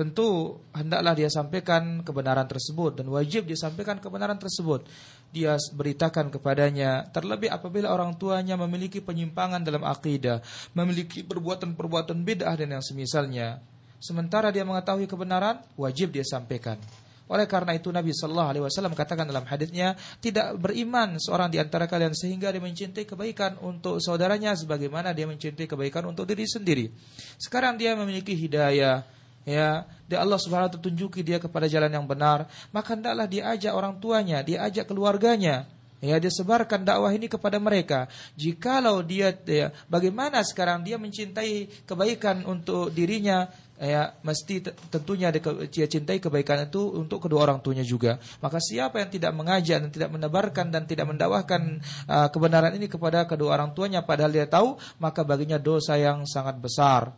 Tentu 0.00 0.56
hendaklah 0.72 1.12
dia 1.12 1.28
sampaikan 1.28 2.00
kebenaran 2.00 2.48
tersebut 2.48 3.04
dan 3.04 3.12
wajib 3.12 3.44
disampaikan 3.44 4.00
kebenaran 4.00 4.40
tersebut. 4.40 4.88
Dia 5.28 5.60
beritakan 5.76 6.32
kepadanya 6.32 7.04
terlebih 7.12 7.52
apabila 7.52 7.92
orang 7.92 8.16
tuanya 8.16 8.56
memiliki 8.56 9.04
penyimpangan 9.04 9.60
dalam 9.60 9.84
akidah, 9.84 10.40
memiliki 10.72 11.20
perbuatan-perbuatan 11.20 12.16
bid'ah 12.24 12.56
dan 12.56 12.80
yang 12.80 12.80
semisalnya. 12.80 13.60
Sementara 14.00 14.48
dia 14.48 14.64
mengetahui 14.64 15.04
kebenaran, 15.04 15.60
wajib 15.76 16.16
dia 16.16 16.24
sampaikan. 16.24 16.80
Oleh 17.28 17.44
karena 17.44 17.76
itu 17.76 17.92
Nabi 17.92 18.16
Shallallahu 18.16 18.50
Alaihi 18.56 18.64
Wasallam 18.64 18.96
katakan 18.96 19.28
dalam 19.28 19.44
hadisnya 19.44 20.00
tidak 20.24 20.56
beriman 20.56 21.20
seorang 21.20 21.52
di 21.52 21.60
antara 21.60 21.84
kalian 21.84 22.16
sehingga 22.16 22.48
dia 22.48 22.64
mencintai 22.64 23.04
kebaikan 23.04 23.60
untuk 23.60 24.00
saudaranya 24.00 24.56
sebagaimana 24.56 25.12
dia 25.12 25.28
mencintai 25.28 25.68
kebaikan 25.68 26.08
untuk 26.08 26.24
diri 26.24 26.48
sendiri. 26.48 26.88
Sekarang 27.36 27.76
dia 27.76 27.92
memiliki 27.94 28.32
hidayah, 28.32 29.19
ya 29.48 29.88
dia 30.04 30.18
Allah 30.20 30.36
Subhanahu 30.36 30.74
wa 30.74 30.80
tunjuki 30.80 31.24
dia 31.24 31.40
kepada 31.40 31.70
jalan 31.70 31.88
yang 31.88 32.04
benar 32.04 32.50
maka 32.74 32.92
hendaklah 32.92 33.24
dia 33.24 33.48
ajak 33.52 33.72
orang 33.72 33.96
tuanya 33.98 34.44
dia 34.44 34.60
ajak 34.66 34.88
keluarganya 34.90 35.64
ya 36.00 36.16
dia 36.16 36.32
sebarkan 36.32 36.84
dakwah 36.84 37.12
ini 37.12 37.28
kepada 37.28 37.60
mereka 37.60 38.08
jikalau 38.36 39.04
dia 39.04 39.32
ya, 39.44 39.72
bagaimana 39.88 40.40
sekarang 40.44 40.84
dia 40.84 40.96
mencintai 41.00 41.84
kebaikan 41.84 42.44
untuk 42.48 42.92
dirinya 42.92 43.48
ya 43.80 44.12
mesti 44.20 44.60
tentunya 44.92 45.32
dia 45.32 45.88
cintai 45.88 46.20
kebaikan 46.20 46.68
itu 46.68 47.00
untuk 47.00 47.24
kedua 47.24 47.48
orang 47.48 47.64
tuanya 47.64 47.80
juga. 47.80 48.20
Maka 48.44 48.60
siapa 48.60 49.00
yang 49.00 49.08
tidak 49.08 49.32
mengajak 49.32 49.80
dan 49.80 49.88
tidak 49.88 50.10
menebarkan 50.12 50.68
dan 50.68 50.84
tidak 50.84 51.08
mendakwahkan 51.08 51.80
uh, 52.04 52.28
kebenaran 52.28 52.76
ini 52.76 52.92
kepada 52.92 53.24
kedua 53.24 53.56
orang 53.56 53.72
tuanya 53.72 54.04
padahal 54.04 54.36
dia 54.36 54.44
tahu, 54.44 54.76
maka 55.00 55.24
baginya 55.24 55.56
dosa 55.56 55.96
yang 55.96 56.28
sangat 56.28 56.60
besar. 56.60 57.16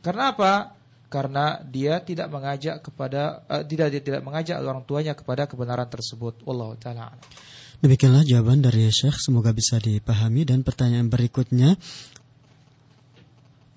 Karena 0.00 0.32
apa? 0.32 0.77
Karena 1.08 1.60
dia 1.64 2.04
tidak 2.04 2.28
mengajak 2.28 2.84
kepada 2.84 3.42
uh, 3.48 3.64
tidak 3.64 3.96
dia 3.96 4.02
tidak 4.04 4.22
mengajak 4.22 4.60
orang 4.60 4.84
tuanya 4.84 5.16
kepada 5.16 5.48
kebenaran 5.48 5.88
tersebut. 5.88 6.44
Wallahu 6.44 6.76
taala. 6.76 7.16
Demikianlah 7.78 8.26
jawaban 8.26 8.60
dari 8.60 8.90
Syekh, 8.90 9.22
semoga 9.22 9.54
bisa 9.54 9.78
dipahami 9.78 10.42
dan 10.42 10.66
pertanyaan 10.66 11.06
berikutnya 11.08 11.78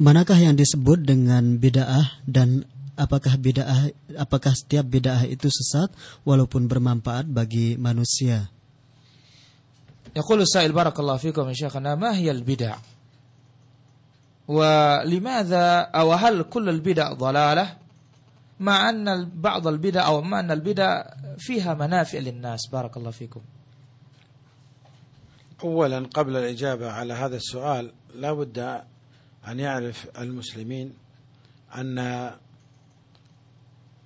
manakah 0.01 0.41
yang 0.41 0.57
disebut 0.57 1.05
dengan 1.05 1.61
bid'ah 1.61 2.25
dan 2.25 2.65
apakah 2.97 3.37
bid'ah 3.37 3.93
apakah 4.17 4.57
setiap 4.57 4.89
bid'ah 4.89 5.29
itu 5.29 5.47
sesat 5.53 5.93
walaupun 6.25 6.65
bermanfaat 6.65 7.29
bagi 7.29 7.77
manusia? 7.77 8.49
Yaqulu 10.11 10.43
sa'il 10.43 10.73
barakallahu 10.75 11.21
fikum 11.21 11.47
ya 11.53 11.69
syekhana 11.69 11.93
ma 11.95 12.11
hiya 12.11 12.33
al-bid'ah? 12.33 13.00
ولماذا 14.47 15.79
أو 15.79 16.13
هل 16.13 16.43
كل 16.43 16.69
البدع 16.69 17.13
ضلالة؟ 17.13 17.77
مع 18.59 18.89
أن 18.89 19.29
بعض 19.29 19.67
البدع 19.67 20.05
أو 20.05 20.21
مع 20.21 20.39
أن 20.39 20.51
البدع 20.51 21.03
فيها 21.37 21.73
منافع 21.73 22.19
للناس. 22.19 22.67
بارك 22.71 22.97
الله 22.97 23.11
فيكم. 23.11 23.41
أولا 25.63 25.99
قبل 26.13 26.37
الإجابة 26.37 26.91
على 26.91 27.13
هذا 27.13 27.35
السؤال 27.35 27.93
لا 28.15 28.33
بد 28.33 28.59
أن 29.47 29.59
يعرف 29.59 30.07
المسلمين 30.19 30.93
أن 31.75 32.31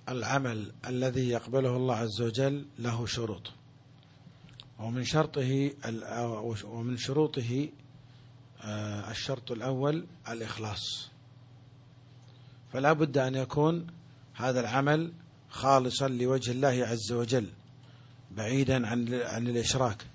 العمل 0.08 0.72
الذي 0.86 1.28
يقبله 1.28 1.76
الله 1.76 1.96
عز 1.96 2.20
وجل 2.22 2.66
له 2.78 3.06
شروط. 3.06 3.52
ومن 4.78 5.04
شرطه 5.04 5.70
ومن 6.64 6.96
شروطه 6.96 7.68
الشرط 9.10 9.52
الأول 9.52 10.06
الإخلاص. 10.28 11.10
فلا 12.72 12.92
بد 12.92 13.18
أن 13.18 13.34
يكون 13.34 13.86
هذا 14.34 14.60
العمل 14.60 15.12
خالصا 15.50 16.08
لوجه 16.08 16.50
الله 16.50 16.86
عز 16.86 17.12
وجل 17.12 17.48
بعيدا 18.30 18.86
عن 18.86 19.14
عن 19.14 19.48
الإشراك. 19.48 20.06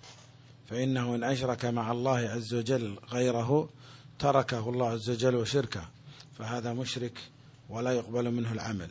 فإنه 0.69 1.15
إن 1.15 1.23
أشرك 1.23 1.65
مع 1.65 1.91
الله 1.91 2.17
عز 2.17 2.53
وجل 2.53 2.97
غيره 3.09 3.69
تركه 4.19 4.69
الله 4.69 4.89
عز 4.89 5.09
وجل 5.09 5.35
وشركه 5.35 5.89
فهذا 6.37 6.73
مشرك 6.73 7.19
ولا 7.69 7.91
يقبل 7.91 8.31
منه 8.31 8.51
العمل. 8.51 8.89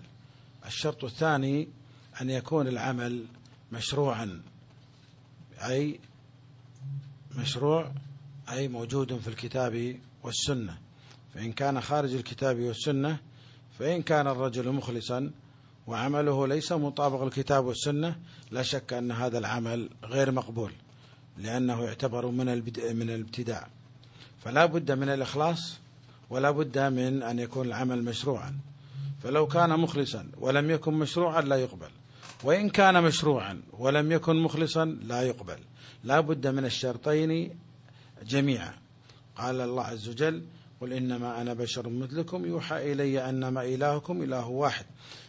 الشرط 0.66 1.05
الثاني 1.05 1.68
أن 2.20 2.30
يكون 2.30 2.68
العمل 2.68 3.24
مشروعا 3.72 4.42
أي 5.64 6.01
مشروع 7.36 7.92
أي 8.51 8.68
موجود 8.68 9.18
في 9.18 9.28
الكتاب 9.28 9.96
والسنة. 10.22 10.78
فإن 11.34 11.53
كان 11.53 11.80
خارج 11.80 12.14
الكتاب 12.14 12.61
والسنة 12.61 13.18
فإن 13.78 14.03
كان 14.03 14.26
الرجل 14.26 14.72
مخلصا 14.72 15.30
وعمله 15.86 16.46
ليس 16.46 16.72
مطابق 16.72 17.22
الكتاب 17.22 17.64
والسنة 17.64 18.16
لا 18.51 18.62
شك 18.62 18.92
أن 18.92 19.12
هذا 19.12 19.38
العمل 19.38 19.88
غير 20.05 20.30
مقبول 20.32 20.72
لأنه 21.38 21.84
يعتبر 21.84 22.26
من 22.26 22.46
من 22.96 23.11
الابتداع. 23.11 23.68
فلا 24.44 24.66
بد 24.66 24.92
من 24.92 25.09
الإخلاص 25.09 25.78
ولا 26.30 26.51
بد 26.51 26.78
من 26.78 27.22
أن 27.22 27.38
يكون 27.38 27.66
العمل 27.66 28.05
مشروعا. 28.05 28.59
فلو 29.22 29.46
كان 29.46 29.80
مخلصا 29.80 30.28
ولم 30.38 30.70
يكن 30.70 30.94
مشروعا 30.94 31.40
لا 31.40 31.57
يقبل. 31.57 31.90
وإن 32.44 32.68
كان 32.68 33.03
مشروعا 33.03 33.62
ولم 33.72 34.12
يكن 34.12 34.36
مخلصا 34.36 34.84
لا 34.84 35.22
يقبل. 35.22 35.59
لا 36.05 36.20
بد 36.20 36.46
من 36.46 36.64
الشرطين 36.64 37.59
جميعا. 38.28 38.74
قال 39.36 39.60
الله 39.60 39.82
عز 39.82 40.08
وجل 40.08 40.42
قل 40.80 40.92
إنما 40.92 41.40
أنا 41.40 41.54
بشر 41.54 41.88
مثلكم 41.88 42.46
يوحى 42.46 42.92
إلي 42.92 43.28
أنما 43.28 43.62
إلهكم 43.62 44.22
إله 44.22 44.48
واحد. 44.48 44.84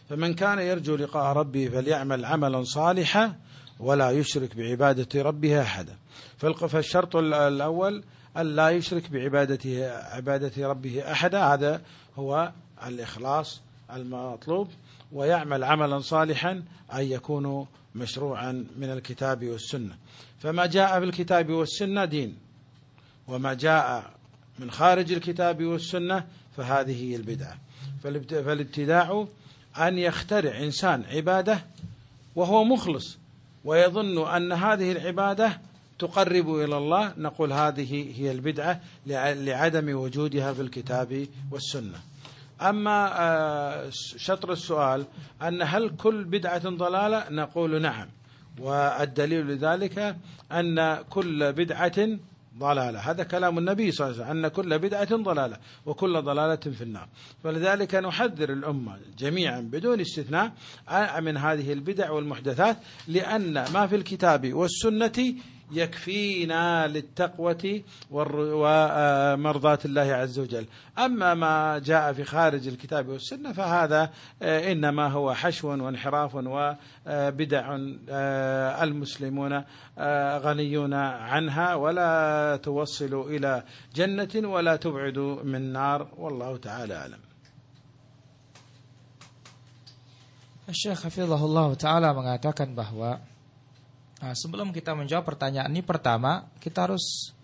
فمن 0.08 0.34
كان 0.34 0.58
يرجو 0.58 0.96
لقاء 0.96 1.36
ربه 1.36 1.68
فليعمل 1.68 2.24
عملا 2.24 2.64
صالحا 2.64 3.36
ولا 3.80 4.10
يشرك 4.10 4.56
بعبادة 4.56 5.22
ربه 5.22 5.62
أحدا. 5.62 5.96
فالشرط 6.68 7.16
الأول 7.16 8.04
أن 8.36 8.56
لا 8.56 8.70
يشرك 8.70 9.10
بعبادته 9.10 9.90
عبادة 9.90 10.68
ربه 10.68 11.12
أحدا. 11.12 11.38
هذا 11.38 11.82
هو 12.16 12.52
الإخلاص 12.86 13.60
المطلوب. 13.92 14.68
ويعمل 15.12 15.64
عملا 15.64 15.98
صالحا 15.98 16.62
أن 16.94 17.04
يكون 17.04 17.66
مشروعا 17.94 18.66
من 18.76 18.90
الكتاب 18.90 19.44
والسنة. 19.46 19.96
فما 20.38 20.66
جاء 20.66 20.98
في 20.98 21.04
الكتاب 21.04 21.50
والسنة 21.50 22.04
دين. 22.04 22.36
وما 23.32 23.54
جاء 23.54 24.10
من 24.58 24.70
خارج 24.70 25.12
الكتاب 25.12 25.64
والسنة 25.64 26.26
فهذه 26.56 27.04
هي 27.04 27.16
البدعة 27.16 27.58
فالابتداع 28.02 29.26
أن 29.78 29.98
يخترع 29.98 30.58
إنسان 30.58 31.04
عبادة 31.04 31.64
وهو 32.36 32.64
مخلص 32.64 33.18
ويظن 33.64 34.28
أن 34.28 34.52
هذه 34.52 34.92
العبادة 34.92 35.60
تقرب 35.98 36.54
إلى 36.54 36.76
الله. 36.78 37.12
نقول 37.16 37.52
هذه 37.52 38.20
هي 38.20 38.30
البدعة 38.30 38.80
لعدم 39.06 39.96
وجودها 39.96 40.52
في 40.52 40.62
الكتاب 40.62 41.26
والسنة. 41.50 41.98
أما 42.60 43.20
آه، 43.20 43.90
شطر 44.16 44.52
السؤال 44.52 45.04
أن 45.42 45.62
هل 45.62 45.96
كل 45.96 46.24
بدعة 46.24 46.68
ضلالة؟ 46.68 47.30
نقول 47.30 47.82
نعم. 47.82 48.08
والدليل 48.58 49.46
لذلك 49.46 50.16
أن 50.52 51.02
كل 51.10 51.52
بدعة 51.52 52.18
ضلالة. 52.58 52.98
هذا 52.98 53.22
كلام 53.22 53.58
النبي 53.58 53.92
صلى 53.92 54.06
الله 54.06 54.16
عليه 54.16 54.30
وسلم 54.30 54.44
أن 54.44 54.50
كل 54.50 54.78
بدعة 54.78 55.16
ضلالة 55.16 55.56
وكل 55.86 56.22
ضلالة 56.22 56.56
في 56.56 56.82
النار. 56.82 57.08
فلذلك 57.44 57.94
نحذر 57.94 58.52
الأمة 58.52 58.98
جميعا 59.18 59.60
بدون 59.60 60.00
استثناء 60.00 60.52
من 61.20 61.36
هذه 61.36 61.72
البدع 61.72 62.10
والمحدثات 62.10 62.76
لأن 63.08 63.52
ما 63.52 63.86
في 63.86 63.96
الكتاب 63.96 64.52
والسنة 64.54 65.34
يكفينا 65.72 66.86
للتقوة 66.86 67.82
ومرضاة 68.10 69.78
الله 69.84 70.02
عز 70.02 70.38
وجل. 70.38 70.66
أما 70.98 71.34
ما 71.34 71.78
جاء 71.78 72.12
في 72.12 72.24
خارج 72.24 72.68
الكتاب 72.68 73.08
والسنة 73.08 73.52
فهذا 73.52 74.10
آه، 74.42 74.72
إنما 74.72 75.08
هو 75.08 75.34
حشو 75.34 75.68
وانحراف 75.68 76.34
وبدع 76.34 77.78
آه، 78.08 78.84
المسلمون 78.84 79.64
آه، 79.98 80.38
غنيون 80.38 80.94
عنها 80.94 81.74
ولا 81.74 82.60
توصل 82.62 83.26
إلى 83.28 83.62
جنة 83.94 84.48
ولا 84.48 84.76
تبعد 84.76 85.18
من 85.44 85.72
نار 85.72 86.08
والله 86.16 86.56
تعالى 86.56 86.94
أعلم. 86.94 87.18
Syekh 90.72 91.04
Hafizahullah 91.04 91.68
Ta'ala 91.76 92.16
mengatakan 92.16 92.72
bahwa 92.72 93.20
Nah, 94.22 94.38
sebelum 94.38 94.70
kita 94.70 94.94
menjawab 94.94 95.26
pertanyaan 95.26 95.66
ini 95.74 95.82
pertama, 95.82 96.46
kita 96.62 96.86
harus 96.86 97.34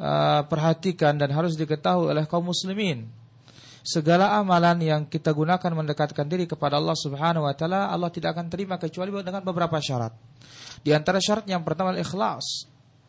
uh, 0.00 0.40
perhatikan 0.48 1.20
dan 1.20 1.28
harus 1.36 1.52
diketahui 1.52 2.08
oleh 2.08 2.24
kaum 2.24 2.48
muslimin. 2.48 3.04
Segala 3.84 4.32
amalan 4.40 4.80
yang 4.80 5.02
kita 5.04 5.36
gunakan 5.36 5.68
mendekatkan 5.68 6.24
diri 6.24 6.48
kepada 6.48 6.80
Allah 6.80 6.96
Subhanahu 6.96 7.44
wa 7.44 7.52
taala, 7.52 7.92
Allah 7.92 8.08
tidak 8.08 8.36
akan 8.36 8.48
terima 8.48 8.80
kecuali 8.80 9.12
dengan 9.20 9.44
beberapa 9.44 9.76
syarat. 9.76 10.16
Di 10.80 10.96
antara 10.96 11.20
syarat 11.20 11.44
yang 11.44 11.60
pertama 11.60 11.92
ikhlas. 11.92 12.64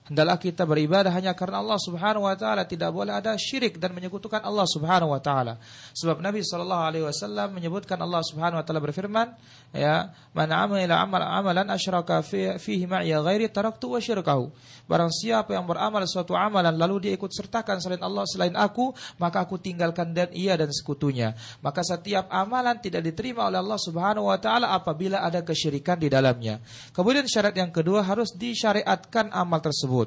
Hendaklah 0.09 0.41
kita 0.41 0.65
beribadah 0.65 1.13
hanya 1.13 1.37
karena 1.37 1.61
Allah 1.61 1.77
Subhanahu 1.77 2.25
wa 2.25 2.33
taala, 2.33 2.65
tidak 2.65 2.89
boleh 2.89 3.13
ada 3.13 3.37
syirik 3.37 3.77
dan 3.77 3.93
menyekutukan 3.93 4.41
Allah 4.41 4.65
Subhanahu 4.65 5.13
wa 5.13 5.21
taala. 5.21 5.61
Sebab 5.93 6.17
Nabi 6.17 6.41
sallallahu 6.41 6.83
alaihi 6.83 7.05
wasallam 7.05 7.53
menyebutkan 7.53 8.01
Allah 8.01 8.25
Subhanahu 8.25 8.57
wa 8.57 8.65
taala 8.65 8.81
berfirman, 8.81 9.27
ya, 9.69 10.09
"Man 10.33 10.49
'amila 10.49 10.97
amal 10.97 11.21
amalan 11.21 11.69
asyraka 11.69 12.25
fihi 12.25 12.89
ma'iya 12.89 13.21
ghairi 13.21 13.53
taraktu 13.53 13.85
wa 13.93 14.01
syirkahu." 14.01 14.49
Barang 14.89 15.13
siapa 15.13 15.53
yang 15.53 15.69
beramal 15.69 16.01
suatu 16.09 16.33
amalan 16.33 16.73
lalu 16.73 17.05
dia 17.05 17.13
ikut 17.13 17.29
sertakan 17.29 17.77
selain 17.77 18.01
Allah 18.01 18.25
selain 18.25 18.57
aku, 18.57 18.89
maka 19.21 19.45
aku 19.45 19.61
tinggalkan 19.61 20.09
dan 20.17 20.33
ia 20.33 20.57
dan 20.57 20.73
sekutunya. 20.73 21.37
Maka 21.61 21.85
setiap 21.85 22.25
amalan 22.33 22.81
tidak 22.81 23.05
diterima 23.05 23.45
oleh 23.45 23.61
Allah 23.61 23.77
Subhanahu 23.77 24.31
wa 24.31 24.41
taala 24.41 24.73
apabila 24.73 25.21
ada 25.21 25.45
kesyirikan 25.45 26.01
di 26.01 26.09
dalamnya. 26.09 26.57
Kemudian 26.89 27.27
syarat 27.27 27.53
yang 27.53 27.69
kedua 27.69 28.01
harus 28.01 28.33
disyariatkan 28.33 29.29
amal 29.29 29.59
tersebut. 29.59 29.98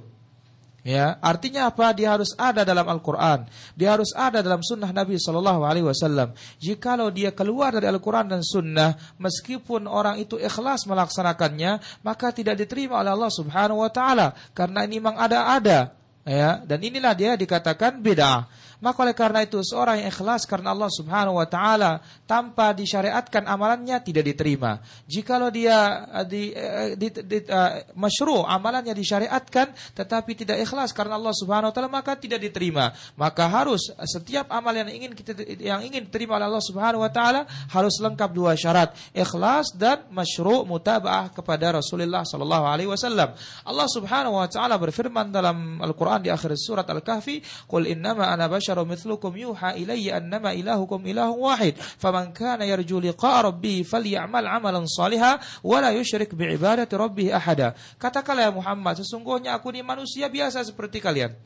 Ya, 0.83 1.15
artinya 1.23 1.71
apa? 1.71 1.95
Dia 1.95 2.19
harus 2.19 2.35
ada 2.35 2.67
dalam 2.67 2.83
Al-Quran. 2.83 3.47
Dia 3.79 3.95
harus 3.95 4.11
ada 4.19 4.43
dalam 4.43 4.67
Sunnah 4.67 4.91
Nabi 4.91 5.15
Shallallahu 5.15 5.63
Alaihi 5.63 5.87
Wasallam. 5.87 6.35
Jikalau 6.59 7.07
dia 7.15 7.31
keluar 7.31 7.71
dari 7.71 7.87
Al-Quran 7.87 8.27
dan 8.27 8.43
Sunnah, 8.43 8.99
meskipun 9.15 9.87
orang 9.87 10.19
itu 10.19 10.43
ikhlas 10.43 10.91
melaksanakannya, 10.91 12.03
maka 12.03 12.35
tidak 12.35 12.59
diterima 12.59 12.99
oleh 12.99 13.15
Allah 13.15 13.31
Subhanahu 13.31 13.79
Wa 13.79 13.91
Taala 13.95 14.35
karena 14.59 14.83
ini 14.83 14.99
memang 14.99 15.23
ada-ada. 15.23 15.95
Ya, 16.23 16.63
dan 16.67 16.79
inilah 16.83 17.15
dia 17.15 17.39
dikatakan 17.39 18.03
beda. 18.03 18.47
Maka 18.83 19.07
oleh 19.07 19.15
karena 19.15 19.47
itu 19.47 19.63
seorang 19.63 20.03
yang 20.03 20.11
ikhlas 20.11 20.43
karena 20.43 20.75
Allah 20.75 20.91
Subhanahu 20.91 21.39
wa 21.39 21.47
taala 21.47 22.03
tanpa 22.27 22.75
disyariatkan 22.75 23.47
amalannya 23.47 24.03
tidak 24.03 24.27
diterima. 24.27 24.83
Jikalau 25.07 25.55
dia 25.55 26.03
uh, 26.11 26.27
di, 26.27 26.51
uh, 26.51 26.99
di, 26.99 27.09
di 27.15 27.39
uh, 27.47 27.95
masyru 27.95 28.43
amalannya 28.43 28.91
disyariatkan 28.91 29.95
tetapi 29.95 30.35
tidak 30.35 30.67
ikhlas 30.67 30.91
karena 30.91 31.15
Allah 31.15 31.31
Subhanahu 31.31 31.71
wa 31.71 31.75
taala 31.75 31.87
maka 31.87 32.19
tidak 32.19 32.43
diterima. 32.43 32.91
Maka 33.15 33.47
harus 33.47 33.95
setiap 34.03 34.51
amal 34.51 34.75
yang 34.75 34.91
ingin 34.91 35.15
kita 35.15 35.31
yang 35.63 35.87
ingin 35.87 36.11
diterima 36.11 36.43
oleh 36.43 36.51
Allah 36.51 36.65
Subhanahu 36.67 37.07
wa 37.07 37.13
taala 37.15 37.47
harus 37.71 37.95
lengkap 38.03 38.31
dua 38.35 38.59
syarat, 38.59 38.99
ikhlas 39.15 39.71
dan 39.79 40.11
masyru 40.11 40.67
mutabaah 40.67 41.31
kepada 41.31 41.79
Rasulullah 41.79 42.27
sallallahu 42.27 42.65
alaihi 42.67 42.91
wasallam. 42.91 43.31
Allah 43.63 43.87
Subhanahu 43.87 44.43
wa 44.43 44.51
taala 44.51 44.75
berfirman 44.75 45.31
dalam 45.31 45.79
Al-Qur'an 45.79 46.19
di 46.19 46.35
akhir 46.35 46.59
surat 46.59 46.87
Al-Kahfi, 46.91 47.39
"Qul 47.71 47.87
innama 47.87 48.27
ana 48.27 48.51
bashar 48.51 48.72
basyaru 48.73 48.89
mithlukum 48.89 49.33
yuha 49.37 49.77
ilayya 49.77 50.17
annama 50.17 50.57
ilahukum 50.57 51.05
ilahun 51.05 51.37
wahid. 51.37 51.77
Faman 52.01 52.33
kana 52.33 52.65
yarju 52.65 53.01
liqa'a 53.01 53.53
rabbih 53.53 53.85
falyamal 53.85 54.49
amalan 54.49 54.89
saliha 54.89 55.37
wa 55.61 55.77
la 55.81 55.93
yusyrik 55.93 56.33
bi 56.33 56.57
ibadati 56.57 56.97
rabbih 56.97 57.37
ahada. 57.37 57.77
Katakanlah 58.01 58.49
ya 58.49 58.53
Muhammad 58.53 58.97
sesungguhnya 59.05 59.53
aku 59.53 59.71
ini 59.77 59.85
manusia 59.85 60.33
biasa 60.33 60.65
seperti 60.65 61.05
kalian. 61.05 61.37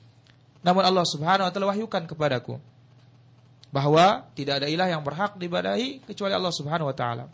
Namun 0.62 0.82
Allah 0.86 1.06
Subhanahu 1.06 1.46
wa 1.46 1.52
taala 1.52 1.66
wahyukan 1.74 2.06
kepadaku 2.06 2.58
bahwa 3.74 4.24
tidak 4.38 4.62
ada 4.62 4.68
ilah 4.70 4.88
yang 4.88 5.02
berhak 5.02 5.34
diibadahi 5.36 6.06
kecuali 6.06 6.32
Allah 6.32 6.54
Subhanahu 6.54 6.90
wa 6.90 6.96
taala. 6.96 7.24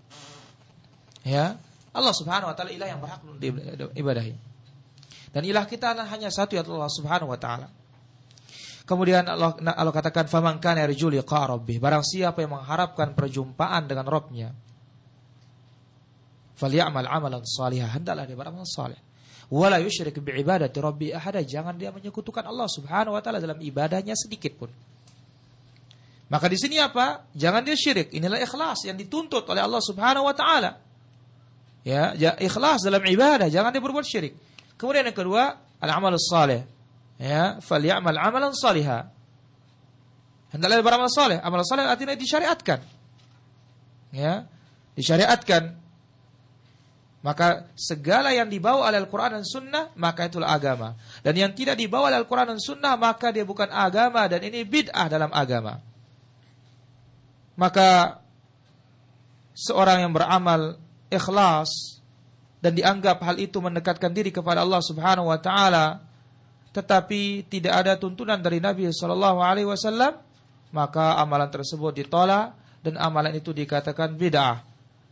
Ya 1.22 1.60
Allah 1.92 2.14
Subhanahu 2.16 2.48
wa 2.48 2.56
taala 2.56 2.72
ilah 2.72 2.88
yang 2.88 3.00
berhak 3.00 3.20
diibadahi. 3.92 4.34
Dan 5.32 5.48
ilah 5.48 5.64
kita 5.64 5.96
hanya 5.96 6.28
satu 6.28 6.60
ya 6.60 6.64
Allah 6.64 6.92
Subhanahu 6.92 7.32
wa 7.32 7.40
taala. 7.40 7.81
Kemudian 8.82 9.22
Allah, 9.24 9.54
Allah 9.62 9.94
katakan 9.94 10.26
faman 10.26 10.58
kana 10.58 10.82
yarju 10.86 11.08
liqa 11.12 11.46
rabbih. 11.46 11.78
Barang 11.78 12.02
siapa 12.02 12.42
yang 12.42 12.58
mengharapkan 12.58 13.14
perjumpaan 13.14 13.86
dengan 13.86 14.06
Rabbnya. 14.10 14.50
Falyamal 16.58 17.06
amalan 17.06 17.46
salihah. 17.46 17.90
Hendaklah 17.94 18.26
dia 18.26 18.34
beramal 18.34 18.66
saleh. 18.66 18.98
Wala 19.52 19.78
yusyrik 19.78 20.18
bi'ibadati 20.18 20.78
rabbi 20.80 21.12
ahada. 21.12 21.44
Jangan 21.44 21.76
dia 21.76 21.92
menyekutukan 21.92 22.42
Allah 22.42 22.66
Subhanahu 22.66 23.14
wa 23.14 23.22
taala 23.22 23.38
dalam 23.38 23.60
ibadahnya 23.60 24.18
sedikit 24.18 24.56
pun. 24.56 24.70
Maka 26.32 26.48
di 26.48 26.56
sini 26.56 26.80
apa? 26.80 27.28
Jangan 27.36 27.60
dia 27.60 27.76
syirik. 27.76 28.08
Inilah 28.16 28.40
ikhlas 28.40 28.88
yang 28.88 28.96
dituntut 28.96 29.44
oleh 29.52 29.60
Allah 29.60 29.84
Subhanahu 29.84 30.24
wa 30.24 30.32
taala. 30.32 30.80
Ya, 31.84 32.16
ikhlas 32.40 32.80
dalam 32.80 33.04
ibadah, 33.04 33.52
jangan 33.52 33.68
dia 33.68 33.82
berbuat 33.84 34.06
syirik. 34.06 34.32
Kemudian 34.80 35.04
yang 35.04 35.18
kedua, 35.18 35.60
al-amal 35.76 36.16
saleh. 36.16 36.64
Ya, 37.22 37.62
falyamal 37.62 38.18
amalan 38.18 38.50
salihah. 38.50 39.06
Hendaklah 40.50 40.82
beramal 40.82 41.06
saleh. 41.06 41.38
Amal 41.38 41.62
saleh 41.62 41.86
artinya 41.86 42.18
disyariatkan. 42.18 42.82
Ya, 44.10 44.50
disyariatkan. 44.98 45.78
Maka 47.22 47.70
segala 47.78 48.34
yang 48.34 48.50
dibawa 48.50 48.90
oleh 48.90 48.98
Al-Quran 48.98 49.38
dan 49.38 49.46
Sunnah, 49.46 49.94
maka 49.94 50.26
itulah 50.26 50.50
agama. 50.50 50.98
Dan 51.22 51.38
yang 51.38 51.54
tidak 51.54 51.78
dibawa 51.78 52.10
oleh 52.10 52.18
Al-Quran 52.18 52.58
dan 52.58 52.60
Sunnah, 52.60 52.98
maka 52.98 53.30
dia 53.30 53.46
bukan 53.46 53.70
agama. 53.70 54.26
Dan 54.26 54.42
ini 54.42 54.66
bid'ah 54.66 55.06
dalam 55.06 55.30
agama. 55.30 55.78
Maka 57.54 58.18
seorang 59.54 60.02
yang 60.02 60.12
beramal 60.12 60.76
ikhlas 61.06 62.02
dan 62.58 62.74
dianggap 62.74 63.22
hal 63.22 63.38
itu 63.38 63.62
mendekatkan 63.62 64.10
diri 64.10 64.34
kepada 64.34 64.66
Allah 64.66 64.82
Subhanahu 64.82 65.30
wa 65.30 65.38
taala 65.38 66.11
tetapi 66.72 67.46
tidak 67.52 67.84
ada 67.84 67.92
tuntunan 68.00 68.40
dari 68.40 68.58
Nabi 68.58 68.88
sallallahu 68.88 69.44
alaihi 69.44 69.68
wasallam 69.68 70.16
maka 70.72 71.20
amalan 71.20 71.52
tersebut 71.52 71.92
ditolak 71.92 72.56
dan 72.80 72.98
amalan 72.98 73.36
itu 73.36 73.52
dikatakan 73.52 74.16
bid'ah. 74.16 74.64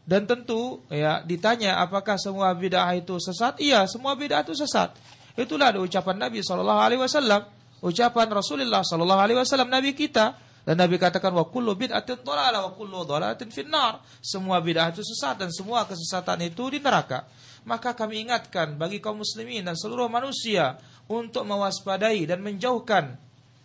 Dan 0.09 0.27
tentu 0.27 0.83
ya 0.91 1.23
ditanya 1.23 1.79
apakah 1.85 2.17
semua 2.17 2.51
bid'ah 2.57 2.97
itu 2.97 3.15
sesat? 3.21 3.61
Iya, 3.61 3.87
semua 3.87 4.17
bid'ah 4.17 4.43
itu 4.43 4.57
sesat. 4.57 4.97
Itulah 5.39 5.71
ucapan 5.79 6.17
Nabi 6.19 6.43
sallallahu 6.43 6.81
alaihi 6.81 7.01
wasallam, 7.05 7.47
ucapan 7.85 8.27
Rasulullah 8.33 8.83
sallallahu 8.83 9.21
alaihi 9.21 9.39
wasallam 9.39 9.71
nabi 9.71 9.95
kita 9.95 10.35
dan 10.67 10.77
Nabi 10.77 11.01
katakan 11.01 11.31
wa 11.31 11.47
kullu 11.47 11.77
bid'atin 11.77 12.21
dhalalah 12.21 12.67
wa 12.69 12.73
kullu 12.75 13.05
dhalalatin 13.07 13.53
finnar. 13.53 14.03
Semua 14.19 14.59
bid'ah 14.59 14.91
itu 14.91 15.05
sesat 15.05 15.39
dan 15.41 15.53
semua 15.53 15.87
kesesatan 15.87 16.41
itu 16.43 16.73
di 16.73 16.83
neraka. 16.83 17.29
Maka 17.69 17.93
kami 17.93 18.25
ingatkan 18.25 18.81
bagi 18.81 18.99
kaum 18.99 19.21
muslimin 19.21 19.67
dan 19.69 19.77
seluruh 19.77 20.09
manusia 20.09 20.81
untuk 21.11 21.45
mewaspadai 21.45 22.25
dan 22.25 22.41
menjauhkan 22.41 23.19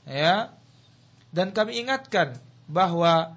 ya. 0.07 0.51
Dan 1.35 1.51
kami 1.51 1.83
ingatkan 1.83 2.39
bahwa 2.65 3.35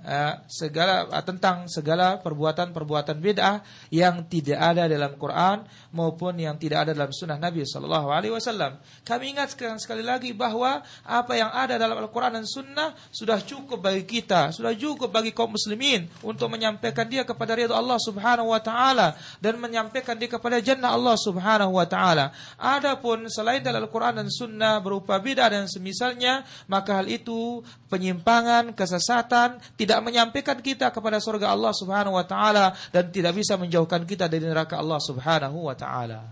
Eh, 0.00 0.34
segala 0.48 1.04
eh, 1.12 1.24
tentang 1.28 1.68
segala 1.68 2.16
perbuatan-perbuatan 2.24 3.20
bid'ah 3.20 3.60
yang 3.92 4.24
tidak 4.32 4.56
ada 4.56 4.88
dalam 4.88 5.12
Quran 5.20 5.60
maupun 5.92 6.40
yang 6.40 6.56
tidak 6.56 6.88
ada 6.88 6.96
dalam 6.96 7.12
sunnah 7.12 7.36
Nabi 7.36 7.68
Shallallahu 7.68 8.08
Alaihi 8.08 8.32
Wasallam. 8.32 8.80
Kami 9.04 9.36
ingatkan 9.36 9.76
sekali 9.76 10.00
lagi 10.00 10.32
bahwa 10.32 10.80
apa 11.04 11.32
yang 11.36 11.52
ada 11.52 11.76
dalam 11.76 12.00
Al-Quran 12.00 12.40
dan 12.40 12.48
Sunnah 12.48 12.96
sudah 13.12 13.44
cukup 13.44 13.84
bagi 13.84 14.08
kita, 14.08 14.56
sudah 14.56 14.72
cukup 14.72 15.12
bagi 15.12 15.36
kaum 15.36 15.52
muslimin 15.52 16.08
untuk 16.24 16.48
menyampaikan 16.48 17.04
dia 17.04 17.20
kepada 17.20 17.52
ridho 17.52 17.76
Allah 17.76 18.00
Subhanahu 18.00 18.56
Wa 18.56 18.60
Taala 18.64 19.20
dan 19.36 19.60
menyampaikan 19.60 20.16
dia 20.16 20.32
kepada 20.32 20.64
jannah 20.64 20.96
Allah 20.96 21.20
Subhanahu 21.20 21.76
Wa 21.76 21.84
Taala. 21.84 22.32
Adapun 22.56 23.28
selain 23.28 23.60
dalam 23.60 23.84
Al-Quran 23.84 24.24
dan 24.24 24.32
Sunnah 24.32 24.80
berupa 24.80 25.20
bid'ah 25.20 25.52
dan 25.52 25.68
semisalnya, 25.68 26.48
maka 26.72 27.04
hal 27.04 27.06
itu 27.10 27.60
penyimpangan, 27.90 28.72
kesesatan, 28.72 29.58
tidak 29.74 29.89
tidak 29.90 30.06
menyampaikan 30.06 30.62
kita 30.62 30.94
kepada 30.94 31.18
surga 31.18 31.50
Allah 31.50 31.74
Subhanahu 31.74 32.14
wa 32.14 32.22
taala 32.22 32.70
dan 32.94 33.10
tidak 33.10 33.34
bisa 33.34 33.58
menjauhkan 33.58 34.06
kita 34.06 34.30
dari 34.30 34.46
neraka 34.46 34.78
Allah 34.78 35.02
Subhanahu 35.02 35.66
wa 35.66 35.74
taala. 35.74 36.30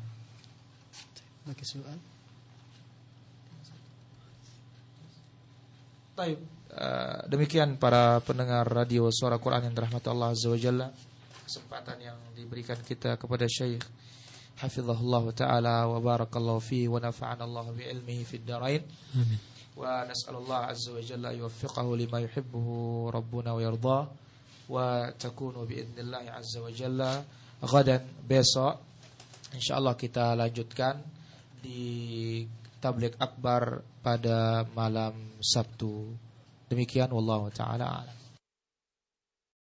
Bagi 1.43 1.67
soal. 1.67 1.99
Baik, 6.15 6.39
uh, 6.71 7.27
demikian 7.27 7.75
para 7.83 8.23
pendengar 8.23 8.63
radio 8.63 9.11
suara 9.11 9.43
Quran 9.43 9.67
yang 9.67 9.75
dirahmati 9.75 10.07
Allah 10.07 10.31
Azza 10.31 10.55
wa 10.55 10.59
Jalla. 10.59 10.87
Kesempatan 11.43 11.99
yang 11.99 12.19
diberikan 12.39 12.79
kita 12.79 13.19
kepada 13.19 13.43
Syekh 13.51 13.83
Hafizahullah 14.63 15.35
Ta'ala 15.35 15.91
wa 15.91 15.99
barakallahu 15.99 16.63
fi 16.63 16.87
wa 16.87 17.03
nafa'ana 17.03 17.43
Allah 17.43 17.67
bi 17.75 17.91
ilmihi 17.91 18.23
fid 18.23 18.47
darain. 18.47 18.87
Amin. 19.19 19.58
ونسأل 19.78 20.36
الله 20.36 20.60
عز 20.72 20.88
وجل 20.90 21.26
أن 21.26 21.36
يوفقه 21.38 21.88
لما 21.98 22.20
يحبه 22.20 22.68
ربنا 23.10 23.50
ويرضاه 23.54 24.06
وتكون 24.70 25.56
بإذن 25.66 25.98
الله 25.98 26.24
عز 26.32 26.56
وجل 26.58 27.00
غدا 27.64 27.98
besok 28.24 28.80
insyaallah 29.58 29.98
kita 29.98 30.38
lanjutkan 30.38 31.02
di 31.60 32.44
tablik 32.80 33.18
akbar 33.20 33.84
pada 34.04 34.68
malam 34.76 35.16
Sabtu 35.44 36.12
demikian 36.70 37.12
wallahu 37.12 37.52
taala 37.52 38.04
alam 38.04 38.17